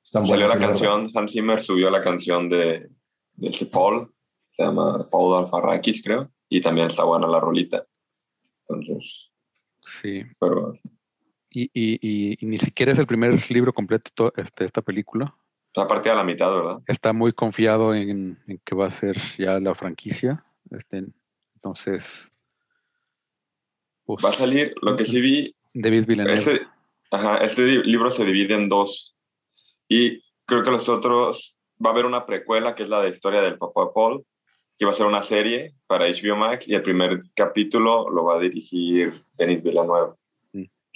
[0.04, 0.96] Están Salió buenos, la sí, verdad.
[0.96, 2.90] canción, Hans Zimmer subió la canción de,
[3.34, 4.14] de este Paul,
[4.56, 7.86] se llama Paul Alfarrakis, creo, y también está buena la rolita.
[8.68, 9.32] Entonces,
[10.02, 10.74] Sí, pero
[11.56, 15.34] y, y, y- y ni siquiera es el primer libro completo to- este, esta película.
[15.77, 16.77] a partir de la mitad, ¿verdad?
[16.88, 20.44] Está muy confiado en, en que va a ser ya la franquicia.
[20.72, 21.03] Este,
[21.56, 22.32] entonces,
[24.06, 26.68] pues, Va a salir, lo que sí vi, David Villeneuve.
[27.11, 29.15] Ajá, este di- libro se divide en dos.
[29.88, 33.41] Y creo que los otros, va a haber una precuela que es la de historia
[33.41, 34.26] del papá Paul,
[34.77, 38.36] que va a ser una serie para HBO Max y el primer capítulo lo va
[38.36, 40.15] a dirigir Denis Villanueva.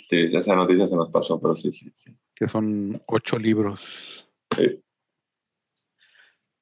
[0.10, 1.92] Sí, esa noticia se nos pasó, pero sí, sí.
[2.04, 2.16] sí.
[2.36, 3.82] que son ocho libros.
[4.56, 4.82] Sí.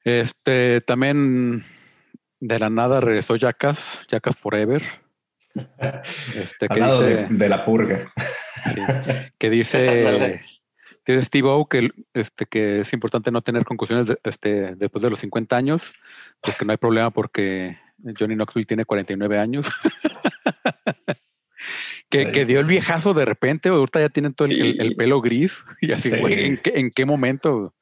[0.04, 1.66] Este, también
[2.40, 4.82] de la nada regresó Jackass, Jackass Forever.
[6.36, 8.06] Este, que lado dice, de, de la purga.
[8.06, 8.82] sí,
[9.40, 10.40] que dice,
[11.08, 15.10] dice Steve O que, este, que es importante no tener conclusiones de- este, después de
[15.10, 15.82] los 50 años,
[16.42, 17.76] pues que no hay problema porque
[18.20, 19.68] Johnny Knoxville tiene 49 años.
[22.10, 24.96] que, que dio el viejazo de repente, ahorita ya tienen todo el, el- el Sí.
[24.96, 26.18] pelo gris y así, Sí.
[26.18, 27.74] güey, ¿en qué, ¿en qué momento?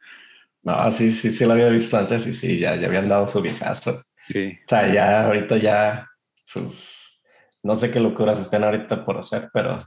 [0.63, 3.41] No, sí, sí, sí lo había visto antes y sí, ya, ya habían dado su
[3.41, 4.03] viejazo.
[4.29, 6.09] Sí, O sea, ya ahorita ya
[6.43, 7.21] sus...
[7.61, 9.77] No sé qué locuras estén ahorita por hacer, pero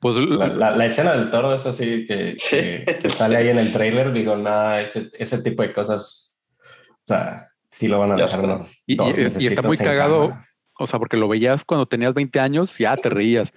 [0.00, 3.48] pues la, la- la escena del toro es así que, Sí, que- que sale ahí
[3.48, 4.12] en el trailer.
[4.12, 6.34] Digo, nada, ese, ese tipo de cosas,
[6.90, 8.54] o sea, sí lo van a dejar está.
[8.54, 10.28] unos Y- y- y está muy cagado.
[10.30, 10.48] cama.
[10.78, 13.52] O sea, porque lo veías cuando tenías 20 años, ya te reías.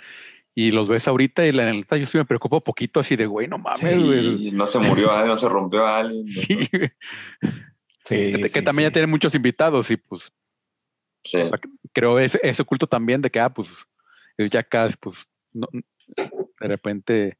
[0.56, 3.48] Y los ves ahorita y la neta yo sí me preocupo poquito así de, güey,
[3.48, 4.38] no mames, güey.
[4.38, 6.26] Sí, no se murió alguien, no se rompió a alguien.
[6.26, 7.50] ¿no?
[8.04, 8.94] Sí, que, también ya sí.
[8.94, 10.34] tiene muchos invitados y pues
[11.24, 11.38] Sí.
[11.38, 11.60] o sea,
[11.94, 13.68] creo ese, ese culto también de que, ah, pues
[14.38, 15.18] es Jackass, pues
[15.52, 17.38] no, de repente,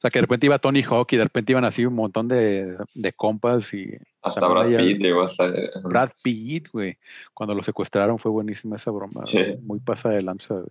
[0.00, 2.26] o sea, que de repente iba Tony Hawk y de repente iban así un montón
[2.26, 5.52] de, de compas y Hasta Brad Pitt llegó hasta...
[5.84, 6.96] Brad Pitt, güey.
[7.34, 9.26] Cuando lo secuestraron fue buenísima esa broma.
[9.26, 9.56] Sí.
[9.60, 10.54] Muy pasa de lanza.
[10.54, 10.70] güey.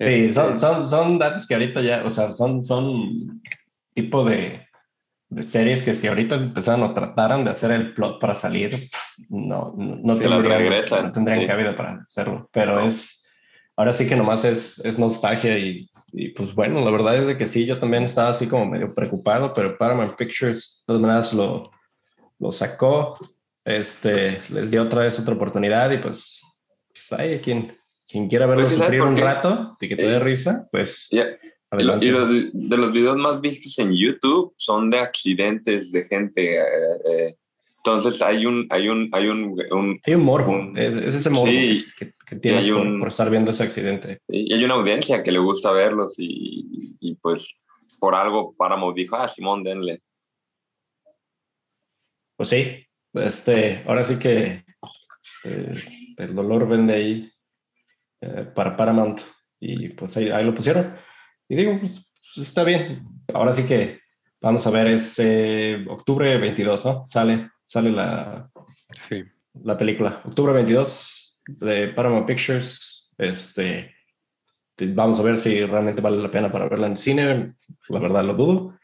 [0.00, 3.40] Sí, Este, son, son, son datos que ahorita ya, o sea, son, son
[3.94, 4.66] tipo de,
[5.28, 8.72] de series que si ahorita empezaran o trataran de hacer el plot para salir,
[9.30, 11.46] no, no, no Sí, tendrían, no tendrían sí.
[11.46, 12.50] cabida para hacerlo.
[12.52, 13.32] Pero es,
[13.76, 15.88] ahora sí que nomás es, es nostalgia y,
[16.18, 18.94] y pues bueno, la verdad es de que sí, yo también estaba así como medio
[18.94, 21.70] preocupado, pero Paramount Pictures de todas maneras lo,
[22.38, 23.14] lo sacó,
[23.64, 26.40] este, les dio otra vez otra oportunidad y pues,
[26.88, 27.76] pues ahí, quien,
[28.08, 31.08] quien quiera verlo Pues, ¿sabes sufrir un rato y que te dé Eh, risa, pues
[31.10, 32.06] Ya, Y, lo- adelante.
[32.06, 36.56] y los, de los videos más vistos en YouTube son de accidentes de gente.
[36.56, 36.62] eh,
[37.10, 37.34] eh,
[37.84, 41.28] entonces hay un, hay un, hay un, un- Hay un morbo, un- es, es ese
[41.30, 41.84] morbo Sí.
[41.98, 44.20] que, que tienes hay por, un- por estar viendo ese accidente.
[44.28, 47.58] y hay una audiencia que le gusta verlos y, y, pues
[47.98, 50.00] por algo Paramount dijo, ah, Simón, denle.
[52.36, 52.84] Pues sí,
[53.14, 54.64] este, ahora sí que
[55.44, 55.74] eh,
[56.18, 57.32] el dolor vende ahí
[58.20, 59.20] eh, para Paramount
[59.58, 60.94] y pues ahí, ahí lo pusieron.
[61.48, 63.04] Y digo, pues, pues, está bien.
[63.32, 64.00] Ahora sí que
[64.40, 67.06] vamos a ver, es eh, octubre 22, ¿no?
[67.06, 68.50] Sale, sale la,
[69.08, 69.22] sí.
[69.62, 70.20] la película.
[70.24, 71.15] Octubre 22
[71.46, 73.10] de Paramount Pictures.
[73.18, 73.94] Este,
[74.74, 77.54] te- vamos a ver si realmente vale la pena para verla en cine.
[77.88, 78.78] La verdad lo dudo.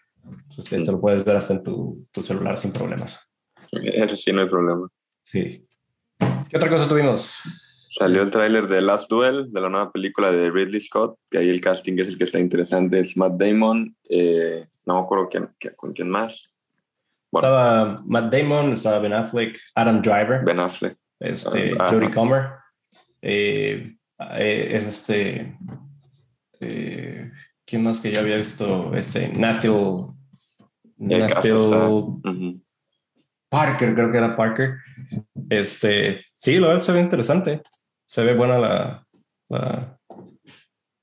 [0.57, 3.19] Este, Se lo puedes ver hasta en tu, tu celular sin problemas.
[3.73, 4.89] Ese sí no hay problema.
[5.23, 5.67] Sí.
[6.49, 7.35] ¿Qué otra cosa tuvimos?
[7.89, 11.51] Salió el tráiler de Last Duel, de la nueva película de Ridley Scott, que ahí
[11.51, 15.51] el casting es el que está interesante, es Matt Damon, eh, no me acuerdo quién,
[15.59, 16.51] quién- con quién más,
[17.31, 17.49] Bueno.
[17.49, 20.97] Estaba Matt Damon, estaba Ben Affleck, Adam Driver, Ben Affleck.
[21.23, 21.91] Este, Ajá.
[21.91, 22.43] Jodie Comer.
[23.23, 23.97] eh,
[24.39, 25.59] eh, es este.
[26.61, 27.31] eh,
[27.65, 28.95] ¿Quién más que ya había visto?
[28.95, 29.29] Este,
[31.29, 31.89] caso está.
[31.89, 32.61] Nathan ujú.
[33.49, 34.75] Parker, creo que era Parker.
[35.51, 37.63] Este, sí, verdad se ve interesante.
[38.07, 39.07] Se ve buena la,
[39.49, 39.99] la-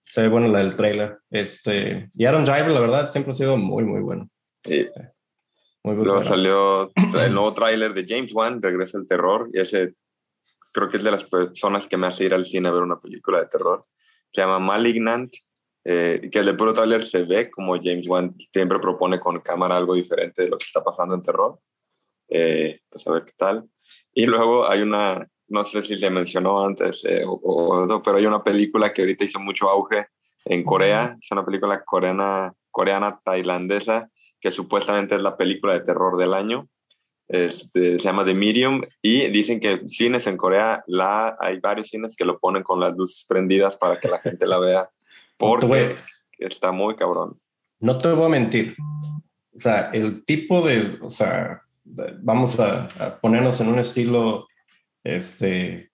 [0.05, 1.19] se ve buena la del trailer.
[1.29, 4.27] Este, y Aaron Driver, la verdad, siempre ha sido muy, muy bueno.
[4.65, 4.87] Y
[5.83, 6.23] Muy, luego bueno.
[6.23, 6.91] salió
[7.23, 9.93] el nuevo tráiler de James Wan, Regresa el Terror, y ese
[10.71, 12.99] creo que es de las personas que me hace ir al cine a ver una
[12.99, 13.81] película de terror.
[14.31, 15.31] Se llama Malignant,
[15.83, 19.77] eh, que el de puro tráiler se ve como James Wan siempre propone con cámara
[19.77, 21.59] algo diferente de lo que está pasando en terror.
[22.27, 23.69] Eh, pues a ver qué tal.
[24.13, 28.25] Y luego hay una, no sé si se mencionó antes, eh, o, o pero hay
[28.25, 30.07] una película que ahorita hizo mucho auge
[30.45, 34.09] en Corea, es una película coreana, coreana tailandesa,
[34.39, 36.67] que supuestamente es la película de terror del año.
[37.29, 42.15] Este, se llama The Medium y dicen que cines en Corea, la, hay varios cines
[42.15, 44.89] que lo ponen con las luces prendidas para que la gente la vea,
[45.37, 45.95] porque
[46.39, 47.39] está muy cabrón.
[47.79, 48.75] No te voy a mentir.
[49.55, 54.47] O sea, el tipo de, o sea, vamos a, a ponernos en un estilo,
[55.03, 55.91] este,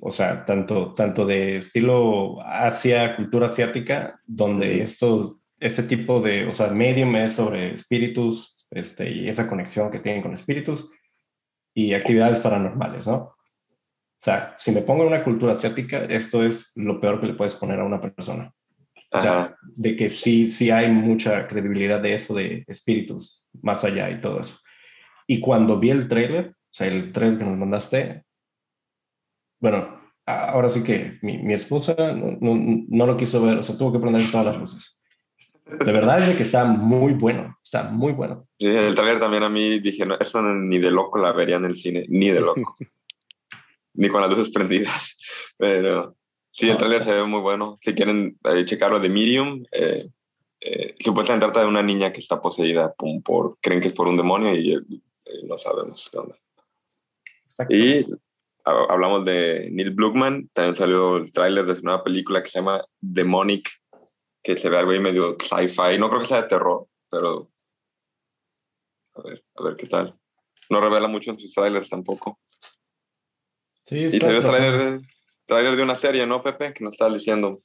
[0.00, 6.52] o sea, tanto, tanto de estilo Asia, cultura asiática, donde esto, este tipo de, o
[6.52, 10.90] sea, medium es sobre espíritus, este, y esa conexión que tienen con espíritus
[11.74, 13.16] y actividades paranormales, ¿no?
[13.16, 17.34] O sea, si me pongo en una cultura asiática, esto es lo peor que le
[17.34, 18.52] puedes poner a una persona.
[19.10, 19.58] O sea, Ajá.
[19.62, 24.40] de que sí, sí hay mucha credibilidad de eso, de espíritus más allá y todo
[24.40, 24.58] eso.
[25.26, 28.24] Y cuando vi el trailer, o sea, el trailer que nos mandaste,
[29.60, 33.76] bueno, ahora sí que mi, mi esposa no, no, no lo quiso ver, o sea,
[33.76, 35.01] tuvo que prender todas las luces.
[35.78, 38.46] De verdad es de que está muy bueno, está muy bueno.
[38.58, 41.64] Sí, el trailer también a mí dije, no, eso ni de loco la vería en
[41.64, 42.74] el cine, ni de loco.
[43.94, 45.16] ni con las luces prendidas.
[45.58, 46.16] Pero
[46.50, 47.78] sí, el trailer se ve muy bueno.
[47.82, 50.08] Si quieren eh, checarlo de Medium, eh,
[50.60, 54.06] eh, supuestamente trata de una niña que está poseída por, por- creen que es por
[54.08, 54.80] un demonio y eh,
[55.44, 56.36] no sabemos qué onda.
[57.68, 58.04] Y
[58.64, 62.58] ha- hablamos de Neil Blugman, también salió el tráiler de su nueva película que se
[62.60, 63.68] llama Demonic,
[64.42, 65.98] que se ve algo ahí medio sci-fi.
[65.98, 67.50] No creo que sea de terror, pero
[69.14, 70.18] a ver, a ver qué tal.
[70.70, 72.40] No revela mucho en sus trailers tampoco.
[73.82, 75.00] Sí, Y salió el tráiler,
[75.46, 76.72] tráiler de una serie, ¿no, Pepe?
[76.72, 77.58] Que nos estabas diciendo.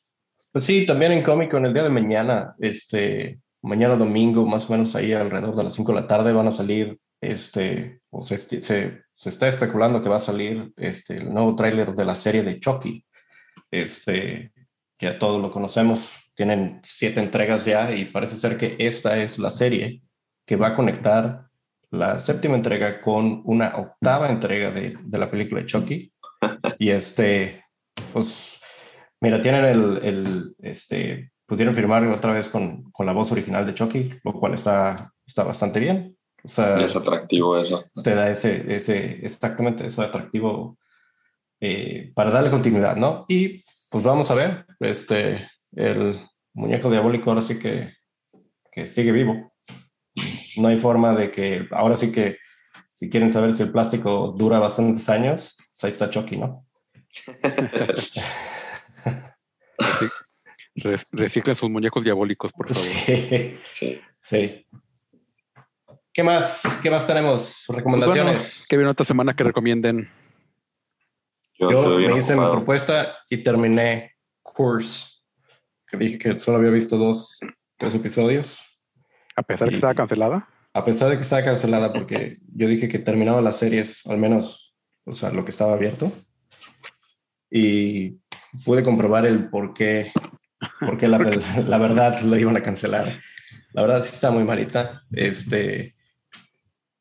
[0.51, 4.73] Pues sí, también en cómic en el día de mañana, este, mañana domingo, más o
[4.73, 8.37] menos ahí alrededor de las 5 de la tarde van a salir, este, o se,
[8.37, 12.43] se, se está especulando que va a salir este, el nuevo tráiler de la serie
[12.43, 13.05] de Chucky.
[13.69, 14.51] Este,
[14.99, 19.49] ya todos lo conocemos, tienen siete entregas ya y parece ser que esta es la
[19.49, 20.03] serie
[20.45, 21.47] que va a conectar
[21.89, 26.13] la séptima entrega con una octava entrega de, de la película de Chucky.
[26.79, 27.65] Y este,
[28.13, 28.59] pues,
[29.19, 33.73] mira, tienen el, el, este, pudieron firmar otra vez con, con la voz original de
[33.73, 36.15] Chucky, lo cual está, está bastante bien.
[36.43, 37.85] O sea, Es atractivo eso.
[38.03, 40.77] te da ese, ese, exactamente ese atractivo
[41.59, 43.25] eh, para darle continuidad, ¿no?
[43.27, 46.19] Y pues vamos a ver, este, el
[46.53, 47.93] muñeco diabólico ahora sí que,
[48.71, 49.53] que sigue vivo.
[50.57, 52.37] No hay forma de que, ahora sí que,
[52.93, 56.65] si quieren saber si el plástico dura bastantes años, pues ahí está Chucky, ¿no?
[60.75, 62.87] Re- reciclen sus muñecos diabólicos, por favor.
[62.89, 64.01] Sí, Sí.
[64.19, 64.65] sí.
[66.13, 66.63] ¿Qué más?
[66.81, 67.63] ¿Qué más tenemos?
[67.67, 68.33] Pues Recomendaciones.
[68.43, 70.09] bueno, ¿Qué vieron esta semana que recomienden?
[71.59, 74.13] Yo, me hice mi propuesta y terminé
[74.43, 75.07] Course,
[75.87, 77.39] que dije que solo había visto dos,
[77.77, 78.61] tres episodios,
[79.35, 80.47] A pesar de que estaba cancelada.
[80.73, 84.75] a pesar de que estaba cancelada porque yo dije que terminaba las series, al menos,
[85.05, 86.11] o sea, lo que estaba abierto,
[87.49, 88.19] y
[88.65, 90.11] pude comprobar el por qué,
[90.79, 91.17] por qué la,
[91.67, 93.21] la verdad lo iban a cancelar.
[93.73, 95.03] La verdad sí está muy malita.
[95.11, 95.95] Este,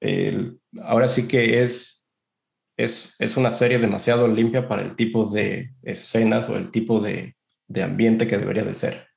[0.00, 2.04] el- ahora sí que es,
[2.76, 7.34] es, es una serie demasiado limpia para el tipo de escenas o el tipo de,
[7.68, 9.09] de ambiente que debería de ser.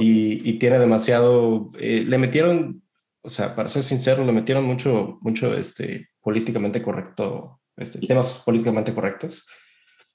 [0.00, 2.82] Y, y tiene demasiado, eh, le metieron,
[3.22, 8.94] o sea, para ser sincero, le metieron mucho, mucho este, políticamente correcto, este, temas políticamente
[8.94, 9.46] correctos,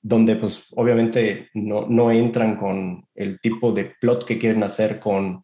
[0.01, 5.43] donde pues obviamente no, no entran con el tipo de plot que quieren hacer con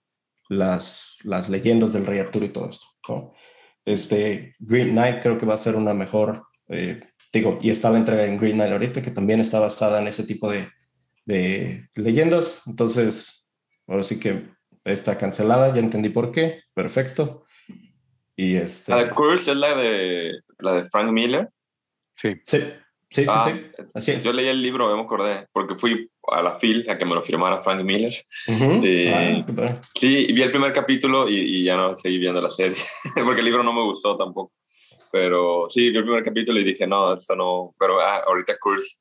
[0.50, 2.86] las, las leyendas del rey Arturo y todo esto.
[3.08, 3.34] ¿no?
[3.86, 7.02] Este, Green Knight creo que va a ser una mejor, eh,
[7.32, 10.24] digo, y está la entrega en Green Knight ahorita, que también está basada en ese
[10.24, 10.70] tipo de,
[11.26, 12.62] de leyendas.
[12.68, 13.46] Entonces,
[13.88, 14.50] ahora sí que
[14.84, 17.46] está cancelada, ya entendí por qué, perfecto.
[18.36, 18.92] Y este...
[18.92, 21.50] La de Curse es la de, la de Frank Miller.
[22.16, 22.36] Sí.
[22.46, 22.60] Sí,
[23.10, 24.24] sí, sí, Ah, sí, así es.
[24.24, 27.22] Yo leí el libro, me acordé, porque fui a la FIL a que me lo
[27.24, 28.14] firmara Frank Miller.
[28.48, 29.82] Eh, Ah.
[30.00, 32.78] Sí, vi el primer capítulo y, y ya no seguí viendo la serie,
[33.26, 34.52] porque el libro no me gustó tampoco.
[35.16, 37.74] Pero sí, vi el primer capítulo y dije, no, esto no.
[37.80, 38.98] Pero ah, ahorita Curse,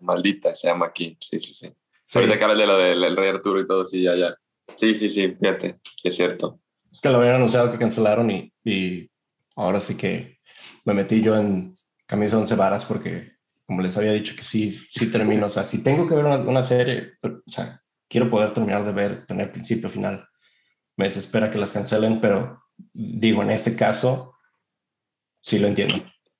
[0.00, 1.18] maldita, se llama aquí.
[1.20, 1.68] Sí, sí, sí.
[2.02, 4.34] Sí, Ahorita que hablas de lo del del Rey Arturo y todo, sí, ya, ya.
[4.78, 6.60] Sí, sí, sí, fíjate, es cierto.
[6.90, 9.10] es que lo habían anunciado que cancelaron y, y
[9.54, 10.38] ahora sí que
[10.86, 11.74] me metí yo en
[12.06, 13.32] camisa de once varas porque,
[13.66, 15.48] como les había dicho, que sí, sí termino.
[15.48, 18.82] O sea, si tengo que ver una, una serie, pero, o sea, quiero poder terminar
[18.82, 20.26] de ver, tener principio, final.
[20.96, 22.62] Me desespera que las cancelen, pero
[22.94, 24.33] digo, en este caso,
[25.44, 25.94] sí lo entiendo.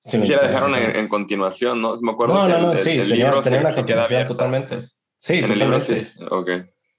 [0.05, 1.99] Sí, lo Sí, la dejaron en, en continuación, ¿no?
[2.01, 4.05] Me acuerdo No, que no, no, el, sí, el- libro tenía se, una se queda
[4.05, 4.33] abierto.
[4.35, 4.89] totalmente.
[5.19, 6.13] Sí, En el libro totalmente.
[6.19, 6.51] sí, ok.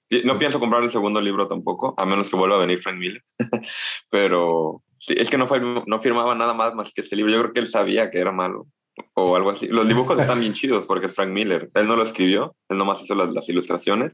[0.08, 2.96] Sí, No pienso comprar el segundo libro tampoco, a menos que vuelva a venir Frank
[2.96, 3.22] Miller.
[4.10, 7.32] Pero sí, es que no, fue- no firmaba nada más más que ese libro.
[7.32, 8.66] Yo creo que él sabía que era malo
[9.14, 9.68] o algo así.
[9.68, 11.70] Los dibujos están bien chidos porque es Frank Miller.
[11.74, 14.12] Él no lo escribió, él nomás hizo las, las ilustraciones,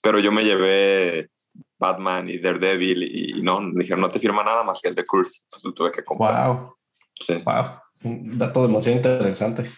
[0.00, 1.28] pero yo me llevé
[1.78, 4.94] Batman y Daredevil y, y no, me dijeron no te firma nada más que el
[4.94, 5.42] de Curse.
[5.44, 6.48] Entonces tuve que comprar.
[6.48, 6.74] Wow,
[7.26, 7.64] Sí, wow.
[8.04, 9.70] Un dato demasiado interesante.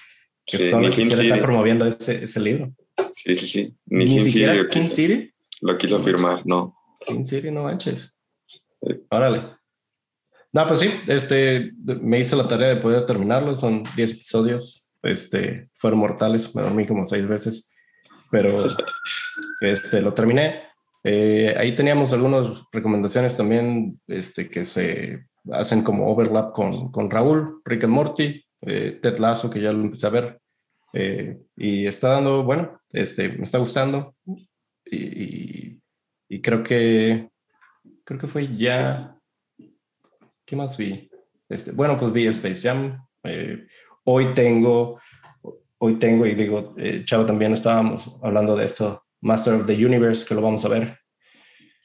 [0.46, 1.38] Que Sí, son ni estar City.
[1.40, 2.72] promoviendo ese, ese libro.
[3.14, 3.46] sí, sí.
[3.46, 3.76] sí.
[3.86, 5.30] Ni, Sin siquiera City King City.
[5.62, 6.76] lo quiso firmar, no.
[7.06, 8.18] King City, no manches.
[8.46, 8.60] Sí.
[9.10, 9.42] Órale.
[10.52, 13.56] No, pues sí, este, me hice la tarea de poder terminarlo.
[13.56, 14.92] Son 10 episodios.
[15.02, 16.54] Este, fueron mortales.
[16.54, 17.74] Me dormí como seis veces.
[18.30, 18.62] Pero
[19.60, 20.62] este, lo terminé.
[21.02, 27.60] Eh, ahí teníamos algunas recomendaciones también este, que se hacen como overlap con, con Raúl,
[27.64, 30.40] Rick and Morty, eh, Ted Lasso, que ya lo empecé a ver.
[30.92, 34.14] Eh, y está dando, bueno, este, me está gustando.
[34.84, 35.80] Y, y,
[36.28, 37.28] y creo que,
[38.04, 39.16] creo que fue ya,
[40.44, 41.10] ¿qué más vi?
[41.48, 43.04] Este, bueno, pues vi Space Jam.
[43.24, 43.66] Eh,
[44.04, 45.00] hoy tengo,
[45.78, 50.24] hoy tengo, y digo, eh, Chavo, también estábamos hablando de esto, Master of the Universe,
[50.26, 50.98] que lo vamos a ver.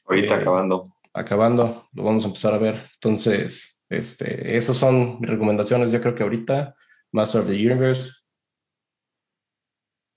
[0.06, 0.94] Ahorita Eh, acabando.
[1.12, 2.88] Acabando, lo vamos a empezar a ver.
[2.94, 5.90] Entonces, este, esas son mis recomendaciones.
[5.90, 6.74] Yo creo que ahorita,
[7.12, 8.10] Master of the Universe,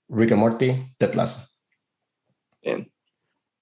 [0.08, 1.48] Rick and Morty, Ted Lasso.
[2.62, 2.90] Bien.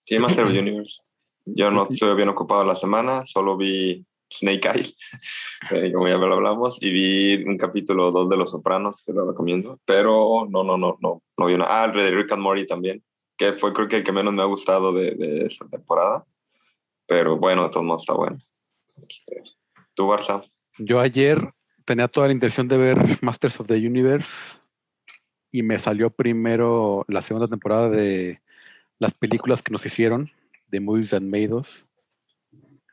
[0.01, 1.01] Sí, Master of the Universe.
[1.45, 4.97] Yo no estuve bien ocupado la semana, solo vi Snake Eyes,
[5.71, 9.29] eh, como ya lo hablamos, y vi un capítulo 2 de Los Sopranos, que lo
[9.29, 11.67] recomiendo, pero no, no, no, no, no vi una.
[11.69, 13.03] Ah, el de Rick and Morty también,
[13.37, 16.25] que fue creo que el que menos me ha gustado de, de esta temporada,
[17.13, 18.39] pero bueno, de todos modos está bueno.
[19.93, 20.51] ¿Tú, Barça?
[20.79, 21.53] Yo ayer
[21.85, 24.31] tenía toda la intención de ver Masters of the Universe
[25.51, 28.41] y me salió primero la segunda temporada de
[28.99, 30.27] las películas que nos hicieron,
[30.69, 31.61] de Movies That Made.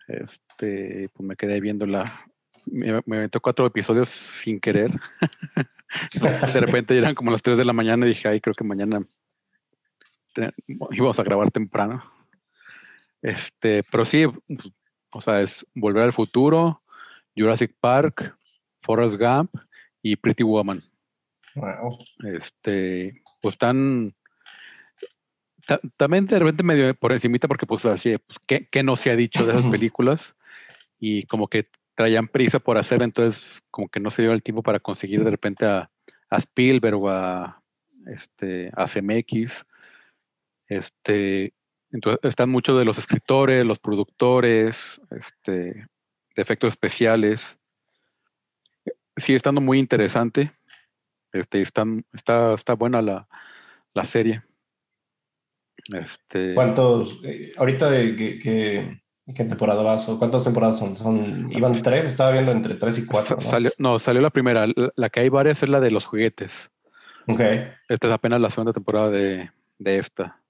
[0.09, 2.25] Este, pues me quedé viendo la.
[2.65, 4.91] Me, me cuatro episodios sin querer.
[6.53, 9.01] de repente eran como las 3 de la mañana y dije, ay, creo que mañana
[10.91, 12.18] íbamos a grabar temprano.
[13.21, 14.25] Este, pero sí,
[15.11, 16.81] o sea, es Volver al Futuro,
[17.35, 18.37] Jurassic Park,
[18.81, 19.51] Forrest Gump
[20.01, 20.83] y Pretty Woman.
[21.55, 21.97] Wow.
[22.33, 24.15] Este, pues están
[25.65, 29.11] ta- también de repente medio por encimita porque pues así, pues, ¿qué, qué no se
[29.11, 30.35] ha dicho de esas películas?
[30.99, 34.63] Y como que traían prisa por hacer, entonces como que no se dio el tiempo
[34.63, 35.91] para conseguir de repente a,
[36.29, 37.61] a Spielberg o a,
[38.07, 39.65] este, a CMX.
[40.67, 41.53] Este,
[41.91, 47.59] entonces están muchos de los escritores, los productores, este, de efectos especiales.
[49.17, 50.51] Sigue estando muy interesante.
[51.31, 53.27] Este, están, está, está buena la,
[53.93, 54.43] la serie.
[55.93, 59.01] Este, ¿Cuántos, eh, ahorita de qué,
[59.33, 60.95] temporada vas o cuántas temporadas son?
[60.95, 61.51] son?
[61.51, 62.05] ¿Iban tres?
[62.05, 63.49] Estaba viendo entre tres y cuatro, ¿no?
[63.49, 64.67] salió, no, salió la primera.
[64.67, 66.71] La, la que hay varias es la de los juguetes.
[67.27, 67.41] Ok.
[67.87, 70.41] Esta es apenas la segunda temporada de, de esta.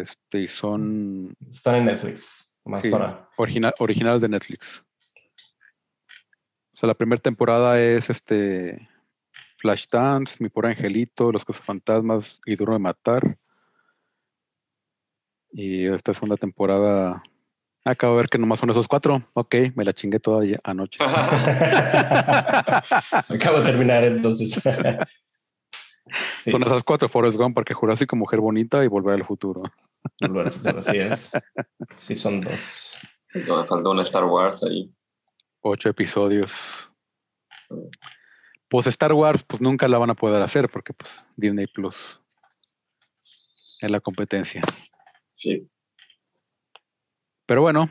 [0.00, 2.48] Este, y son Están en Netflix.
[2.64, 2.90] Más Sí.
[2.90, 3.28] para.
[3.36, 4.84] origina- originales de Netflix.
[6.72, 8.88] O sea, la primera temporada es este
[9.58, 13.36] Flashdance, Mi Pobre Angelito, Los Fantasmas y Duro de Matar.
[15.52, 17.22] Y esta segunda temporada
[17.84, 19.22] acabo de ver que nomás son esos cuatro.
[19.34, 20.98] Ok, me la chingué toda anoche.
[23.28, 24.60] Acabo de terminar entonces.
[26.38, 29.62] Sí, Son esas cuatro, Forrest Gump, Parque Jurásico, Mujer Bonita y Volver al Futuro.
[30.20, 31.30] Volver al futuro, así es.
[31.98, 32.96] Sí, son dos.
[33.32, 34.92] Entonces, falta una Star Wars ahí.
[35.60, 36.52] Ocho episodios.
[38.68, 41.96] Pues Star Wars, pues nunca la van a poder hacer porque pues Disney Plus
[43.80, 44.62] es la competencia.
[45.36, 45.68] Sí.
[47.46, 47.90] Pero bueno,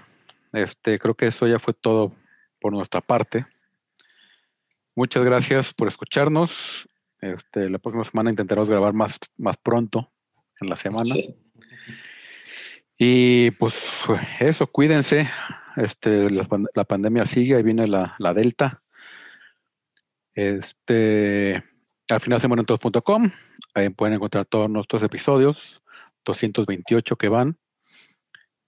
[0.53, 2.15] este, creo que eso ya fue todo
[2.60, 3.45] por nuestra parte.
[4.95, 6.88] Muchas gracias por escucharnos.
[7.22, 10.11] Este, la próxima semana intentaremos grabar más, más pronto
[10.60, 11.06] en la semana.
[11.06, 11.35] sí.
[13.06, 13.74] Y pues
[14.40, 15.30] eso, cuídense.
[15.76, 18.82] Este, la, pan- la pandemia sigue, ahí viene la, la Delta.
[20.34, 21.62] Este,
[22.10, 23.30] al final semorentos.com,
[23.74, 25.82] ahí pueden encontrar todos nuestros episodios,
[26.24, 27.58] 228 que van.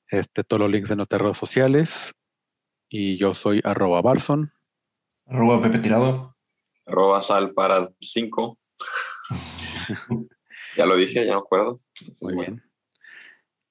[0.09, 2.13] Este, todos los links de nuestras redes sociales.
[2.89, 4.51] Y yo soy arroba Barson.
[5.27, 6.35] Arroba Pepe Tirado.
[6.85, 8.57] Arroba sal para 5.
[10.77, 11.79] ya lo dije, ya no me acuerdo.
[12.21, 12.64] Muy Bueno, bien.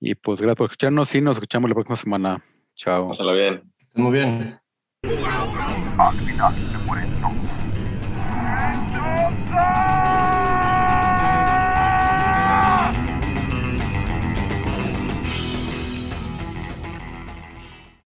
[0.06, 2.44] Y pues gracias por escucharnos y nos escuchamos la próxima semana.
[2.74, 3.09] Chao.
[3.09, 3.62] Pásala bien.
[3.94, 4.60] Muy bien.